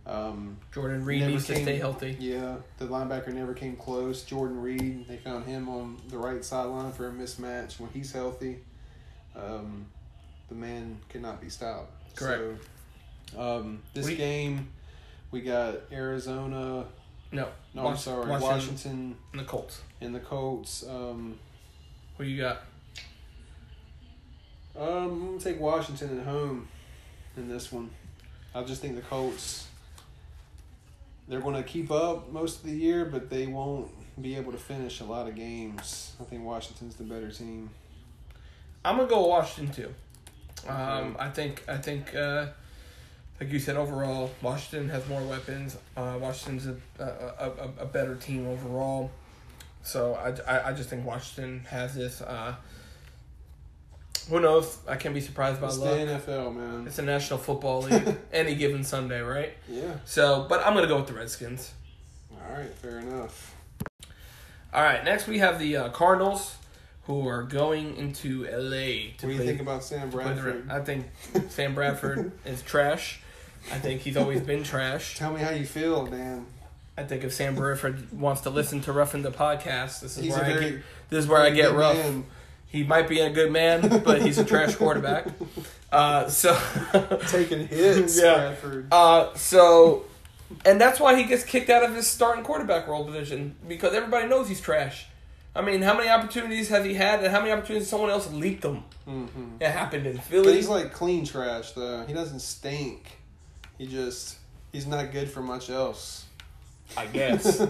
[0.05, 2.17] Um, Jordan Reed needs to stay healthy.
[2.19, 4.25] yeah, the linebacker never came close.
[4.25, 7.79] Jordan Reed, they found him on the right sideline for a mismatch.
[7.79, 8.59] When he's healthy,
[9.37, 9.87] um,
[10.49, 12.17] the man cannot be stopped.
[12.17, 12.43] Correct.
[13.33, 14.69] So, um, this We- game,
[15.31, 16.87] we got Arizona.
[17.31, 19.81] No, No, I'm sorry, Washington Washington and the Colts.
[20.01, 20.85] and the Colts.
[20.87, 21.39] Um,
[22.23, 22.63] Who you got?
[24.79, 26.69] Um, I'm gonna take Washington at home
[27.37, 27.91] in this one.
[28.55, 29.67] I just think the Colts
[31.27, 33.91] they're gonna keep up most of the year, but they won't
[34.23, 36.15] be able to finish a lot of games.
[36.21, 37.71] I think Washington's the better team.
[38.85, 40.71] I'm gonna go Washington too.
[40.71, 42.47] Um, I think I think uh,
[43.41, 45.77] like you said overall, Washington has more weapons.
[45.97, 49.11] Uh, Washington's a, a, a, a better team overall.
[49.83, 52.21] So I, I, I just think Washington has this.
[52.21, 52.55] Uh,
[54.29, 54.79] who knows?
[54.87, 55.85] I can't be surprised by It's the.
[55.85, 56.87] NFL, man.
[56.87, 58.17] It's a National Football League.
[58.33, 59.53] any given Sunday, right?
[59.69, 59.95] Yeah.
[60.05, 61.73] So, but I'm gonna go with the Redskins.
[62.33, 63.55] All right, fair enough.
[64.73, 66.57] All right, next we have the uh, Cardinals,
[67.05, 70.71] who are going into LA to What do you play think about Sam Bradford?
[70.71, 71.07] I think
[71.49, 73.21] Sam Bradford is trash.
[73.71, 75.19] I think he's always been trash.
[75.19, 76.47] Tell me how you feel, Dan.
[76.97, 80.33] I think if Sam Bradford wants to listen to Roughing the podcast, this is He's
[80.33, 81.97] where I very get this is where I get rough.
[81.97, 82.27] man.
[82.67, 85.27] He might be a good man, but he's a trash quarterback.
[85.93, 86.59] Uh, so
[87.29, 88.19] taking hits.
[88.19, 88.55] Yeah.
[88.91, 90.07] Uh, so,
[90.65, 94.27] and that's why he gets kicked out of his starting quarterback role position because everybody
[94.27, 95.05] knows he's trash.
[95.55, 98.65] I mean, how many opportunities has he had, and how many opportunities someone else leaked
[98.65, 98.85] him?
[99.07, 99.57] Mm-hmm.
[99.61, 100.55] It happened in But Philly.
[100.55, 102.07] he's like clean trash, though.
[102.07, 103.19] He doesn't stink.
[103.77, 104.39] He just
[104.73, 106.25] he's not good for much else.
[106.97, 107.65] I guess.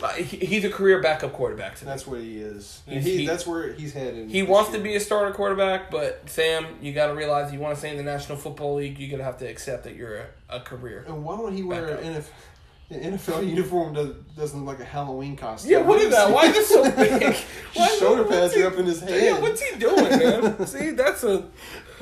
[0.00, 1.76] But he- he's a career backup quarterback.
[1.76, 1.88] To me.
[1.90, 2.82] That's what he is.
[2.86, 4.28] He, he- that's where he's headed.
[4.28, 7.74] He wants to be a starter quarterback, but Sam, you got to realize you want
[7.74, 8.98] to stay in the National Football League.
[8.98, 11.04] You're gonna have to accept that you're a, a career.
[11.06, 12.02] And why don't he wear Backup.
[12.04, 12.26] an NFL,
[12.90, 15.70] an NFL uniform that doesn't look like a Halloween costume?
[15.70, 16.30] Yeah, look at that.
[16.30, 17.22] Why is it so big?
[17.74, 19.22] Why is- shoulder pads up in his head.
[19.22, 20.66] Yeah, what's he doing, man?
[20.66, 21.44] See, that's a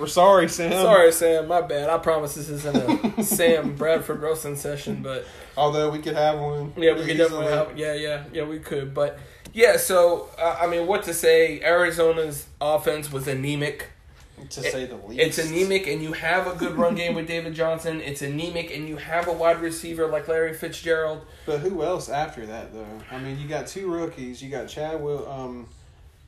[0.02, 0.72] We're sorry, Sam.
[0.72, 1.46] sorry, Sam.
[1.46, 1.88] My bad.
[1.88, 2.76] I promise this isn't
[3.18, 5.24] a Sam Bradford roasting session, but
[5.56, 6.72] Although we could have one.
[6.76, 7.46] yeah, we could definitely easily.
[7.46, 7.78] have.
[7.78, 8.92] Yeah, yeah, yeah, we could.
[8.94, 9.20] But
[9.52, 11.60] yeah, so uh, I mean, what to say?
[11.62, 13.90] Arizona's offense was anemic.
[14.50, 15.20] to say the least.
[15.20, 18.00] It's anemic, and you have a good run game with David Johnson.
[18.00, 21.24] It's anemic, and you have a wide receiver like Larry Fitzgerald.
[21.46, 23.00] But who else after that though?
[23.12, 24.42] I mean, you got two rookies.
[24.42, 25.30] You got Chad Will.
[25.30, 25.68] Um,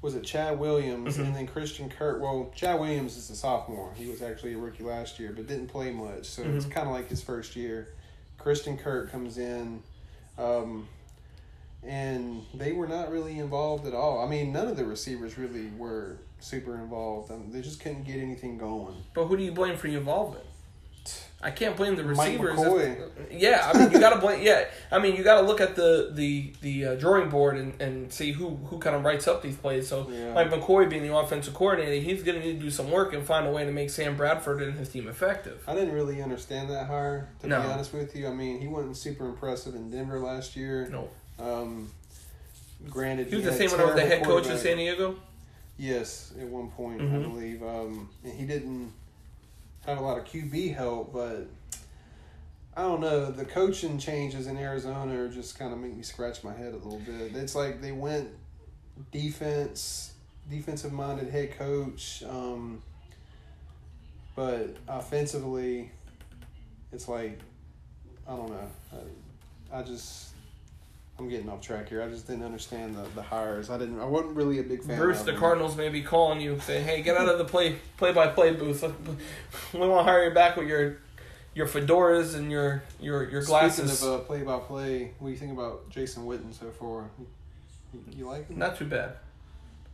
[0.04, 1.24] was it Chad Williams Mhm.
[1.28, 2.20] and then Christian Kirk?
[2.20, 3.90] Well, Chad Williams is a sophomore.
[3.96, 6.26] He was actually a rookie last year, but didn't play much.
[6.26, 6.70] So it's Mhm.
[6.72, 7.88] kind of like his first year.
[8.36, 9.82] Christian Kirk comes in,
[10.36, 10.88] um,
[11.82, 14.20] and they were not really involved at all.
[14.22, 17.32] I mean, none of the receivers really were super involved.
[17.32, 19.02] Um, they just couldn't get anything going.
[19.14, 20.44] But who do you blame for the involvement?
[21.44, 22.58] I can't blame the receivers.
[23.30, 24.40] Yeah, I mean you got to blame.
[24.42, 27.80] Yeah, I mean you got to look at the the the uh, drawing board and,
[27.82, 29.86] and see who who kind of writes up these plays.
[29.86, 30.32] So Yeah.
[30.32, 33.22] Mike McCoy being the offensive coordinator, he's going to need to do some work and
[33.24, 35.62] find a way to make Sam Bradford and his team effective.
[35.68, 37.60] I didn't really understand that hire, to No.
[37.60, 38.26] be honest with you.
[38.26, 40.88] I mean, he wasn't super impressive in Denver last year.
[40.90, 41.08] No,
[41.38, 41.90] Um,
[42.88, 44.58] granted, he was the had same one with the head coach in quarterback.
[44.58, 45.16] San Diego.
[45.76, 47.22] Yes, at one point, I Mhm.
[47.32, 47.62] believe.
[47.62, 48.92] Um, and he didn't
[49.86, 51.46] have a lot of QB help, but
[52.76, 53.30] I don't know.
[53.30, 56.76] The coaching changes in Arizona are just kind of make me scratch my head a
[56.76, 57.36] little bit.
[57.36, 58.30] It's like they went
[59.12, 60.12] defense,
[60.50, 62.82] defensive minded head coach, um,
[64.34, 65.90] but offensively,
[66.92, 67.38] it's like
[68.26, 68.70] I don't know.
[69.72, 70.33] I, I just.
[71.18, 72.02] I'm getting off track here.
[72.02, 73.70] I just didn't understand the, the hires.
[73.70, 74.00] I didn't.
[74.00, 74.98] I wasn't really a big fan.
[74.98, 75.38] Bruce, the them.
[75.40, 78.52] Cardinals may be calling you, saying, "Hey, get out of the play play by play
[78.52, 78.82] booth.
[79.72, 80.98] We want to hire you back with your
[81.54, 85.32] your fedoras and your your your glasses." Speaking of uh, play by play, what do
[85.32, 87.10] you think about Jason Witten so far?
[87.92, 88.58] You, you like him?
[88.58, 89.12] Not too bad.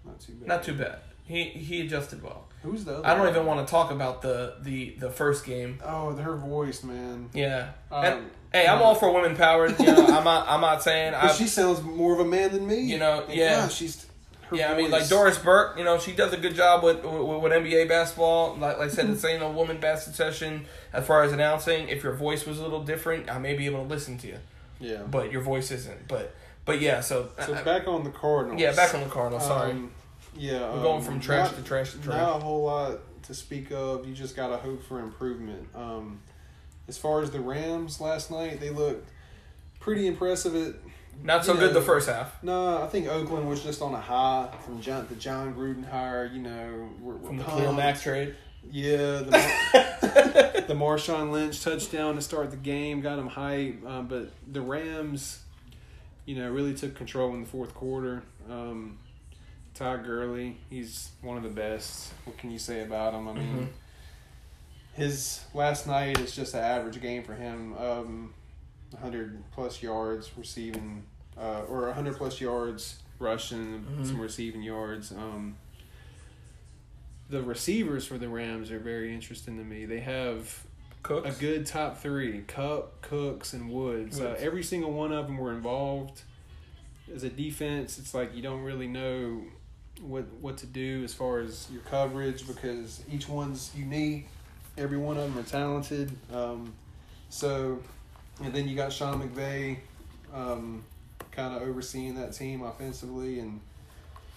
[0.07, 0.49] Not too bad.
[0.49, 1.01] Not too bad.
[1.27, 2.47] He he adjusted well.
[2.63, 3.07] Who's the other?
[3.07, 3.31] I don't guy?
[3.31, 5.79] even want to talk about the the the first game.
[5.85, 7.29] Oh, her voice, man.
[7.35, 7.73] Yeah.
[7.93, 9.69] Um, And- hey, I'm all for women power.
[9.69, 10.49] You know, I'm not.
[10.49, 11.13] I'm not saying.
[11.21, 12.81] But I, she sounds more of a man than me.
[12.81, 13.61] You know, And yeah.
[13.63, 14.07] gosh, she's.
[14.49, 15.79] Her yeah, I mean, like Doris Burke.
[15.79, 18.57] You know, she does a good job with with, with NBA basketball.
[18.57, 20.67] Like, like I said, it's saying a woman basket session.
[20.93, 23.83] As far as announcing, if your voice was a little different, I may be able
[23.85, 24.39] to listen to you.
[24.81, 25.03] Yeah.
[25.09, 26.09] But your voice isn't.
[26.09, 27.01] But but yeah.
[27.01, 28.61] So, So uh, back on the Cardinals.
[28.61, 29.45] yeah, back on the Cardinals.
[29.47, 29.93] Sorry, Um,
[30.37, 32.17] yeah, we're um, going from trash not- to trash to trash.
[32.17, 34.05] Not a whole lot to speak of.
[34.09, 35.69] You just gotta hope for improvement.
[35.77, 36.21] Um,
[36.91, 39.09] as far as the Rams last night, they looked
[39.79, 40.55] pretty impressive.
[40.57, 40.75] At
[41.25, 44.01] Not so you good the first half No, I think Oakland was just on a
[44.01, 46.27] high from John, the Jon Gruden hire.
[46.33, 47.61] You know, we're, we're from the pumped.
[47.61, 48.35] Khalil Mack trade.
[48.71, 53.87] Yeah, the, Mar- the Marshawn Lynch touchdown to start the game got him hype.
[53.87, 55.39] Um, but the Rams,
[56.27, 58.23] you know, really took control in the fourth quarter.
[58.51, 58.99] Um,
[59.75, 62.13] Todd Gurley, he's one of the best.
[62.25, 63.29] What can you say about him?
[63.29, 63.67] I mean, Mhm.
[64.95, 67.77] His last night is just an average game for him.
[67.79, 68.35] Um,
[68.93, 71.05] 100 plus yards receiving,
[71.39, 74.07] uh, or 100 plus yards rushing, Mhm.
[74.07, 75.13] some receiving yards.
[75.13, 75.57] Um,
[77.29, 79.85] the receivers for the Rams are very interesting to me.
[79.87, 80.65] They have
[81.05, 81.37] Cooks.
[81.37, 84.21] a good top three: Kupp, Cooks, and Woods.
[84.21, 84.43] Uh, Woods.
[84.43, 86.23] every single one of them were involved.
[87.15, 89.45] As a defense, it's like you don't really know
[90.01, 94.27] what what to do as far as your coverage because each one's unique.
[94.81, 96.11] Every one of them are talented.
[96.33, 96.73] Um,
[97.29, 97.79] so,
[98.43, 99.77] and then you got Sean McVay,
[100.35, 100.83] um,
[101.31, 103.61] kind of overseeing that team offensively, and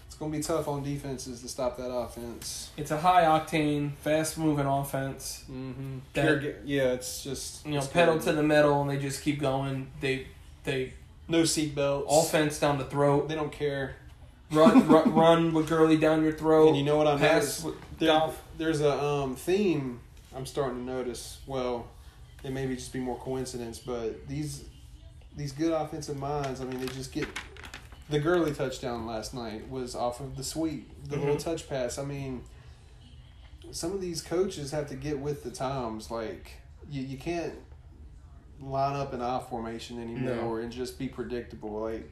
[0.06, 2.72] it's going to be tough on defenses to stop that offense.
[2.76, 5.46] It's a high octane, fast moving offense.
[5.50, 6.00] Mm-hmm.
[6.14, 9.88] That- yeah, it's just You know, pedal to the metal, and they just keep going.
[10.02, 10.28] They
[10.66, 10.94] they
[11.28, 12.06] no seatbelts.
[12.10, 13.30] offense down the throat.
[13.30, 13.96] They don't care.
[14.52, 16.68] Run run, run with Gurley down your throat.
[16.68, 20.00] And you know what I pass with There, there's a um, theme
[20.36, 21.40] I'm starting to notice.
[21.46, 21.88] Well,
[22.44, 24.66] it may be just be more coincidence, but these
[25.36, 26.62] these good offensive minds.
[26.62, 27.28] I mean, they just get
[28.10, 31.44] the Gurley touchdown last night was off of the sweep, the little Mhm.
[31.44, 31.98] touch pass.
[31.98, 32.44] I mean,
[33.72, 36.12] some of these coaches have to get with the times.
[36.12, 36.52] Like
[36.90, 37.54] you, you can't
[38.62, 41.82] line up an I formation anymore and just be predictable.
[41.82, 42.10] Like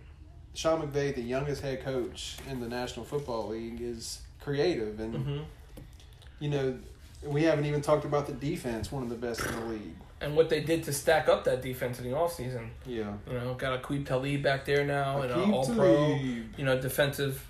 [0.54, 5.40] Sean McVay, the youngest head coach in the National Football League, is creative, and hmm
[6.40, 6.76] you know
[7.24, 9.96] we haven't even talked about the defense, one of the best in the league.
[10.20, 12.70] And what they did to stack up that defense in the offseason.
[12.86, 16.16] Yeah, You know, got a Aqib Talib back there now, and an All Pro.
[16.16, 17.48] You know, defensive,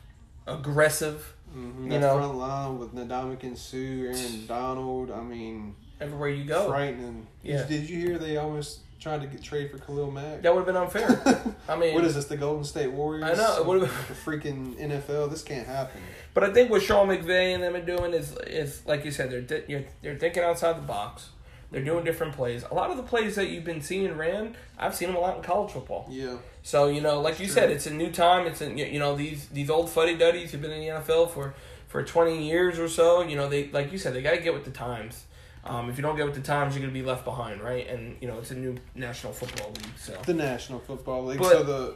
[0.47, 2.15] aggressive Mhm, You that know.
[2.17, 5.11] front line with Ndamukong Suh, Aaron Donald.
[5.11, 6.69] I mean, everywhere you go.
[6.69, 7.27] frightening.
[7.43, 7.63] Yeah.
[7.65, 10.41] Did you hear they almost tried to get trade for Khalil Mack?
[10.43, 11.55] That would have been unfair.
[11.67, 12.25] I mean, what is this?
[12.25, 13.23] The Golden State Warriors?
[13.25, 15.29] I know, it would've- the freaking NFL.
[15.29, 16.01] This can't happen.
[16.33, 19.31] But I think what Sean McVay and them are doing is is like you said,
[19.31, 21.29] they're di- you're, they're thinking outside the box.
[21.71, 22.65] They're doing different plays.
[22.69, 25.37] A lot of the plays that you've been seeing ran, I've seen them a lot
[25.37, 26.05] in college football.
[26.09, 27.55] Yeah, So you know, like you Sure.
[27.55, 28.45] said, it's a new time.
[28.45, 31.53] It's in you know these these old fuddy duddies who've been in the NFL for
[31.87, 33.21] for twenty years or so.
[33.23, 35.23] You know, they like you said, they got to get with the times.
[35.63, 37.87] Um, if you don't get with the times, you're gonna be left behind, right?
[37.87, 39.97] And you know, it's a new National Football League.
[39.97, 41.39] So, the National Football League.
[41.39, 41.95] But- so the.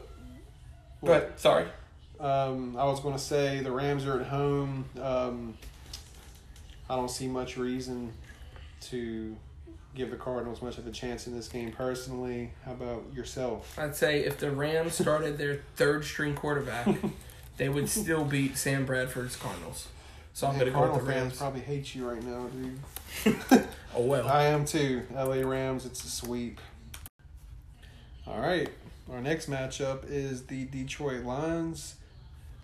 [1.02, 1.66] but sorry,
[2.20, 4.86] Um, I was going to say the Rams are at home.
[5.02, 5.58] Um,
[6.90, 8.14] I don't see much reason
[8.82, 9.36] to
[9.96, 12.52] give the Cardinals much of a chance in this game personally.
[12.66, 13.78] How about yourself?
[13.80, 16.88] I'd say if the Rams started their third string quarterback,
[17.58, 19.88] they would still beat Sam Bradford's Cardinals.
[20.36, 21.38] So I'm Yeah, going to go with the fans Rams.
[21.38, 23.66] probably hate you right now, dude.
[23.96, 24.28] Oh well.
[24.28, 25.04] I am too.
[25.14, 26.60] LA Rams, it's a sweep.
[28.28, 28.68] All right.
[29.10, 31.96] Our next matchup is the Detroit Lions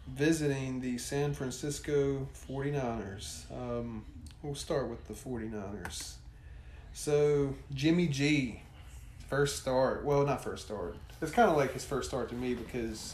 [0.06, 3.50] visiting the San Francisco 49ers.
[3.50, 4.04] Um,
[4.44, 6.16] we'll start with the 49ers.
[6.94, 8.62] So, Jimmy G,
[9.30, 10.04] first start.
[10.04, 10.98] Well, not first start.
[11.22, 13.14] It's kind of like his first start to me because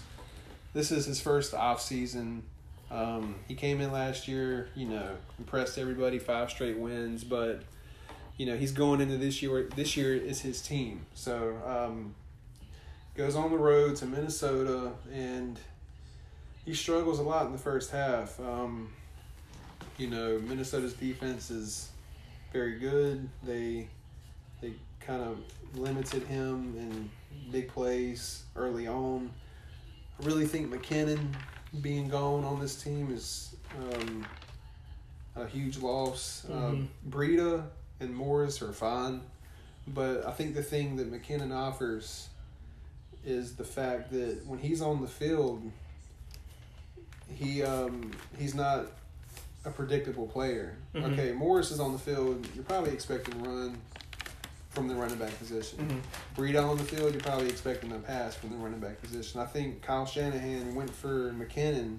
[0.74, 2.42] this is his first off season.
[2.90, 5.10] Um, he came in last year, you know,
[5.40, 7.64] impressed everybody, five straight wins, but
[8.38, 9.68] you know he's going into this year.
[9.76, 12.16] This year is his team, so um,
[13.16, 15.60] goes on the road to Minnesota, and
[16.66, 18.40] he struggles a lot in the first half.
[18.40, 18.90] Um,
[19.98, 21.90] you know, Minnesota's defense is
[22.54, 23.28] very good.
[23.44, 23.90] They
[24.62, 25.40] they kind of
[25.76, 27.10] limited him in
[27.52, 29.30] big plays early on.
[30.22, 31.34] I really think McKinnon
[31.82, 34.26] being gone on this team is um,
[35.36, 36.46] a huge loss.
[36.52, 37.64] Um, Breida
[38.00, 39.22] and Morris are fine,
[39.88, 42.30] but I think the thing that McKinnon offers
[43.26, 45.62] is the fact that when he's on the field,
[47.34, 48.86] he um, he's not
[49.66, 50.78] a predictable player.
[50.96, 51.14] Mhm.
[51.14, 52.48] Okay, Morris is on the field.
[52.56, 53.78] You're probably expecting run
[54.78, 55.80] from the running back position.
[55.80, 56.02] Mhm.
[56.40, 59.42] Breida on the field, you're probably expecting a pass from the running back position.
[59.42, 61.98] I think Kyle Shanahan went for McKinnon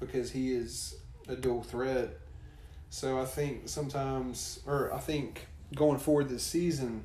[0.00, 0.96] because he is
[1.28, 2.18] a dual threat.
[2.88, 5.46] So I think sometimes, or I think
[5.76, 7.04] going forward this season,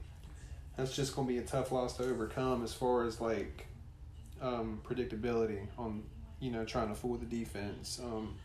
[0.77, 3.67] that's just going to be a tough loss to overcome as far as like
[4.41, 6.03] um, predictability on,
[6.39, 7.99] you know, trying to fool the defense.
[8.01, 8.35] Um,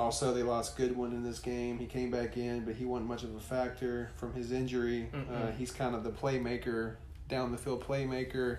[0.00, 1.78] also, they lost Goodwin in this game.
[1.78, 5.08] He came back in, but he wasn't much of a factor from his injury.
[5.12, 6.96] Uh, he's kind of the playmaker,
[7.28, 8.58] down the field playmaker.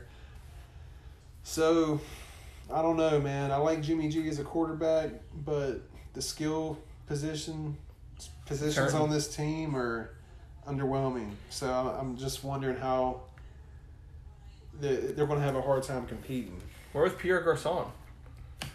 [1.43, 1.99] So,
[2.71, 3.51] I don't know, man.
[3.51, 5.09] I like Jimmy G as a quarterback,
[5.45, 5.81] but
[6.13, 6.77] the skill
[7.07, 7.75] position
[8.45, 10.11] positions on this team are
[10.67, 11.31] underwhelming.
[11.49, 13.21] So I'm- just wondering how
[14.79, 16.61] they- they're going to have a hard time competing.
[16.91, 17.85] Where was Pierre Garcon?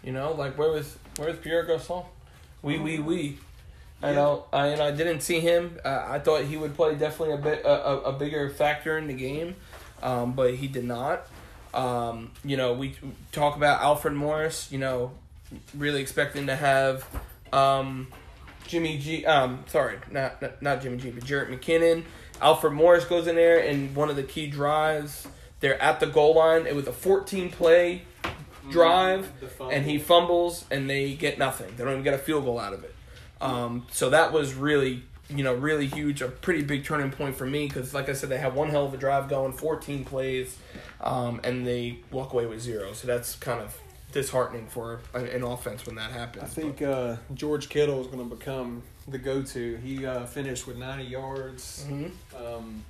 [0.03, 2.03] You know, like where was where was Pierre Garcon?
[2.61, 3.37] We we we.
[4.01, 4.15] I Yeah.
[4.15, 5.79] know, I, and I didn't see him.
[5.83, 9.07] Uh, I thought he would play definitely a bit a, a, a bigger factor in
[9.07, 9.55] the game,
[10.03, 11.25] um, but he did not.
[11.73, 12.95] Um, you know, we
[13.31, 14.71] talk about Alfred Morris.
[14.71, 15.11] You know,
[15.75, 17.05] really expecting to have
[17.51, 18.07] um,
[18.67, 19.25] Jimmy G.
[19.25, 22.03] Um, sorry, not, not not Jimmy G, but Jerick McKinnon.
[22.39, 25.27] Alfred Morris goes in there, and one of the key drives.
[25.59, 26.67] They're at the goal line.
[26.67, 28.03] It was a 14 play
[28.71, 29.31] drive,
[29.71, 31.75] and he fumbles, and they get nothing.
[31.75, 32.93] They don't even get a field goal out of it.
[33.39, 37.45] Um, so that was really, you know, really huge, a pretty big turning point for
[37.45, 40.57] me because, like I said, they had one hell of a drive going, 14 plays,
[41.01, 42.93] um, and they walk away with zero.
[42.93, 43.77] So that's kind of
[44.11, 46.43] disheartening for an, an offense when that happens.
[46.43, 49.75] I think uh, George Kittle is going to become the go-to.
[49.83, 51.85] He uh, finished with 90 yards.
[51.87, 52.11] Mhm.
[52.35, 52.83] Um,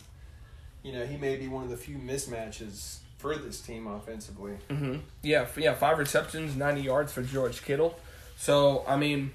[0.83, 4.53] you know, he may be one of the few mismatches for this team offensively.
[4.69, 7.97] hmm Yeah, yeah, five receptions, 90 yards for George Kittle.
[8.37, 9.31] So, I mean,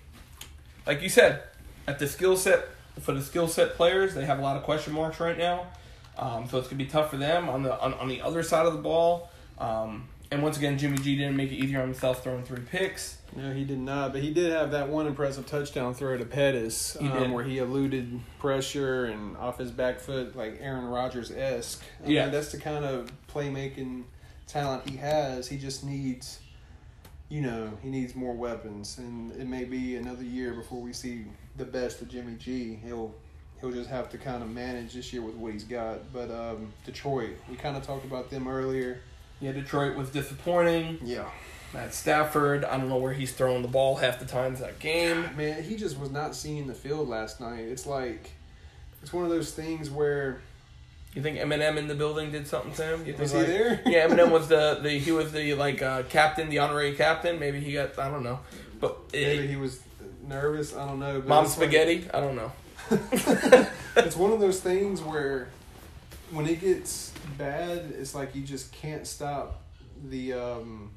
[0.86, 1.42] like you said,
[1.86, 2.68] at the skill set,
[3.00, 5.66] for the skill set players, they have a lot of question marks right now.
[6.16, 8.42] Um, so it's going to be tough for them on the on, on the other
[8.42, 9.30] side of the ball.
[9.58, 13.18] Um, and once again, Jimmy G didn't make it easier on himself throwing three picks.
[13.34, 16.96] No, he did not, but he did have that one impressive touchdown throw to Pettis,
[17.00, 21.82] He um, where he eluded pressure and off his back foot, like Aaron Rodgers esque.
[22.04, 22.28] Yeah.
[22.28, 24.04] that's the kind of playmaking
[24.46, 25.48] talent he has.
[25.48, 26.40] He just needs,
[27.28, 31.24] you know, he needs more weapons, and it may be another year before we see
[31.56, 32.78] the best of Jimmy G.
[32.84, 33.14] He'll
[33.60, 36.12] he'll just have to kind of manage this year with what he's got.
[36.12, 39.00] But um, Detroit, we kind of talked about them earlier.
[39.40, 40.98] Yeah, Detroit was disappointing.
[41.02, 41.28] Yeah.
[41.72, 45.24] Matt Stafford, I don't know where he's throwing the ball half the times that game.
[45.36, 47.60] Man, he just was not seeing the field last night.
[47.60, 48.32] It's like
[49.02, 50.42] it's one of those things where
[51.14, 53.00] You think Eminem in the building did something to him?
[53.00, 53.82] You think was he like- there?
[53.86, 57.38] yeah, Eminem was the, the he was the like uh, captain, the honorary captain.
[57.38, 58.40] Maybe he got I don't know,
[58.80, 59.80] but Maybe it, he was
[60.26, 60.74] nervous.
[60.74, 61.20] I don't know.
[61.26, 62.06] Mom it's like- spaghetti.
[62.14, 62.52] I don't know.
[63.96, 65.48] it's one of those things where
[66.30, 69.62] when it gets bad, it's like you just can't stop
[70.08, 70.32] the.
[70.32, 70.90] um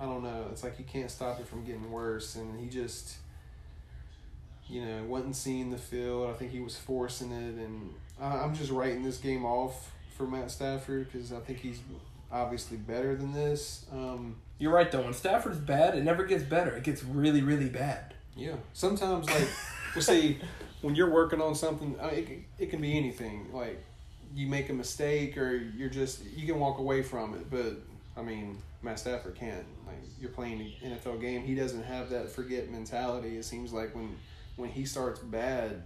[0.00, 0.46] I don't know.
[0.50, 3.16] It's like you can't stop it from getting worse, and he just,
[4.66, 6.30] you know, wasn't seeing the field.
[6.30, 10.26] I think he was forcing it, and I, I'm just writing this game off for
[10.26, 11.80] Matt Stafford because I think he's
[12.30, 13.86] obviously better than this.
[13.92, 15.02] Um, You're right though.
[15.02, 16.76] When Stafford's bad, it never gets better.
[16.76, 18.14] It gets really, really bad.
[18.36, 18.54] Yeah.
[18.72, 19.48] Sometimes, like,
[19.94, 20.38] we'll say
[20.82, 23.48] when you're working on something, I mean, it, it can be anything.
[23.52, 23.82] Like,
[24.34, 27.50] you make a mistake or you're just, you can walk away from it.
[27.50, 27.76] But,
[28.16, 29.64] I mean, Matt Stafford can't.
[29.86, 33.36] Like you're playing an NFL game, he doesn't have that forget mentality.
[33.36, 34.16] It seems like when
[34.56, 35.82] when he starts bad,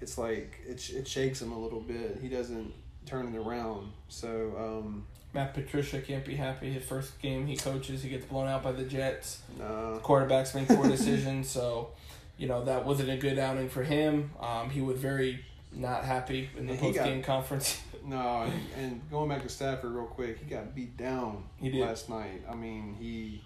[0.00, 2.18] it's like it it shakes him a little bit.
[2.22, 2.72] He doesn't
[3.06, 3.92] turn it around.
[4.08, 6.70] So um, Matt Patricia can't be happy.
[6.72, 9.40] His first game he coaches, he gets blown out by the Jets.
[9.58, 11.90] nah, Quarterbacks make poor decisions, so
[12.36, 14.30] you know that wasn't a good outing for him.
[14.40, 17.80] Um, he was very not happy in the post game conference.
[18.06, 18.42] no.
[18.42, 21.82] And, and going back to Stafford real quick, he got beat down He did.
[21.82, 22.42] last night.
[22.50, 23.42] I mean, he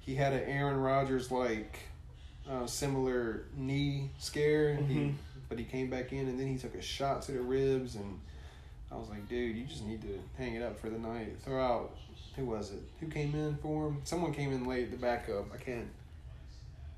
[0.00, 1.78] he had an Aaron Rodgers like
[2.48, 4.76] uh, similar knee scare.
[4.76, 5.14] He, Mhm.
[5.48, 8.20] But he came back in and then he took a shot to the ribs and
[8.92, 11.36] I was like, dude, you just need to hang it up for the night.
[11.42, 11.96] Throw out
[12.36, 12.80] who was it?
[13.00, 14.00] Who came in for him?
[14.04, 15.46] Someone came in late, the backup.
[15.52, 15.88] I can't.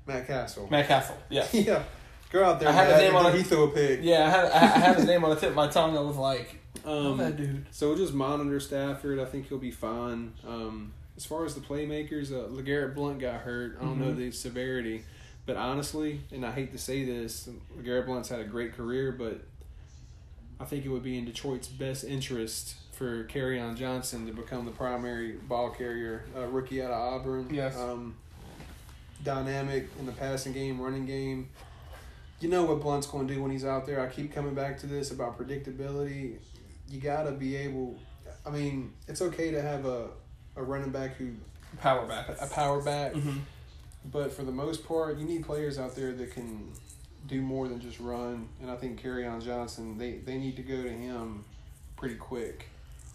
[0.05, 0.67] Matt Cassel.
[0.69, 1.45] Matt Cassel, yeah.
[1.53, 1.83] yeah,
[2.31, 2.69] go out there.
[2.69, 3.37] I had his name on and it.
[3.39, 3.99] He threw a pick.
[4.03, 5.95] Yeah, I had I I had his name on the tip of my tongue.
[5.97, 7.65] I was like, Um, that dude.
[7.71, 9.19] So we'll just monitor Stafford.
[9.19, 10.33] I think he'll be fine.
[10.47, 13.77] Um, as far as the playmakers, uh, Legarrette Blunt got hurt.
[13.79, 14.17] I don't know Mhm.
[14.17, 15.03] the severity,
[15.45, 19.41] but honestly, and I hate to say this, Legarrette Blunt's had a great career, but
[20.59, 23.27] I think it would be in Detroit's best interest for
[23.59, 27.49] on Johnson to become the primary ball carrier, uh, rookie out of Auburn.
[27.51, 27.75] Yes.
[27.75, 28.15] Um,
[29.23, 31.49] dynamic in the passing game, running game.
[32.39, 34.01] You know what Blunt's going to do when he's out there.
[34.01, 36.37] I keep coming back to this about predictability.
[36.89, 37.97] You got to be able.
[38.45, 40.09] I mean, it's okay to have a,
[40.55, 41.31] a running back who
[41.79, 42.29] Power back.
[42.41, 43.39] a power back, hmm
[44.05, 46.71] but for the most part, you need players out there that can
[47.27, 48.47] do more than just run.
[48.61, 51.45] And I think Kerryon Johnson, they they need to go to him
[51.95, 52.67] pretty quick.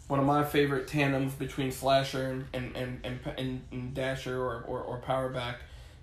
[0.09, 4.81] One of my favorite tandems between Slasher and and and, and, and, Dasher or, or,
[4.81, 5.61] or Power back.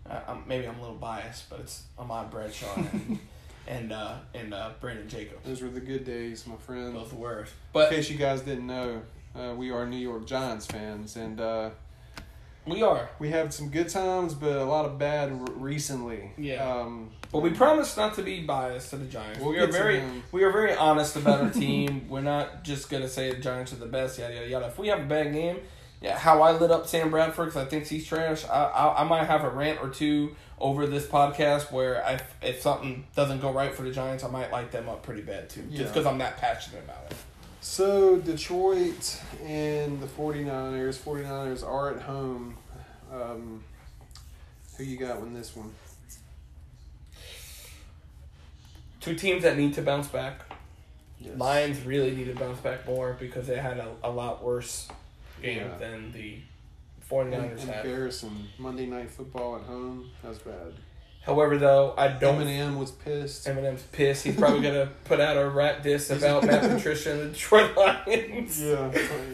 [0.09, 3.19] Uh, um, maybe I'm a little biased, but it's Ahmad Bradshaw and
[3.67, 5.45] and uh, and uh, Brandon Jacobs.
[5.45, 6.93] Those were the good days, my friend.
[6.93, 7.47] Both were.
[7.73, 9.01] In case you guys didn't know,
[9.33, 11.69] uh, we are New York Giants fans, and uh,
[12.65, 13.09] we are.
[13.19, 16.31] we had some good times, but a lot of bad r- recently.
[16.37, 16.63] Yeah.
[16.67, 19.39] Um, But we promise not to be biased to the Giants.
[19.39, 22.07] We'll we are very we are very honest about our team.
[22.09, 24.19] We're not just gonna say the Giants are the best.
[24.19, 24.65] Yada yada yada.
[24.67, 25.57] If we have a bad game,
[26.01, 28.45] yeah, how I lit up Sam Bradford because I think he's trash.
[28.45, 32.61] I, I I might have a rant or two over this podcast where I, if
[32.61, 35.63] something doesn't go right for the Giants, I might light them up pretty bad too,
[35.69, 35.79] Yeah.
[35.79, 37.17] just because I'm that passionate about it.
[37.63, 42.57] So Detroit and the 49ers, 49ers are at home.
[43.09, 43.63] Um,
[44.77, 45.71] who you got in this one?
[48.99, 50.41] Two teams that need to bounce back.
[51.21, 51.37] Yes.
[51.37, 54.89] Lions really need to bounce back more because they had a, a lot worse
[55.41, 55.77] game Yeah.
[55.77, 56.41] than the In,
[57.09, 57.85] 49ers had.
[57.85, 58.45] embarrassing.
[58.57, 60.09] Monday Night Football at home.
[60.21, 60.73] That's bad.
[61.23, 63.47] However, though, I don't Eminem was pissed.
[63.47, 64.25] Eminem's pissed.
[64.25, 68.61] He's probably gonna put out a rap diss about Matt Patricia and the Detroit Lions.
[68.61, 68.91] yeah,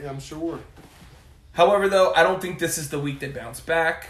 [0.07, 0.60] I'm sure.
[1.53, 4.07] However, though, I don't think this is the week they bounce back.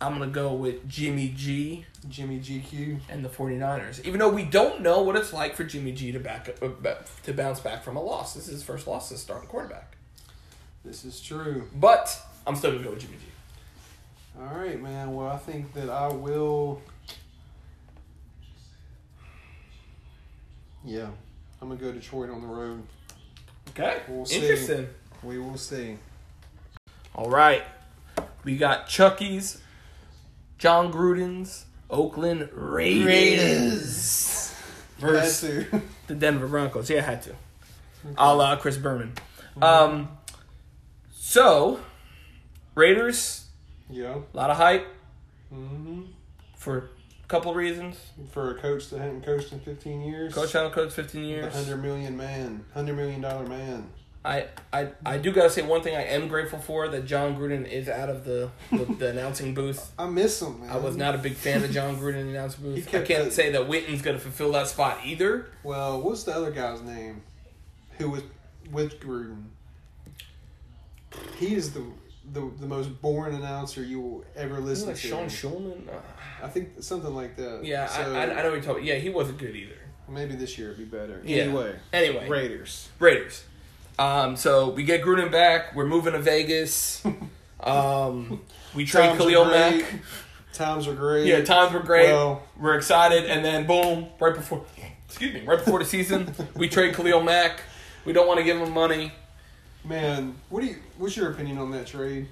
[0.00, 3.00] I'm gonna go with Jimmy G Jimmy GQ.
[3.08, 4.04] and the 49ers.
[4.04, 6.94] Even though we don't know what it's like for Jimmy G to back up, uh,
[7.24, 8.34] to bounce back from a loss.
[8.34, 9.96] This is his first loss as starting quarterback.
[10.84, 11.68] This is true.
[11.74, 12.16] But
[12.46, 13.24] I'm still gonna go with Jimmy G.
[14.40, 15.14] All right, man.
[15.14, 16.80] Well, I think that I will.
[20.84, 21.08] Yeah,
[21.60, 22.82] I'm gonna go Detroit on the road.
[23.70, 24.00] Okay.
[24.08, 24.36] We'll see.
[24.36, 24.88] Interesting.
[25.22, 25.98] We will see.
[27.14, 27.62] All right.
[28.44, 29.60] We got Chucky's,
[30.58, 34.54] Jon Gruden's, Oakland Raiders.
[34.98, 35.82] Versus Had to.
[36.08, 36.90] the Denver Broncos.
[36.90, 37.34] Yeah, I had to.
[38.16, 39.12] A la Chris Berman.
[39.60, 40.08] Um,
[41.12, 41.80] so,
[42.74, 43.46] Raiders,
[43.88, 44.16] yeah.
[44.32, 44.86] a lot of hype
[45.50, 46.02] hmm
[46.56, 46.90] for
[47.32, 47.96] couple reasons.
[48.30, 50.34] For a coach that hadn't coached in 15 years.
[50.34, 51.54] Coach Allen coached 15 the years.
[51.54, 53.88] hundred million man, hundred million dollar man.
[54.24, 57.34] I, I, I do got to say one thing I am grateful for that Jon
[57.36, 59.90] Gruden is out of the, the, the announcing booth.
[59.98, 60.70] I miss him, man.
[60.70, 62.94] I was not a big fan of Jon Gruden in the announcing booth.
[62.94, 65.46] I can't the- say that Witten's to fulfill that spot either.
[65.64, 67.22] Well, what's the other guy's name?
[67.98, 68.22] Who was
[68.70, 69.46] with Gruden?
[71.38, 71.84] He is the
[72.32, 75.08] the, the most boring announcer you will ever listen like to.
[75.08, 75.88] Sean Schulman?
[75.88, 75.92] Uh,
[76.42, 77.64] I think something like that.
[77.64, 78.84] yeah, So, I, I, I know what you're talking.
[78.84, 79.74] Yeah, he wasn't good either.
[80.08, 81.20] Maybe this year it'd be better.
[81.24, 81.42] Yeah.
[81.44, 82.88] Anyway, Anyway, Raiders.
[82.98, 83.44] Raiders.
[83.98, 85.74] Um, so we get Gruden back.
[85.74, 87.02] We're moving to Vegas.
[87.62, 88.40] Um,
[88.74, 89.44] we trade Times Khalil.
[89.44, 89.84] Mack.
[90.52, 91.26] Times were great.
[91.26, 92.06] Yeah, times were great.
[92.08, 94.64] Well, we're excited, and then boom, right before,
[95.06, 97.62] excuse me, right before the season, we trade Khalil Mack.
[98.04, 99.12] We don't want to give him money.
[99.84, 100.76] Man, what do you?
[100.98, 102.28] What's your opinion on that trade?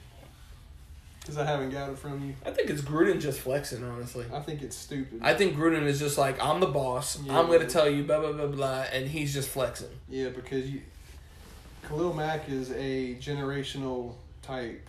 [1.21, 2.35] Because I haven't got it from you.
[2.47, 4.25] I think it's Gruden just flexing, honestly.
[4.33, 5.21] I think it's stupid.
[5.23, 7.21] I think Gruden is just like, I'm the boss.
[7.23, 7.39] Yeah.
[7.39, 9.91] I'm going to tell you, blah, blah, blah, blah, and he's just flexing.
[10.09, 10.81] yeah, because you,
[11.87, 14.89] Khalil Mack is a generational type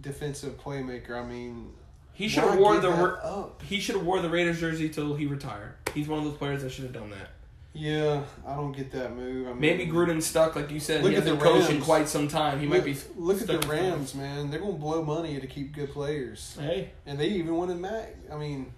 [0.00, 1.12] defensive playmaker.
[1.12, 1.72] I mean,
[2.14, 3.62] He should have wore the up?
[3.62, 5.74] he should have wore the Raiders jersey till he retired.
[5.94, 7.30] He's one of those players that should have done that.
[7.72, 9.46] Yeah, I don't get that move.
[9.46, 11.02] I mean, Maybe Gruden's stuck, like you said.
[11.02, 11.84] Look he at hasn't the coached in Rams.
[11.84, 12.58] quite some time.
[12.58, 12.96] He might be.
[13.16, 14.50] Look at the stuck with Rams, man.
[14.50, 18.16] They're gonna blow money to keep good players, Hey, and they even wanted Mack.
[18.32, 18.72] I mean,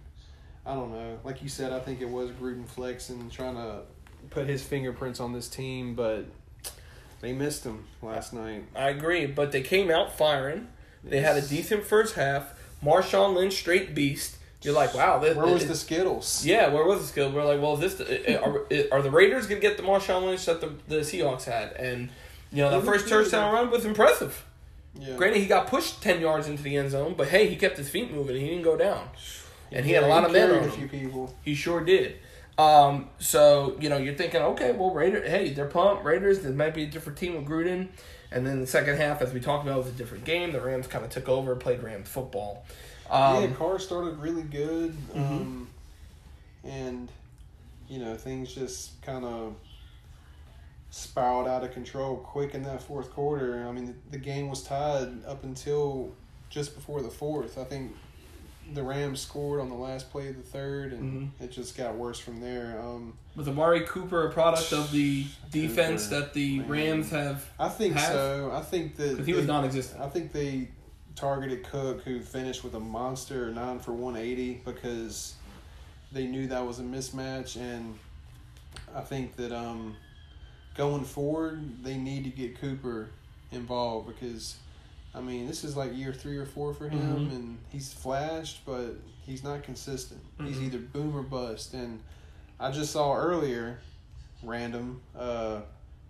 [0.66, 1.18] I don't know.
[1.24, 3.80] Like you said, I think it was Gruden flexing, trying to
[4.28, 6.26] put his fingerprints on this team, but
[7.22, 8.64] they missed him last night.
[8.76, 10.68] I agree, but they came out firing.
[11.02, 12.54] They had a decent first half.
[12.84, 14.36] Marshawn Lynch, straight beast.
[14.62, 15.18] You're like, wow.
[15.18, 16.44] This, Where was it- the Skittles?
[16.44, 17.30] Yeah, where was the skill?
[17.32, 20.44] We're like, well, is this the, are, are the Raiders gonna get the Marshawn Lynch
[20.46, 21.72] that the, the Seahawks had?
[21.72, 22.10] And
[22.52, 24.44] you know that first touchdown run was impressive.
[24.98, 25.16] Yeah.
[25.16, 27.88] Granted, he got pushed ten yards into the end zone, but hey, he kept his
[27.88, 28.36] feet moving.
[28.40, 29.08] He didn't go down,
[29.72, 30.70] and he had a lot of men on a him.
[30.70, 31.34] few people.
[31.42, 32.16] He sure did.
[32.58, 36.04] Um, so you know, you're thinking, okay, well, Raiders, hey, they're pumped.
[36.04, 37.88] Raiders, there might be a different team with Gruden.
[38.30, 40.52] And then the second half, as we talked about, was a different game.
[40.52, 42.64] The Rams kind of took over, played Rams football.
[43.12, 45.16] Um, yeah, Carr started really good, Mhm.
[45.16, 45.68] um,
[46.64, 47.10] and
[47.88, 49.54] you know things just kind of
[50.90, 53.66] spiraled out of control quick in that fourth quarter.
[53.66, 56.12] I mean, the, the game was tied up until
[56.50, 57.56] just before the fourth.
[57.58, 57.92] I think
[58.74, 61.44] the Rams scored on the last play of the third, and Mm-hmm.
[61.44, 62.78] it just got worse from there.
[62.82, 66.68] Um, was Amari Cooper a product of the defense Cooper, that the man.
[66.68, 67.48] Rams have?
[67.58, 68.12] I think Have?
[68.12, 68.50] so.
[68.54, 70.00] I think that Because he was they- non-existent.
[70.00, 70.68] I think they
[71.14, 75.34] targeted Cook, who finished with a monster nine for one eighty, because
[76.12, 77.98] they knew that was a mismatch, and
[78.94, 79.96] I think that um,
[80.76, 83.10] going forward they need to get Cooper
[83.50, 84.56] involved because.
[85.14, 87.34] I mean, this is like year three or four for him, Mhm.
[87.36, 88.94] and he's flashed, but
[89.26, 90.22] he's not consistent.
[90.38, 90.62] He's Mhm.
[90.62, 91.74] either boom or bust.
[91.74, 92.00] And
[92.58, 93.78] I just saw earlier,
[94.42, 95.60] random, uh,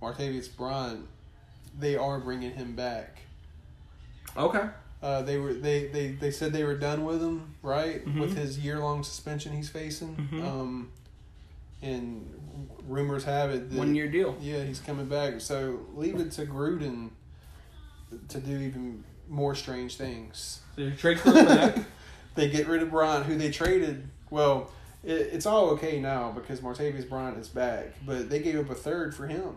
[0.01, 1.09] Martavius Bryant,
[1.77, 3.23] they are bringing him back.
[4.37, 4.69] Okay.
[5.03, 8.07] Uh, they were they, they, they said they were done with him, right?
[8.07, 8.21] Mhm.
[8.21, 10.15] With his year long suspension he's facing.
[10.33, 10.45] Mhm.
[10.45, 10.91] Um,
[11.83, 12.33] and
[12.87, 14.37] rumors have it that One year deal.
[14.41, 15.41] yeah he's coming back.
[15.41, 17.11] So leave it to Gruden
[18.29, 20.61] to do even more strange things.
[20.77, 21.77] So trade back.
[22.35, 24.09] They get rid of Bryant, who they traded.
[24.31, 24.71] Well,
[25.05, 28.75] it, it's all okay now because Martavius Bryant is back, but they gave up a
[28.75, 29.57] third for him.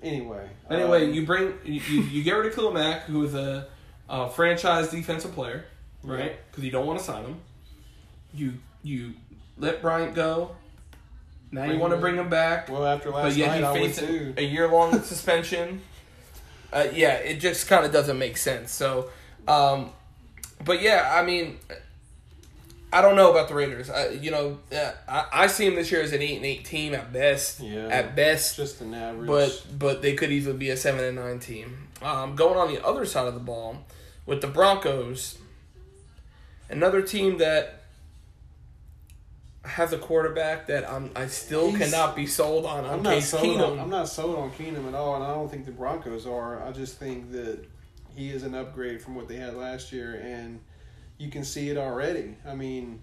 [0.00, 0.48] Anyway.
[0.70, 3.66] Anyway, um, you bring you, you, get rid of Khalil Mack, who is a,
[4.08, 5.64] a franchise defensive player,
[6.02, 6.36] right?
[6.50, 7.40] Because you don't want to sign him.
[8.34, 9.14] You you
[9.58, 10.52] let Bryant go.
[11.50, 13.86] Now you want to bring him back, Well, after but last yet night, I he
[13.86, 14.34] faced too.
[14.36, 15.80] a year long suspension.
[16.70, 18.70] Uh, yeah, it just kind of doesn't make sense.
[18.70, 19.08] So,
[19.46, 19.90] um,
[20.62, 21.58] but yeah, I mean,
[22.92, 23.88] I don't know about the Raiders.
[23.88, 26.66] I, you know, uh, I, I see them this year as an eight and eight
[26.66, 27.60] team at best.
[27.60, 27.86] Yeah.
[27.88, 29.26] At best, Just an average.
[29.26, 31.88] but but they could easily be a seven and nine team.
[32.02, 33.84] Um, going on the other side of the ball
[34.28, 35.38] with the Broncos,
[36.68, 37.84] another team that
[39.64, 42.84] has a quarterback that I'm I still He's- cannot be sold on.
[42.84, 43.72] I'm not Case sold Keenum.
[43.72, 46.62] on, I'm not sold on Keenum at all, and I don't think the Broncos are.
[46.62, 47.64] I just think that
[48.14, 50.60] he is an upgrade from what they had last year, and
[51.16, 52.36] you can see it already.
[52.46, 53.00] I mean,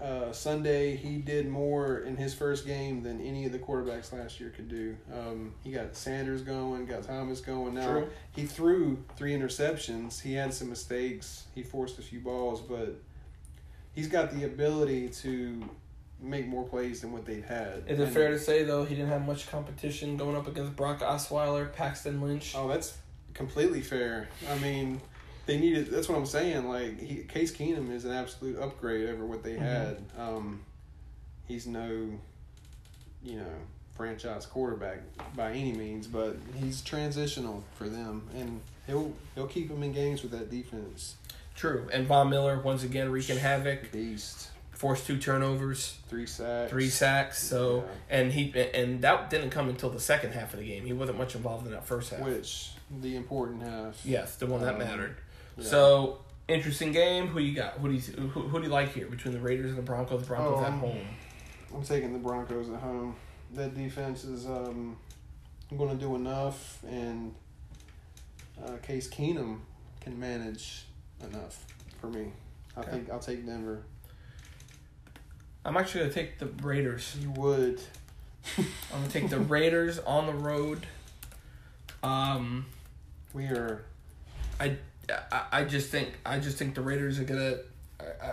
[0.00, 4.40] uh, Sunday he did more in his first game than any of the quarterbacks last
[4.40, 4.96] year could do.
[5.12, 7.74] Um, he got Sanders going, got Thomas going.
[7.74, 8.08] Now True.
[8.34, 10.20] he threw three interceptions.
[10.20, 11.44] He had some mistakes.
[11.54, 12.96] He forced a few balls, but
[13.94, 15.62] he's got the ability to
[16.20, 17.84] make more plays than what they've had.
[17.86, 20.74] Is it And- fair to say though he didn't have much competition going up against
[20.76, 22.54] Brock Osweiler, Paxton Lynch?
[22.56, 22.96] Oh, that's
[23.34, 24.28] completely fair.
[24.50, 25.00] I mean,
[25.46, 25.90] they needed.
[25.90, 26.68] That's what I'm saying.
[26.68, 29.58] Like, he, Case Keenum is an absolute upgrade over what they Mhm.
[29.58, 29.96] had.
[30.18, 30.60] Um,
[31.46, 32.10] he's no,
[33.22, 33.46] you know,
[33.96, 34.98] franchise quarterback
[35.36, 40.22] by any means, but he's transitional for them, and he'll he'll keep them in games
[40.22, 41.14] with that defense.
[41.54, 41.88] True.
[41.92, 47.40] And Von Miller once again wreaking havoc, Beast, forced two turnovers, three sacks, three sacks.
[47.42, 50.84] So and he and that didn't come until the second half of the game.
[50.84, 52.20] He wasn't much involved in that first half.
[52.20, 54.04] which the important half.
[54.04, 55.16] Yes, the one that Um, mattered.
[55.56, 55.64] Yeah.
[55.64, 56.18] So
[56.48, 57.28] interesting game.
[57.28, 57.74] Who you got?
[57.74, 60.20] Who do you who, who do you like here between the Raiders and the Broncos?
[60.22, 61.06] The Broncos at Um, home.
[61.74, 63.16] I'm taking the Broncos at home.
[63.52, 64.96] That defense is um,
[65.76, 67.34] going to do enough, and
[68.64, 69.60] uh, Case Keenum
[70.00, 70.84] can manage
[71.22, 71.64] enough
[72.00, 72.32] for me.
[72.76, 72.90] I Okay.
[72.90, 73.82] think I'll take Denver.
[75.64, 77.16] I'm actually gonna take the Raiders.
[77.20, 77.80] You would.
[78.58, 80.86] I'm gonna take the Raiders on the road.
[82.02, 82.66] Um,
[83.32, 83.84] We are.
[84.60, 84.76] I,
[85.10, 87.56] I, I just think I just think the Raiders are gonna.
[88.00, 88.32] I, I,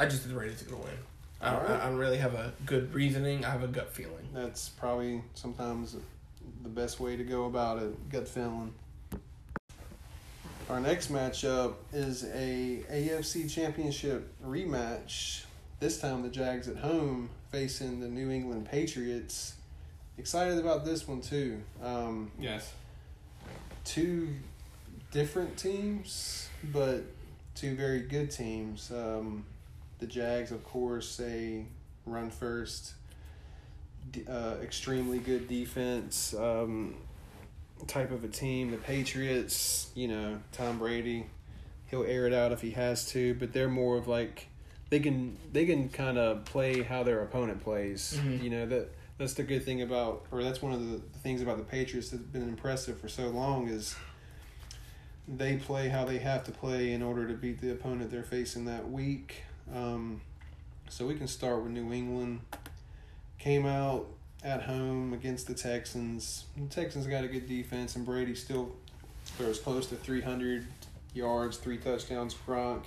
[0.00, 0.92] I just think the Raiders are gonna win.
[1.40, 1.82] I don't, Alright.
[1.82, 3.44] I don't really have a good reasoning.
[3.44, 4.28] I have a gut feeling.
[4.32, 5.96] That's probably sometimes
[6.62, 8.10] the best way to go about it.
[8.10, 8.72] Gut feeling.
[10.70, 15.44] Our next matchup is a AFC Championship rematch.
[15.80, 19.54] This time the Jags at home facing the New England Patriots.
[20.16, 21.60] Excited about this one too.
[21.82, 22.72] Um, Yes.
[23.84, 24.28] two
[25.18, 27.04] different teams, but
[27.54, 28.90] two very good teams.
[28.90, 29.44] Um,
[30.00, 31.66] the Jags, of course, say
[32.04, 32.94] run first,
[34.28, 36.96] uh, extremely good defense um,
[37.86, 38.72] type of a team.
[38.72, 41.26] The Patriots, you know, Tom Brady,
[41.86, 44.48] he'll air it out if he has to, but they're more of like
[44.90, 48.18] they can they can kind of play how their opponent plays.
[48.20, 48.42] Mhm.
[48.42, 51.58] You know that that's the good thing about, or that's one of the things about
[51.58, 53.94] the Patriots that's been impressive for so long is
[55.26, 58.64] they play how they have to play in order to beat the opponent they're facing
[58.66, 59.42] that week.
[59.74, 60.20] Um,
[60.88, 62.40] so we can start with New England.
[63.38, 64.06] Came out
[64.42, 66.44] at home against the Texans.
[66.56, 68.72] The Texans got a good defense, and Brady still
[69.38, 70.66] throws close to 300
[71.14, 72.34] yards, three touchdowns.
[72.46, 72.82] Gronk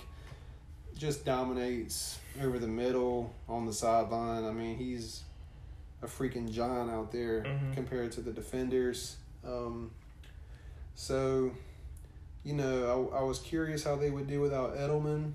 [0.96, 4.44] just dominates over the middle on the sideline.
[4.44, 5.22] I mean, he's
[6.02, 7.74] a freaking giant out there Mhm.
[7.74, 9.16] compared to the defenders.
[9.44, 9.90] Um,
[10.94, 11.52] so,
[12.48, 15.32] you know, I, I was curious how they would do without Edelman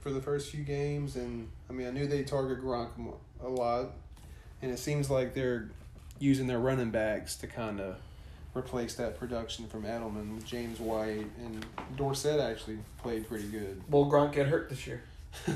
[0.00, 2.90] for the first few games, and I mean, I knew they target Gronk
[3.42, 3.90] a lot,
[4.62, 5.68] and it seems like they're
[6.20, 7.96] using their running backs to kind of
[8.54, 11.66] replace that production from Edelman with James White and
[11.96, 13.82] Dorsett actually played pretty good.
[13.90, 15.02] Will Gronk get hurt this year?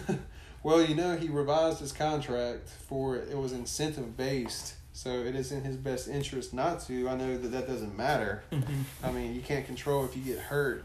[0.65, 5.53] well, you know, he revised his contract for it was incentive based, so it is
[5.53, 7.09] in his best interest not to.
[7.09, 8.43] I know that that doesn't matter.
[9.05, 10.85] I mean, you can't control if you get hurt.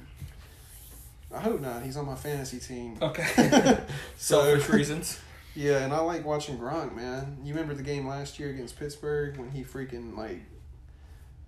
[1.34, 1.81] I hope not.
[1.81, 2.98] He's on my fantasy team.
[3.02, 3.26] Okay.
[4.18, 5.19] So- Selfish reasons.
[5.56, 7.38] Yeah, and I like watching Gronk, man.
[7.44, 10.41] You remember the game last year against Pittsburgh when he freaking like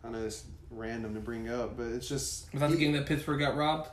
[0.03, 3.05] I know it's random to bring up, but it's just Was that the game that
[3.05, 3.89] Pittsburgh got robbed?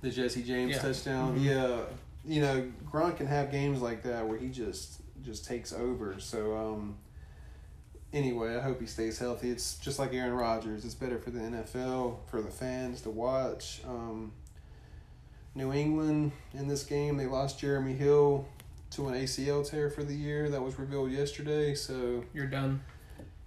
[0.00, 0.82] the Jesse James Yeah.
[0.82, 1.38] touchdown.
[1.40, 1.44] Mhm.
[1.44, 1.80] Yeah,
[2.24, 6.16] you know Gronk can have games like that where he just just takes over.
[6.20, 6.96] So um,
[8.12, 9.50] anyway, I hope he stays healthy.
[9.50, 10.84] It's just like Aaron Rodgers.
[10.84, 13.80] It's better for the NFL for the fans to watch.
[13.86, 14.32] Um,
[15.54, 18.46] New England in this game they lost Jeremy Hill
[18.92, 20.48] to an ACL tear for the year.
[20.48, 21.74] That was revealed yesterday.
[21.74, 22.82] So You're done.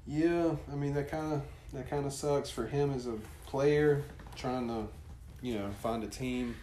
[0.05, 1.41] yeah, I mean that kind of
[1.73, 3.15] that kind of sucks for him as a
[3.47, 4.03] player
[4.35, 4.87] trying to,
[5.41, 6.55] you know, find a team.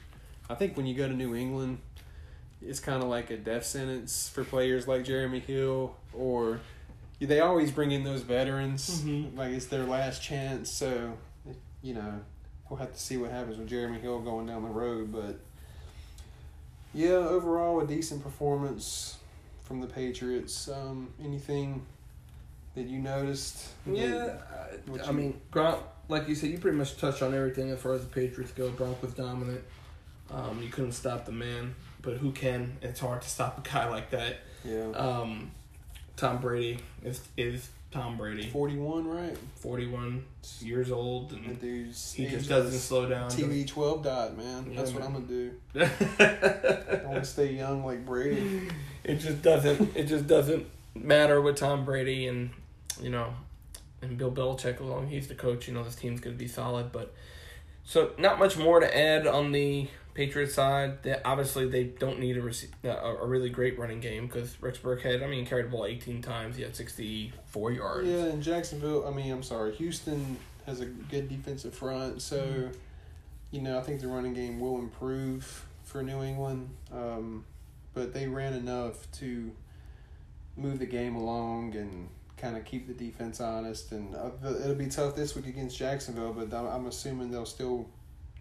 [0.48, 1.78] I think when you go to New England,
[2.60, 6.60] it's kind of like a death sentence for players like Jeremy Hill or
[7.26, 9.36] they always bring in those veterans Mhm.
[9.36, 10.70] like it's their last chance.
[10.70, 11.12] So,
[11.82, 12.20] you know,
[12.68, 15.38] we'll have to see what happens with Jeremy Hill going down the road, but
[16.94, 19.16] yeah, overall a decent performance
[19.64, 20.68] from the Patriots.
[20.68, 21.86] Um, anything
[22.74, 23.68] that you noticed?
[23.86, 24.36] Yeah,
[24.86, 25.78] What I, I you- mean Gronk,
[26.08, 28.70] like you said, you pretty much touched on everything as far as the Patriots go.
[28.70, 29.62] Gronk was dominant.
[30.30, 32.76] Um, you couldn't stop the man, but who can?
[32.82, 34.38] It's hard to stop a guy like that.
[34.64, 34.88] Yeah.
[34.90, 35.50] Um,
[36.16, 39.36] Tom Brady is is Tom Brady, 41, right?
[39.56, 40.24] forty one
[40.60, 43.30] years old, and dude's he just doesn't slow down.
[43.30, 44.66] TB12 dot, man.
[44.70, 45.02] Yeah, That's what.
[45.02, 45.80] I'm going to do.
[46.18, 48.68] I want to stay young like Brady.
[49.04, 49.96] It just doesn't.
[49.96, 50.64] It just doesn't
[50.94, 52.50] matter with Tom Brady and
[53.00, 53.34] you know,
[54.00, 55.08] and Bill Belichick along.
[55.08, 55.66] He's the coach.
[55.66, 56.92] You know, this team's going to be solid.
[56.92, 57.12] But
[57.84, 61.02] so not much more to add on the Patriots side.
[61.02, 65.22] They, obviously, they don't need a, rece- a really great running game because Rex Burkhead.
[65.22, 66.56] I mean, carried the ball eighteen times.
[66.56, 68.06] He had sixty four yards.
[68.08, 70.36] Yeah, and Jacksonville, I mean, I'm sorry, Houston
[70.66, 72.68] has a good defensive front, so, Mm-hmm.
[73.50, 76.70] you know, I think the running game will improve for New England.
[76.92, 77.44] Um,
[77.94, 79.50] but they ran enough to
[80.56, 83.92] move the game along and kind of keep the defense honest.
[83.92, 84.30] And uh,
[84.62, 87.88] it'll be tough this week against Jacksonville, but I'm, I'm assuming they'll still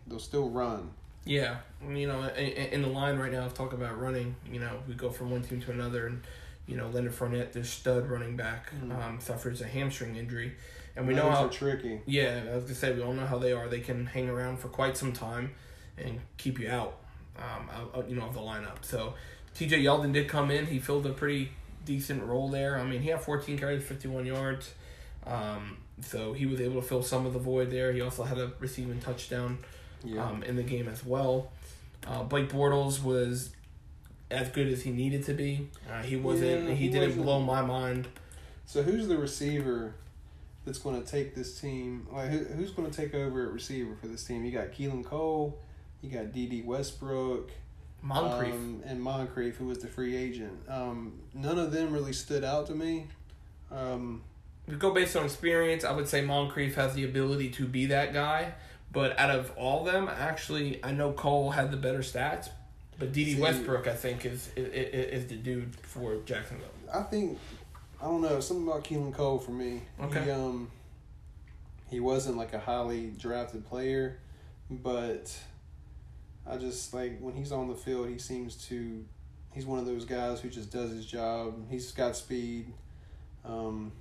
[0.07, 0.91] they'll still run.
[1.25, 1.57] Yeah,
[1.87, 4.35] you know, in, in the line right now, talk about running.
[4.51, 6.21] You know, we go from one team to another, and
[6.67, 8.95] you know, Leonard Fournette, their stud running back, Mhm.
[8.95, 10.53] um, suffers a hamstring injury,
[10.95, 11.45] and we know how.
[11.45, 12.01] are tricky.
[12.05, 13.67] Yeah, I was gonna say we all know how they are.
[13.67, 15.51] They can hang around for quite some time,
[15.97, 16.97] and keep you out,
[17.37, 18.83] um, out, you know, of the lineup.
[18.83, 19.13] So,
[19.53, 19.83] T.J.
[19.83, 20.65] Yeldon did come in.
[20.65, 21.51] He filled a pretty
[21.85, 22.77] decent role there.
[22.79, 24.73] I mean, he had 14 carries, 51 yards.
[25.25, 27.91] Um, so he was able to fill some of the void there.
[27.91, 29.59] He also had a receiving touchdown
[30.03, 30.25] Yeah.
[30.25, 31.51] um, in the game as well.
[32.07, 33.51] Uh, Blake Bortles was
[34.29, 35.69] as good as he needed to be.
[35.91, 36.63] Uh, he wasn't.
[36.63, 38.07] Yeah, he, he didn't wasn't- blow my mind.
[38.65, 39.93] So who's the receiver
[40.65, 42.07] that's going to take this team?
[42.11, 44.45] Like who, who's going to take over at receiver for this team?
[44.45, 45.59] You got Keelan Cole,
[46.01, 47.51] you got Dede Westbrook,
[48.01, 48.53] Moncrief.
[48.53, 50.57] um, and Moncrief, who was the free agent.
[50.69, 53.07] Um, none of them really stood out to me.
[53.71, 54.21] Um,
[54.67, 57.87] If we go based on experience, I would say Moncrief has the ability to be
[57.87, 58.53] that guy,
[58.91, 62.49] But out of all of them, actually, I know Cole had the better stats.
[62.99, 64.67] But Dede See- Westbrook, I think, is, is
[65.23, 66.67] is the dude for Jacksonville.
[66.93, 67.39] I think
[68.01, 69.81] I don't know something about Keelan Cole for me.
[70.01, 70.23] Okay.
[70.25, 70.69] He um
[71.89, 74.19] he wasn't like a highly drafted player,
[74.69, 75.35] but
[76.47, 79.03] I just like when he's on the field, he seems to
[79.53, 81.69] he's one of those guys who just does his job.
[81.69, 82.73] He's got speed.
[83.43, 83.91] Um,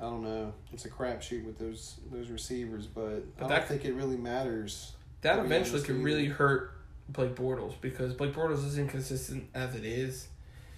[0.00, 0.52] I don't know.
[0.72, 4.92] It's a crapshoot with those those receivers, but, But I don't think it really matters.
[5.20, 6.72] That eventually could really hurt
[7.08, 10.28] Blake Bortles because Blake Bortles is inconsistent as it is,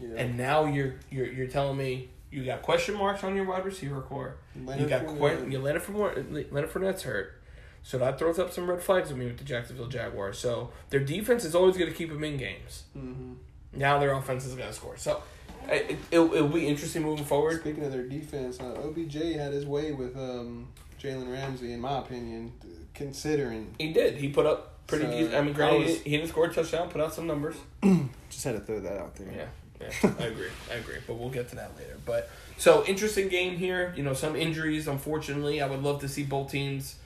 [0.01, 0.09] Yeah.
[0.17, 4.01] and now you're you're you're telling me you got question marks on your wide receiver
[4.03, 4.37] corps.
[4.55, 5.51] you got Fournette.
[5.51, 7.41] you Leonard Fournette, Leonard Fournette's hurt,
[7.83, 10.37] so that throws up some red flags with me with the Jacksonville Jaguars.
[10.39, 12.83] So their defense is always going to keep them in games.
[12.99, 13.37] Mhm.
[13.73, 14.97] Now their offense is going to score.
[14.97, 15.23] So
[15.71, 17.61] it, it, it'll, it'll be interesting moving forward.
[17.61, 20.69] Speaking of their defense, uh, OBJ had his way with um,
[21.01, 22.53] Jalen Ramsey, in my opinion,
[22.95, 23.75] considering.
[23.79, 24.17] He did.
[24.17, 25.05] He put up pretty.
[25.05, 26.89] So, decent I mean, I was- he didn't score a touchdown.
[26.89, 27.57] Put out some numbers.
[28.31, 29.29] Just had to throw that out there.
[29.31, 30.49] Yeah, yeah, I agree.
[30.71, 30.97] I agree.
[31.07, 31.97] But we'll get to that later.
[32.07, 33.93] But so interesting game here.
[33.97, 34.89] You know, some injuries.
[34.89, 36.97] Unfortunately, I would love to see both teams,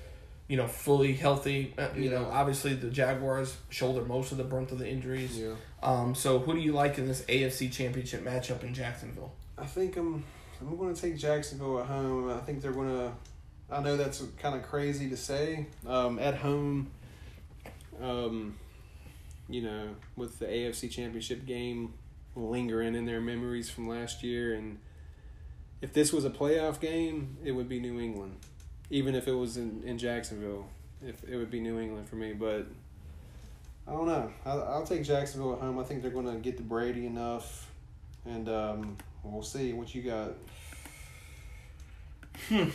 [0.49, 1.75] you know, fully healthy.
[1.79, 5.39] Uh, you know, obviously the Jaguars shoulder most of the brunt of the injuries.
[5.39, 5.55] Yeah.
[5.83, 9.33] Um, so who do you like in this AFC Championship matchup in Jacksonville?
[9.57, 10.25] I think I'm.
[10.61, 12.31] I'm going to take Jacksonville at home.
[12.31, 13.13] I think they're going to.
[13.71, 15.67] I know that's kind of crazy to say.
[15.87, 16.91] Um, at home,
[18.03, 18.57] um,
[19.49, 21.95] you know, with the AFC Championship game
[22.35, 24.79] lingering in their memories from last year, and
[25.81, 28.37] if this was a playoff game, it would be New England.
[28.91, 30.67] Even if it was in, in Jacksonville,
[31.07, 32.33] if it would be New England for me.
[32.33, 32.67] But
[33.87, 34.33] I don't know.
[34.45, 35.79] I'll, I'll take Jacksonville at home.
[35.79, 37.71] I think they're going to get to Brady enough,
[38.25, 40.33] and um, we'll see what you got.
[42.49, 42.71] Hmm.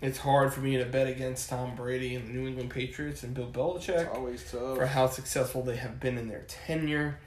[0.00, 3.34] It's hard for me to bet against Tom Brady and the New England Patriots and
[3.34, 4.06] Bill Belichick.
[4.06, 4.76] It's always tough.
[4.76, 7.18] for how successful they have been in their tenure.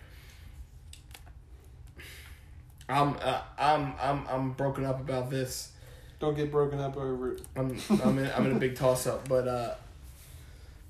[2.87, 5.71] I'm uh, I'm I'm I'm broken up about this.
[6.21, 7.41] Don't get broken up over it.
[7.55, 9.73] I'm I'm in, I'm in a big toss up, but uh,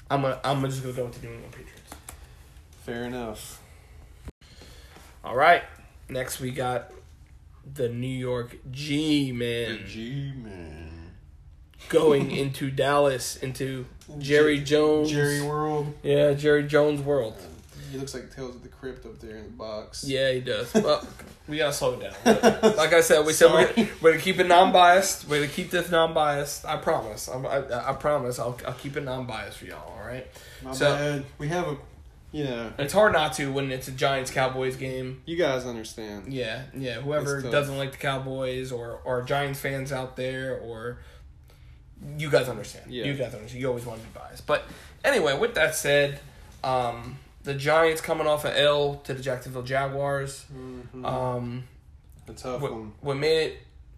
[0.10, 1.95] I'm gonna I'm just gonna go with the New England Patriots.
[2.86, 3.62] Fair enough.
[5.24, 5.64] All right,
[6.10, 6.91] next we got
[7.74, 11.12] the New York G men G man.
[11.88, 13.86] going into Dallas into
[14.20, 15.10] Jerry Jones.
[15.12, 15.94] Jerry World.
[16.03, 17.36] yeah, Jerry Jones world.
[17.91, 20.03] He looks like Tales of the Crypt up there in the box.
[20.03, 20.73] Yeah, he does.
[20.73, 21.05] Well,
[21.47, 22.76] we gotta slow it down.
[22.77, 25.27] Like I said, we said we're, we're gonna keep it non-biased.
[25.27, 26.65] We're gonna keep this non-biased.
[26.65, 27.27] I promise.
[27.27, 28.39] I'm, I, I promise.
[28.39, 29.91] I'll, I'll keep it non-biased for y'all.
[29.99, 30.26] All right.
[30.63, 31.26] My So- bad.
[31.38, 31.77] We have a,
[32.31, 35.22] you know, It's hard not to when it's a Giants Cowboys game.
[35.26, 36.31] you guys understand.
[36.31, 37.01] Yeah, yeah.
[37.01, 40.99] Whoever doesn't like the Cowboys or or Giants fans out there or
[42.18, 42.91] you guys understand.
[42.91, 43.03] Yeah.
[43.05, 43.61] You guys understand.
[43.61, 44.47] You always want to be biased.
[44.47, 44.63] But
[45.03, 46.19] anyway, with that said,
[46.63, 50.45] um, the Giants coming off an L to the Jacksonville Jaguars.
[50.53, 51.05] Mm-hmm.
[51.05, 51.63] Um,
[52.27, 52.93] a tough what, one.
[53.01, 53.57] what made it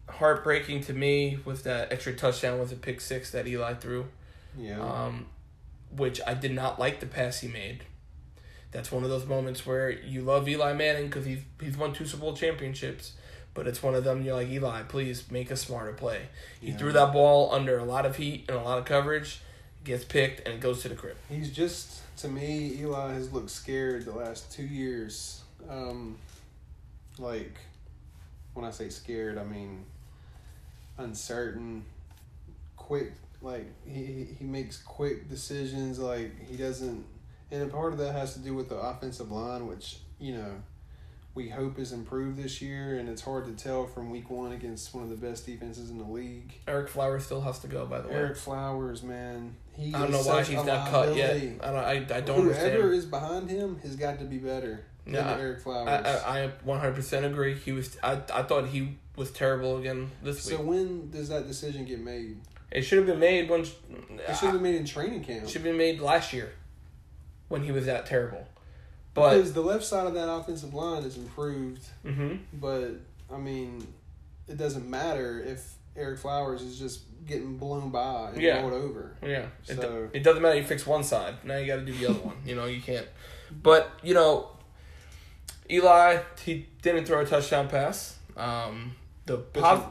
[0.10, 4.06] heartbreaking to me was that extra touchdown was a pick six that Eli threw,
[4.58, 4.80] Yeah.
[4.82, 5.28] um,
[5.96, 7.84] which I did not like the pass he made.
[8.72, 12.06] That's one of those moments where you love Eli Manning because he's he's won two
[12.06, 13.14] Super Bowl championships,
[13.54, 16.24] but it's one of them you're like Eli, please make a smarter play.
[16.60, 16.78] He Yeah.
[16.78, 19.42] threw that ball under a lot of heat and a lot of coverage,
[19.84, 21.18] gets picked and it goes to the crib.
[21.30, 22.78] He's just to me.
[22.80, 25.42] Eli has looked scared the last two years.
[25.70, 26.18] Um,
[27.18, 27.58] like
[28.54, 29.86] when I say scared, I mean
[30.98, 31.86] uncertain,
[32.78, 33.14] quick.
[33.42, 36.00] Like he he- makes quick decisions.
[36.00, 37.06] Like he doesn't,
[37.52, 40.52] and a part of that has to do with the offensive line, which you know
[41.36, 42.98] we hope is improved this year.
[43.00, 45.98] And it's hard to tell from week one against one of the best defenses in
[45.98, 46.54] the league.
[46.68, 48.16] Ereck Flowers still has to go by the way.
[48.16, 51.36] Ereck Flowers, man, he I don't know why he's not cut yet.
[51.36, 51.76] I don't.
[51.76, 52.94] I, I don't Whoever understand.
[52.94, 56.06] is behind him has got to be better than Yeah, Ereck Flowers.
[56.06, 57.56] I, I, I 100% agree.
[57.56, 57.98] He was.
[58.04, 60.58] I, I thought he was terrible again this week.
[60.58, 62.38] so when does that decision get made?
[62.72, 63.62] It should have been made when.
[63.62, 63.70] It
[64.36, 65.46] should have been made in training camp.
[65.48, 66.54] should have been made last year,
[67.48, 68.48] when he was that terrible.
[69.14, 72.92] But because the left side of that offensive line is improved, hmm but
[73.32, 73.86] I mean,
[74.48, 78.62] it doesn't matter if Ereck Flowers is just getting blown by and Yeah.
[78.62, 79.16] rolled over.
[79.22, 80.56] yeah, it, So- it doesn't matter.
[80.58, 81.36] You fix one side.
[81.44, 82.38] Now you got to do the other one.
[82.46, 83.08] You know you can't.
[83.62, 84.48] But you know,
[85.70, 88.18] Eli he didn't throw a touchdown pass.
[88.36, 88.96] Um,
[89.26, 89.84] the But pos-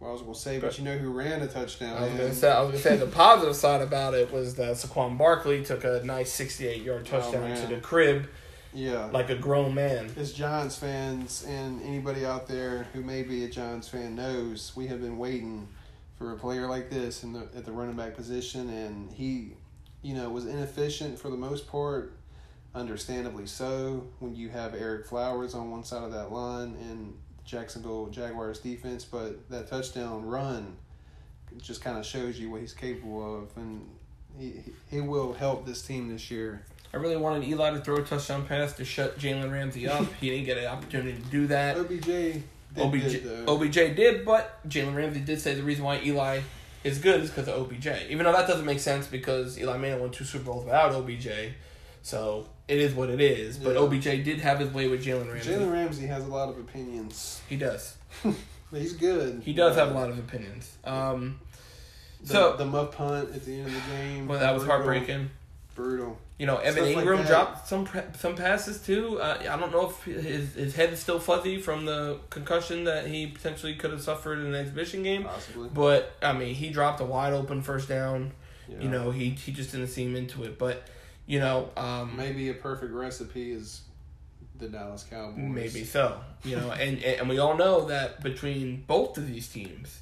[0.00, 1.96] well, I was gonna say, but you know who ran a touchdown?
[1.96, 4.74] I was gonna say I was gonna say the positive side about it was that
[4.76, 7.60] Saquon Barkley took a nice sixty-eight yard Oh, touchdown man.
[7.68, 8.28] to the crib
[8.72, 9.06] yeah.
[9.06, 10.10] like a grown man.
[10.16, 14.86] As Giants fans and anybody out there who may be a Giants fan knows, we
[14.88, 15.68] have been waiting
[16.18, 19.52] for a player like this in the at the running back position, and he
[20.06, 22.12] you know, was inefficient for the most part.
[22.76, 28.06] Understandably so, when you have Ereck Flowers on one side of that line and Jacksonville
[28.08, 30.76] Jaguars defense, but that touchdown run
[31.58, 33.88] just kind of shows you what he's capable of, and
[34.38, 36.66] he he will help this team this year.
[36.94, 40.06] I really wanted Eli to throw a touchdown pass to shut Jalen Ramsey up.
[40.20, 41.76] he didn't get an opportunity to do that.
[41.76, 42.42] OBJ did
[42.78, 43.54] OBJ, though.
[43.54, 46.40] OBJ did, but Jalen Ramsey did say the reason why Eli
[46.84, 47.86] is good is because of OBJ.
[48.08, 51.28] Even though that doesn't make sense because Eli Manning won two Super Bowls without OBJ,
[52.02, 53.58] so it is what it is.
[53.58, 53.80] But Yeah.
[53.80, 55.50] OBJ did have his way with Jalen Ramsey.
[55.50, 57.96] Jalen Ramsey has a lot of opinions, he does.
[58.70, 59.42] he's good.
[59.44, 60.76] He does have a lot of opinions.
[60.84, 61.40] Um,
[62.22, 64.26] The, so the muff punt at the end of the game.
[64.28, 65.30] well, that was brutal, heartbreaking.
[65.74, 66.18] Brutal.
[66.38, 67.26] You know, Evan Stuff Engram that.
[67.26, 67.88] dropped some
[68.18, 69.18] some passes too.
[69.18, 73.06] Uh, I don't know if his his head is still fuzzy from the concussion that
[73.06, 75.24] he potentially could have suffered in the exhibition game.
[75.24, 75.70] Possibly.
[75.72, 78.32] But I mean, he dropped a wide open first down.
[78.68, 78.82] Yeah.
[78.82, 80.58] You know, he he just didn't seem into it.
[80.58, 80.86] But
[81.26, 83.80] you know, um, maybe a perfect recipe is
[84.58, 85.38] the Dallas Cowboys.
[85.38, 86.20] maybe so.
[86.44, 90.00] You know, and and we all know that between both of these teams,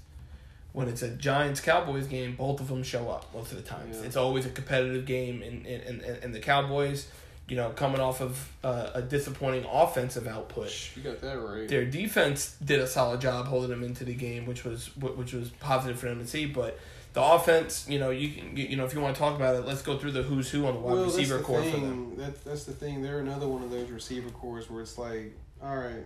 [0.75, 3.97] when it's a Giants Cowboys game, both of them show up most of the times.
[4.01, 4.07] Yeah.
[4.07, 7.07] It's always a competitive game, and and, and, and the Cowboys,
[7.49, 10.91] you know, coming off of uh, a disappointing offensive output.
[10.97, 11.69] You got that right.
[11.69, 15.51] Their defense did a solid job holding them into the game, which was which was
[15.61, 16.45] positive for them to see.
[16.47, 16.77] But
[17.13, 19.65] the offense, you know, you can you know if you want to talk about it,
[19.65, 21.73] let's go through the who's who on the wide well, receiver corps thing.
[21.73, 22.17] for them.
[22.17, 23.01] That, that's the thing.
[23.01, 26.05] They're another one of those receiver corps where it's like, all right,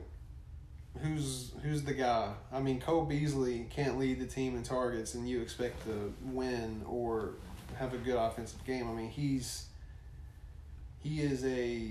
[1.03, 2.33] who's who's the guy?
[2.53, 6.83] I mean, Cole Beasley can't lead the team in targets, and you expect to win
[6.87, 7.35] or
[7.77, 8.89] have a good offensive game.
[8.89, 9.66] I mean, he's
[11.03, 11.89] he is a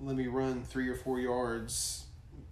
[0.00, 2.04] let me run three or four yards,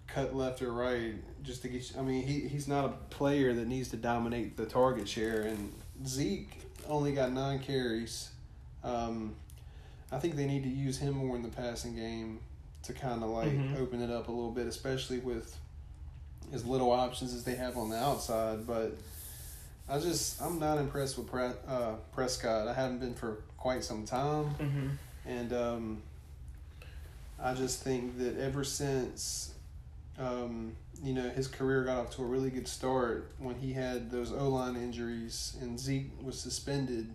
[0.07, 1.91] cut left or right, just to get.
[1.93, 5.41] You, I mean, he he's not a player that needs to dominate the target share.
[5.41, 5.73] And
[6.05, 6.57] Zeke
[6.87, 8.29] only got nine carries.
[8.83, 9.35] Um,
[10.11, 12.39] I think they need to use him more in the passing game
[12.83, 13.79] to kind of like Mhm.
[13.79, 15.57] open it up a little bit, especially with
[16.53, 18.65] as little options as they have on the outside.
[18.65, 18.95] But
[19.89, 22.67] I just I'm not impressed with Pre- uh, Prescott.
[22.67, 24.55] I haven't been for quite some time.
[24.59, 24.87] Mm-hmm.
[25.25, 26.01] And um,
[27.41, 29.53] I just think that ever since,
[30.19, 34.11] um, you know, his career got off to a really good start when he had
[34.11, 37.13] those O line injuries and Zeke was suspended,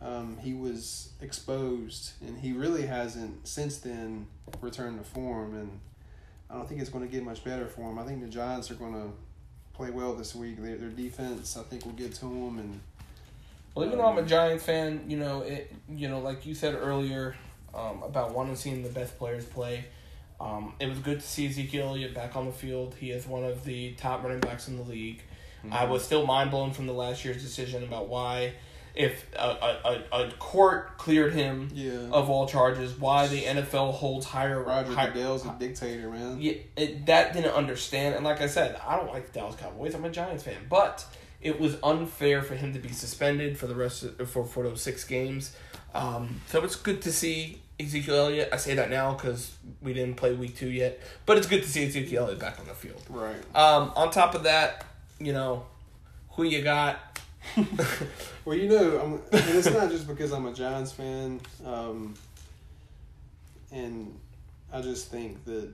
[0.00, 2.12] um, he was exposed.
[2.20, 4.26] And he really hasn't since then
[4.60, 5.54] returned to form.
[5.54, 5.80] And
[6.54, 7.98] I don't think it's going to get much better for them.
[7.98, 9.10] I think the Giants are going to
[9.72, 10.62] play well this week.
[10.62, 12.58] Their, their defense, I think, will get to them.
[12.60, 12.80] And
[13.74, 15.74] Well, even though I'm a Giants fan, you know it.
[15.88, 17.34] You know, like you said earlier
[17.74, 19.86] um, about wanting to see the best players play.
[20.40, 22.94] Um, it was good to see Ezekiel Elliott back on the field.
[23.00, 25.22] He is one of the top running backs in the league.
[25.72, 28.52] I was still mind blown from the last year's decision about why,
[28.94, 32.08] if a, a, a, court cleared him yeah.
[32.12, 34.62] of all charges, why the NFL holds higher.
[34.62, 36.40] Roger high, Goodell's a dictator, man.
[36.40, 38.14] yeah, it, that didn't understand.
[38.14, 39.94] And like I said, I don't like the Dallas Cowboys.
[39.94, 41.04] I'm a Giants fan, but
[41.40, 44.80] it was unfair for him to be suspended for the rest of, for for those
[44.80, 45.56] six games.
[45.92, 48.48] Um, so it's good to see Ezekiel Elliott.
[48.52, 51.68] I say that now because we didn't play week two yet, but it's good to
[51.68, 53.02] see Ezekiel Elliott back on the field.
[53.08, 53.36] Right.
[53.56, 54.86] Um, on top of that,
[55.18, 55.66] you know,
[56.30, 57.13] who you got?
[58.44, 62.14] Well, you know, I'm, and it's not just because I'm a Giants fan, um,
[63.72, 64.18] and
[64.72, 65.70] I just think that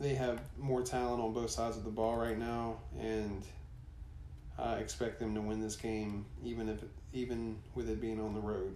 [0.00, 3.44] they have more talent on both sides of the ball right now, and
[4.58, 6.78] I expect them to win this game, even if
[7.12, 8.74] even with it being on the road.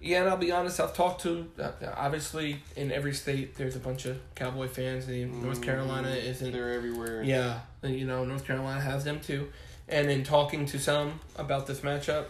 [0.00, 0.78] Yeah, and I'll be honest.
[0.78, 3.56] I've talked to uh, obviously in every state.
[3.56, 5.08] There's a bunch of Cowboy fans.
[5.08, 7.22] And North Carolina Mm, isn't They're everywhere.
[7.22, 9.50] Yeah, you know, North Carolina has them too.
[9.88, 12.24] And in talking to some about this matchup,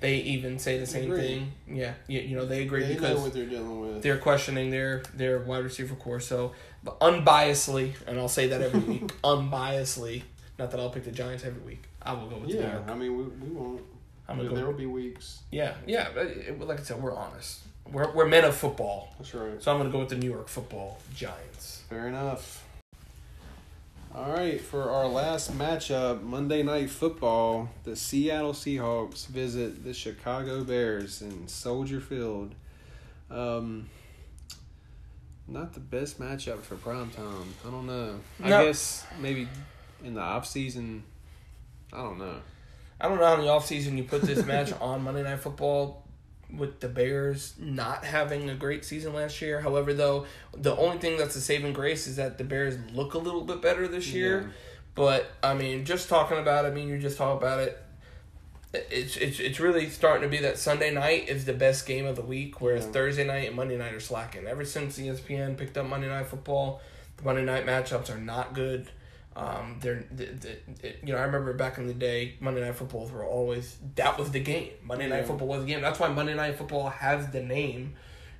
[0.00, 1.20] they even say the same Agree.
[1.26, 1.52] thing.
[1.68, 4.02] Yeah, you, you know, they agree They because what they're dealing with.
[4.02, 6.20] they're questioning their their wide receiver corps.
[6.20, 6.52] So,
[6.84, 10.22] but unbiasedly, and I'll say that every week, unbiasedly,
[10.58, 11.82] not that I'll pick the Giants every week.
[12.02, 13.82] I will go with the Yeah, I mean, we, we won't.
[14.28, 15.40] I'm There gonna there will be weeks.
[15.50, 16.08] Yeah, yeah.
[16.16, 17.60] it- like I said, we're honest.
[17.90, 19.60] We're we're men of football, That's right.
[19.62, 21.82] so I'm gonna go with the New York Football Giants.
[21.88, 22.61] Fair enough.
[24.14, 30.64] All right, for our last matchup, Monday Night Football, the Seattle Seahawks visit the Chicago
[30.64, 32.54] Bears in Soldier Field.
[33.30, 33.88] Um,
[35.48, 37.54] not the best matchup for prime time.
[37.66, 38.20] I don't know.
[38.44, 39.48] I guess maybe
[40.04, 41.04] in the off season.
[41.90, 42.36] I don't know.
[43.00, 46.01] I don't know how in the offseason you put this match on Monday Night Football
[46.56, 49.60] with the Bears not having a great season last year.
[49.60, 50.26] However, though,
[50.56, 53.62] the only thing that's a saving grace is that the Bears look a little bit
[53.62, 54.40] better this year.
[54.42, 54.48] Yeah.
[54.94, 57.82] But, I mean, just talking about it, I mean, you just talk about it.
[58.74, 62.16] it's it's it's really starting to be that Sunday night is the best game of
[62.16, 62.92] the week, whereas Yeah.
[62.92, 64.46] Thursday night and Monday night are slacking.
[64.46, 66.80] Ever since ESPN picked up Monday Night Football,
[67.18, 68.90] the Monday night matchups are not good.
[69.34, 72.74] Um, they're, th th it, you know, I remember back in the day, Monday Night
[72.74, 74.72] Footballs were always that was the game.
[74.84, 75.80] Monday Night Football was the game.
[75.80, 77.94] That's why Monday Night Football has the name,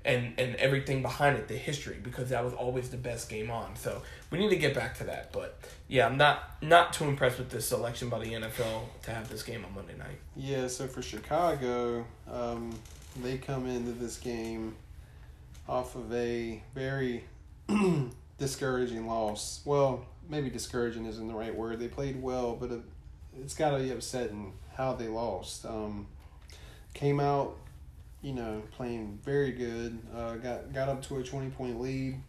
[0.05, 3.74] and and everything behind it, the history, because that was always the best game on.
[3.77, 5.32] So we need to get back to that.
[5.32, 5.59] But
[5.89, 9.43] yeah, I'm not not too impressed with this selection by the NFL to have this
[9.43, 10.19] game on Monday night.
[10.36, 12.78] Yeah, so for Chicago, um,
[13.23, 14.77] they come into this game
[15.66, 17.24] off of a very
[18.39, 19.62] discouraging loss.
[19.64, 21.78] Well, maybe discouraging isn't the right word.
[21.78, 22.80] They played well, but it,
[23.40, 25.66] it's got to be upsetting how they lost.
[25.66, 26.06] Um,
[26.94, 27.56] came out,
[28.22, 29.98] you know, playing very good.
[30.14, 32.20] Uh, got got up to a twenty point lead,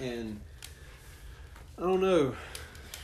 [0.00, 0.40] and
[1.78, 2.34] I don't know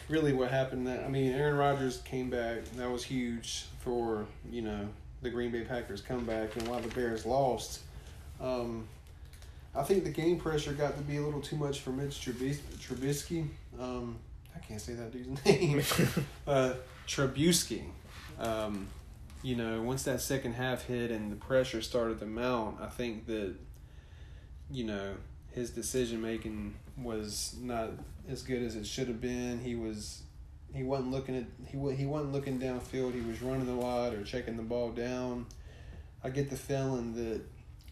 [0.08, 0.86] really what happened.
[0.86, 2.64] That I mean, Aaron Rodgers came back.
[2.76, 4.88] That was huge for you know
[5.22, 7.80] the Green Bay Packers comeback, and while the Bears lost.
[8.40, 8.88] Um,
[9.74, 12.60] I think the game pressure got to be a little too much for Mitch Trubis-
[12.78, 13.46] Trubisky.
[13.82, 14.18] Um,
[14.54, 15.82] I can't say that dude's name.
[16.46, 16.74] uh,
[17.06, 17.82] Trubisky.
[18.38, 18.88] Um,
[19.42, 23.26] you know, once that second half hit and the pressure started to mount, I think
[23.26, 23.54] that,
[24.70, 25.14] you know,
[25.50, 27.90] his decision making was not
[28.28, 29.60] as good as it should have been.
[29.60, 30.22] He was,
[30.72, 33.14] he wasn't looking at he he wasn't looking downfield.
[33.14, 35.46] He was running a lot or checking the ball down.
[36.24, 37.42] I get the feeling that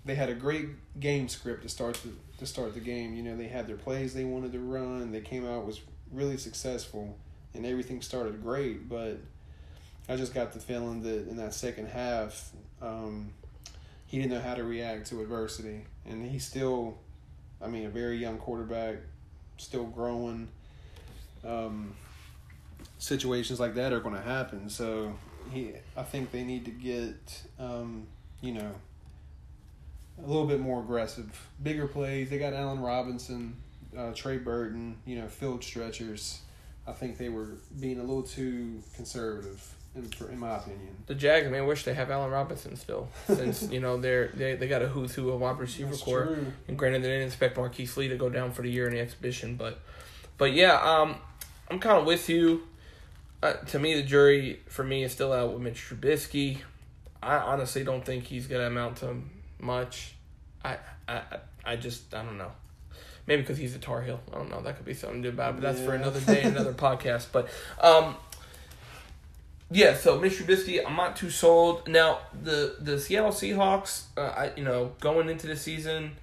[0.04, 0.68] they had a great
[1.00, 2.10] game script to start the
[2.40, 3.14] to start the game.
[3.14, 5.12] You know, they had their plays they wanted to run.
[5.12, 5.80] They came out was
[6.12, 7.16] really successful,
[7.54, 8.88] and everything started great.
[8.88, 9.18] But
[10.08, 12.50] I just got the feeling that in that second half,
[12.82, 13.32] um,
[14.06, 16.98] he didn't know how to react to adversity, and he's still,
[17.62, 18.96] I mean, a very young quarterback,
[19.56, 20.48] still growing.
[21.44, 21.94] Um,
[22.98, 24.68] situations like that are going to happen.
[24.68, 25.14] So
[25.50, 28.06] he, I think they need to get, um,
[28.40, 28.72] you know,
[30.22, 32.30] a little bit more aggressive, bigger plays.
[32.30, 33.56] They got Allen Robinson,
[33.96, 36.40] uh, Trey Burton, you know, field stretchers.
[36.86, 40.96] I think they were being a little too conservative, in, in my opinion.
[41.06, 44.66] The Jags, man, wish they have Allen Robinson still, since you know they're they, they
[44.68, 46.26] got a who's who of wide receiver That's corps.
[46.26, 46.46] true.
[46.68, 49.00] And granted, they didn't expect Marquise Lee to go down for the year in the
[49.00, 49.78] exhibition, but
[50.38, 51.16] but yeah, um,
[51.70, 52.62] I'm kind of with you.
[53.42, 56.58] Uh, to me, the jury for me is still out with Mitch Trubisky.
[57.22, 59.16] I honestly don't think he's gonna amount to
[59.62, 60.14] much.
[60.64, 60.76] I
[61.08, 61.22] I
[61.64, 62.52] I just I don't know.
[63.26, 64.20] Maybe because he's a Tar Heel.
[64.32, 64.60] I don't know.
[64.62, 67.26] That could be something to do about it, but that's for another day, another podcast.
[67.30, 67.48] But
[67.80, 68.16] um,
[69.70, 69.94] yeah.
[69.94, 71.86] So Mitch Trubisky, I'm not too sold.
[71.88, 76.16] Now the the Seattle Seahawks, uh, I you know going into the season,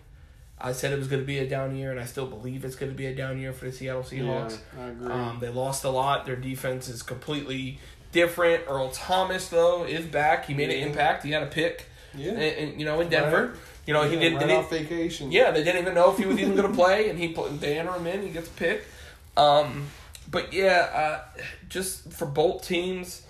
[0.59, 2.75] I said it was going to be a down year, and I still believe it's
[2.75, 4.59] going to be a down year for the Seattle Seahawks.
[4.75, 5.11] Yeah, I agree.
[5.11, 6.25] Um, they lost a lot.
[6.25, 7.79] Their defense is completely
[8.11, 8.63] different.
[8.67, 10.45] Earl Thomas though is back.
[10.45, 11.23] He made an impact.
[11.23, 11.85] He had a pick,
[12.15, 13.47] yeah, and, and, you know in Denver.
[13.47, 13.55] Right.
[13.85, 14.33] You know he Yeah, did.
[14.33, 15.31] right they didn't- off vacation.
[15.31, 17.59] yeah, they didn't even know if he was even going to play, and he put
[17.61, 18.21] they enter him in.
[18.23, 18.85] He gets picked.
[19.37, 19.87] Um,
[20.29, 23.21] but yeah, uh, just for both teams,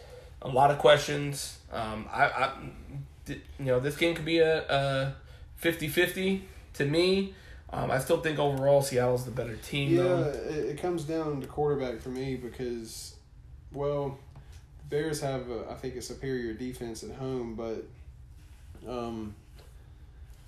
[0.41, 1.59] a lot of questions.
[1.71, 2.51] Um, I, I,
[3.27, 5.15] you know, this game could be a, a
[5.61, 6.41] 50-50
[6.75, 7.33] to me.
[7.69, 10.21] Um, I still think overall Seattle's the better team, Yeah, though.
[10.29, 13.15] it, it comes down to quarterback for me because,
[13.73, 14.17] well,
[14.89, 17.83] Bears have a, I think a superior defense at home, but
[18.87, 19.35] um,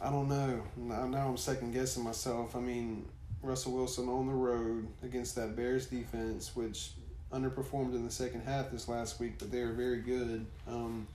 [0.02, 0.62] I don't know.
[0.78, 2.56] Now, I'm second guessing myself.
[2.56, 3.06] I mean,
[3.42, 6.92] Russell Wilson on the road against that Bears defense, which
[7.34, 10.46] underperformed in the second half this last week, but they are very good.
[10.68, 11.06] Um,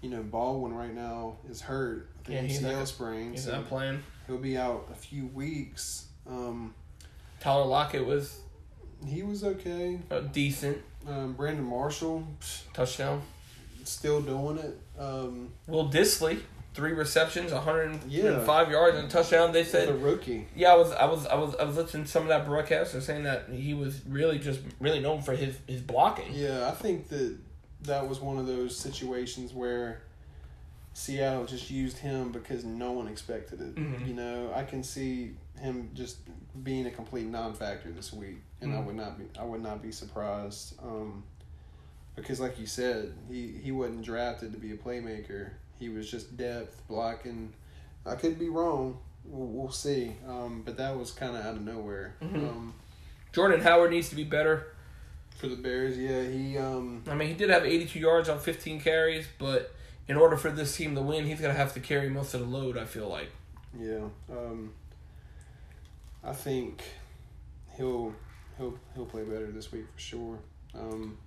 [0.00, 2.08] you know, Baldwin right now is hurt.
[2.20, 3.32] I think Yeah, he's not- sprain.
[3.32, 4.02] He's so not playing.
[4.26, 6.06] he'll be out a few weeks.
[6.26, 6.74] Um,
[7.40, 8.38] Tyler Lockett was
[9.06, 9.98] he was okay.
[10.12, 10.78] uh, decent
[11.08, 12.24] Um, Brandon Marshall
[12.72, 13.20] touchdown.
[13.84, 14.78] still doing it.
[14.98, 16.40] Um, Will Dissly,
[16.74, 18.72] three receptions, 105 Yeah.
[18.72, 19.52] yards and a touchdown.
[19.52, 20.46] They said the rookie.
[20.56, 22.92] Yeah, I was, I was, I was, I was listening to some of that broadcast.
[22.92, 26.32] They're saying that he was really just really known for his his blocking.
[26.32, 27.36] Yeah, I think that
[27.82, 30.02] that was one of those situations where
[30.94, 33.74] Seattle just used him because no one expected it.
[33.74, 34.06] Mhm.
[34.06, 36.18] You know, I can see him just
[36.62, 38.86] being a complete non-factor this week, and I Mhm.
[38.86, 40.74] would not be I would not be surprised.
[40.82, 41.24] Um,
[42.14, 45.50] because, like you said, he he wasn't drafted to be a playmaker.
[45.82, 47.52] He was just depth blocking.
[48.06, 48.98] I could be wrong.
[49.24, 50.12] We'll, we'll see.
[50.28, 52.14] Um, but that was kind of out of nowhere.
[52.22, 52.36] Mhm.
[52.48, 52.74] Um,
[53.32, 54.68] Jordan Howard needs to be better.
[55.38, 58.80] for the Bears, yeah, he um, I mean, he did have 82 yards on 15
[58.80, 59.74] carries, but
[60.06, 62.46] in order for this team to win, he's gonna have to carry most of the
[62.46, 62.78] load.
[62.78, 63.30] I feel like.
[63.76, 64.72] Yeah, um,
[66.22, 66.84] I think
[67.76, 68.14] he'll
[68.56, 70.38] he'll he'll play better this week for sure.
[70.78, 71.18] Um,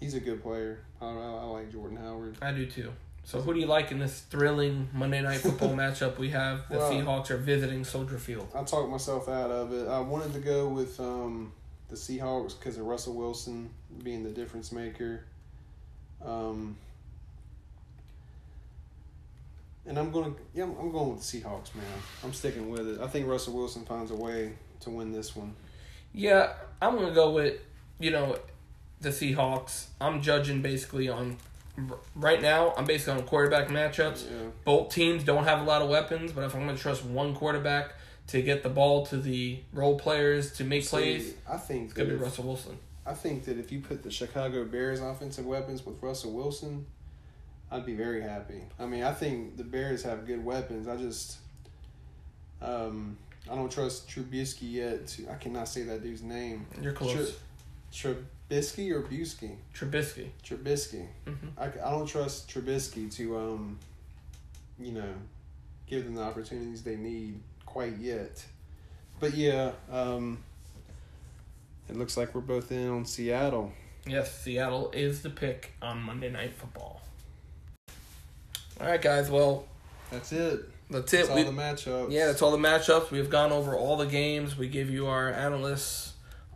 [0.00, 0.80] He's a good player.
[1.00, 2.36] I, I, I like Jordan Howard.
[2.42, 2.90] I do too.
[3.30, 6.68] So who do you like in this thrilling Monday night football matchup we have?
[6.68, 8.48] The Well- Seahawks are visiting Soldier Field.
[8.56, 9.86] I talked myself out of it.
[9.86, 11.52] I wanted to go with um,
[11.88, 13.70] the Seahawks because of Russell Wilson
[14.02, 15.22] being the difference maker.
[16.24, 16.76] Um,
[19.86, 21.84] and I'm going to yeah, I'm, going with the Seahawks, man.
[22.24, 23.00] I'm sticking with it.
[23.00, 25.54] I think Russell Wilson finds a way to win this one.
[26.12, 27.60] Yeah, I'm gonna go with
[28.00, 28.40] you know
[29.00, 29.86] the Seahawks.
[30.00, 31.36] I'm judging basically on
[32.14, 32.74] right now.
[32.76, 34.30] I'm basically on quarterback matchups.
[34.30, 34.48] Yeah.
[34.64, 37.94] Both teams don't have a lot of weapons, but if I'm gonna trust one quarterback
[38.28, 42.10] to get the ball to the role players to make plays, I think it's gonna
[42.10, 42.78] that be Russell Wilson.
[43.06, 46.86] I think that if you put the Chicago Bears offensive weapons with Russell Wilson,
[47.70, 48.62] I'd be very happy.
[48.78, 50.86] I mean, I think the Bears have good weapons.
[50.86, 51.38] I just,
[52.60, 53.16] um,
[53.50, 55.06] I don't trust Trubisky yet.
[55.08, 56.66] To I cannot say that dude's name.
[56.80, 57.38] You're close.
[58.50, 59.52] Trubisky or Busky?
[59.74, 60.28] Trubisky.
[60.44, 61.06] Trubisky.
[61.24, 63.78] hmm I, I don't trust Trubisky to um,
[64.78, 65.12] you know,
[65.86, 68.44] give them the opportunities they need quite yet.
[69.20, 70.38] But yeah, um,
[71.88, 73.72] it looks like we're both in on Seattle.
[74.06, 77.02] Yes, Seattle is the pick on Monday Night Football.
[78.80, 79.30] All right, guys.
[79.30, 79.66] Well,
[80.10, 80.60] That's it.
[80.90, 81.30] that's That's it.
[81.30, 82.10] all We, the matchups.
[82.10, 83.10] yeah, that's all the matchups.
[83.10, 84.56] We've gone over all the games.
[84.56, 86.09] We give you our analysts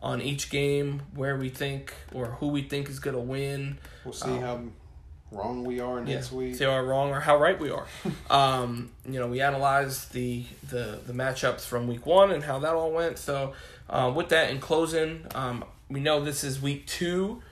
[0.05, 3.78] on each game, where we think or who we think is going to win.
[4.05, 6.55] We'll see Um, how wrong we are next yeah, week.
[6.56, 7.86] See how wrong or how right we are.
[8.31, 12.74] um, you know, we analyzed the, the the matchups from week one and how that
[12.74, 13.18] all went.
[13.18, 13.55] So,
[13.89, 17.43] uh, with that in closing, um, we know this is week two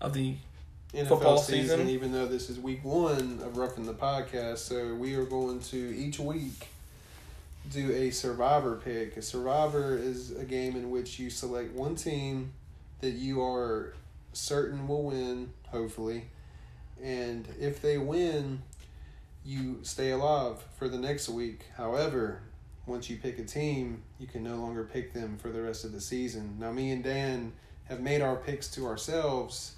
[0.00, 0.36] of the
[0.94, 1.88] NFL football season, season.
[1.90, 4.58] even though this is week one of Roughing the Podcast.
[4.58, 6.68] So we are going to each week
[7.70, 9.16] do a survivor pick.
[9.16, 12.52] A survivor is a game in which you select one team
[13.00, 13.94] that you are
[14.32, 16.26] certain will win, hopefully.
[17.02, 18.62] And if they win,
[19.44, 21.66] you stay alive for the next week.
[21.76, 22.40] However,
[22.86, 25.92] once you pick a team, you can no longer pick them for the rest of
[25.92, 26.56] the season.
[26.58, 27.52] Now, me and Dan
[27.84, 29.76] have made our picks to ourselves.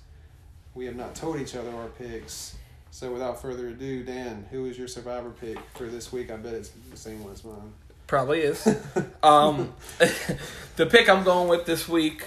[0.74, 2.55] We have not told each other our picks.
[2.97, 6.31] So, without further ado, Dan, who is your survivor pick for this week?
[6.31, 7.74] I bet it's the same one as mine.
[8.06, 8.66] Probably is.
[9.23, 9.74] um,
[10.77, 12.24] the pick I'm going with this week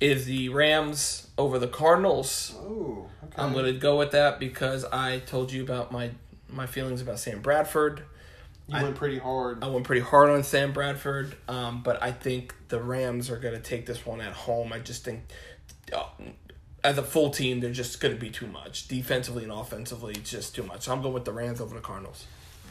[0.00, 2.54] is the Rams over the Cardinals.
[2.60, 3.42] Oh, okay.
[3.42, 6.12] I'm going to go with that because I told you about my
[6.48, 8.04] my feelings about Sam Bradford.
[8.68, 9.64] You I- went pretty hard.
[9.64, 13.54] I went pretty hard on Sam Bradford, um, but I think the Rams are going
[13.54, 14.72] to take this one at home.
[14.72, 15.24] I just think,
[15.92, 16.04] uh,
[16.84, 20.14] as a full team, they're just going to be too much defensively and offensively.
[20.14, 20.82] It's just too much.
[20.82, 22.26] So I'm going with the Rams over the Cardinals.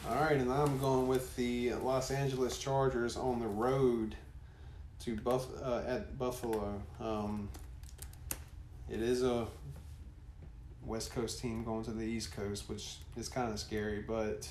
[0.08, 4.14] All right, and I'm going with the Los Angeles Chargers on the road
[5.00, 6.80] to Buff uh, at Buffalo.
[7.00, 7.48] Um,
[8.90, 9.46] it is a
[10.84, 14.48] West Coast team going to the East Coast, which is kind of scary, but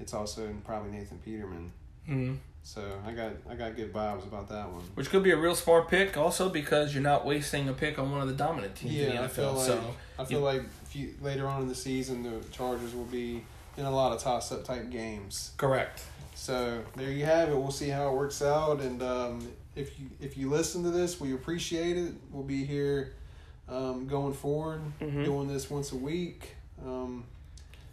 [0.00, 1.72] it's also probably Nathan Peterman.
[2.08, 2.34] Mm-hmm.
[2.64, 4.82] So I got I got good vibes about that one.
[4.94, 8.10] Which could be a real smart pick, also because you're not wasting a pick on
[8.12, 9.30] one of the dominant teams in the Yeah, I NFL.
[9.30, 12.94] feel like so I feel like if you, later on in the season the Chargers
[12.94, 13.42] will be
[13.76, 15.52] in a lot of toss up type games.
[15.56, 16.02] correct.
[16.34, 17.56] So there you have it.
[17.56, 21.20] We'll see how it works out, and um, if you if you listen to this,
[21.20, 22.14] we appreciate it.
[22.30, 23.14] We'll be here
[23.68, 25.24] um, going forward, Mhm.
[25.24, 26.54] doing this once a week.
[26.84, 27.24] Um,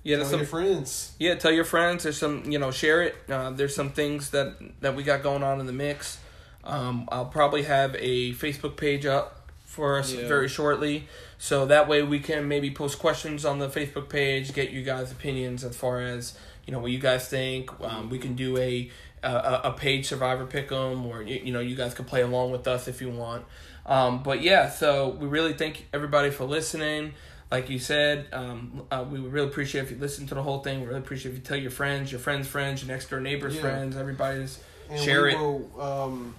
[0.09, 1.11] Yeah, tell some your friends.
[1.19, 2.03] Yeah, tell your friends.
[2.03, 3.15] There's some, you know, share it.
[3.29, 6.19] Uh, there's some things that that we got going on in the mix.
[6.63, 10.27] Um, I'll probably have a Facebook page up for us Yeah.
[10.27, 11.07] very shortly,
[11.37, 15.11] so that way we can maybe post questions on the Facebook page, get you guys'
[15.11, 17.69] opinions as far as you know what you guys think.
[17.81, 18.89] Um, we can do a
[19.23, 22.67] a, a page Survivor Pick'em, or you, you know you guys can play along with
[22.67, 23.45] us if you want.
[23.85, 27.13] Um, but yeah, so we really thank everybody for listening.
[27.51, 30.59] Like you said, um, uh, we would really appreciate if you listen to the whole
[30.59, 30.81] thing.
[30.81, 33.55] We really appreciate if you tell your friends, your friends' friends, your next door neighbors'
[33.55, 33.61] Yeah.
[33.61, 34.59] friends, everybody's.
[34.89, 35.39] And Share we it.
[35.39, 36.35] Will, um,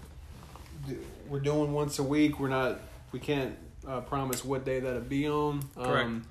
[1.29, 2.39] we're doing once a week.
[2.39, 2.81] We're not.
[3.13, 3.57] We can't
[3.87, 5.63] uh, promise what day that'll be on.
[5.75, 6.07] Correct.
[6.07, 6.27] Um,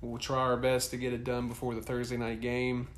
[0.00, 2.88] we'll try our best to get it done before the Thursday night game.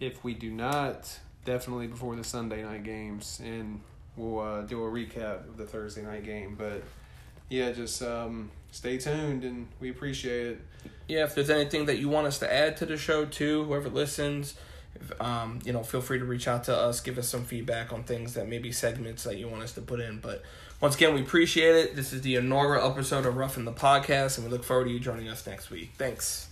[0.00, 3.80] If we do not, definitely before the Sunday night games, and
[4.16, 6.56] we'll uh, do a recap of the Thursday night game.
[6.58, 6.82] But
[7.48, 10.60] yeah, just um, stay tuned, and we appreciate it.
[11.08, 13.88] Yeah, if there's anything that you want us to add to the show too, whoever
[13.88, 14.54] listens,
[14.94, 17.92] if, um, you know, feel free to reach out to us, give us some feedback
[17.92, 20.20] on things that maybe segments that you want us to put in.
[20.20, 20.42] But
[20.80, 21.96] once again, we appreciate it.
[21.96, 25.00] This is the inaugural episode of Roughing the Podcast, and we look forward to you
[25.00, 25.92] joining us next week.
[25.98, 26.49] Thanks.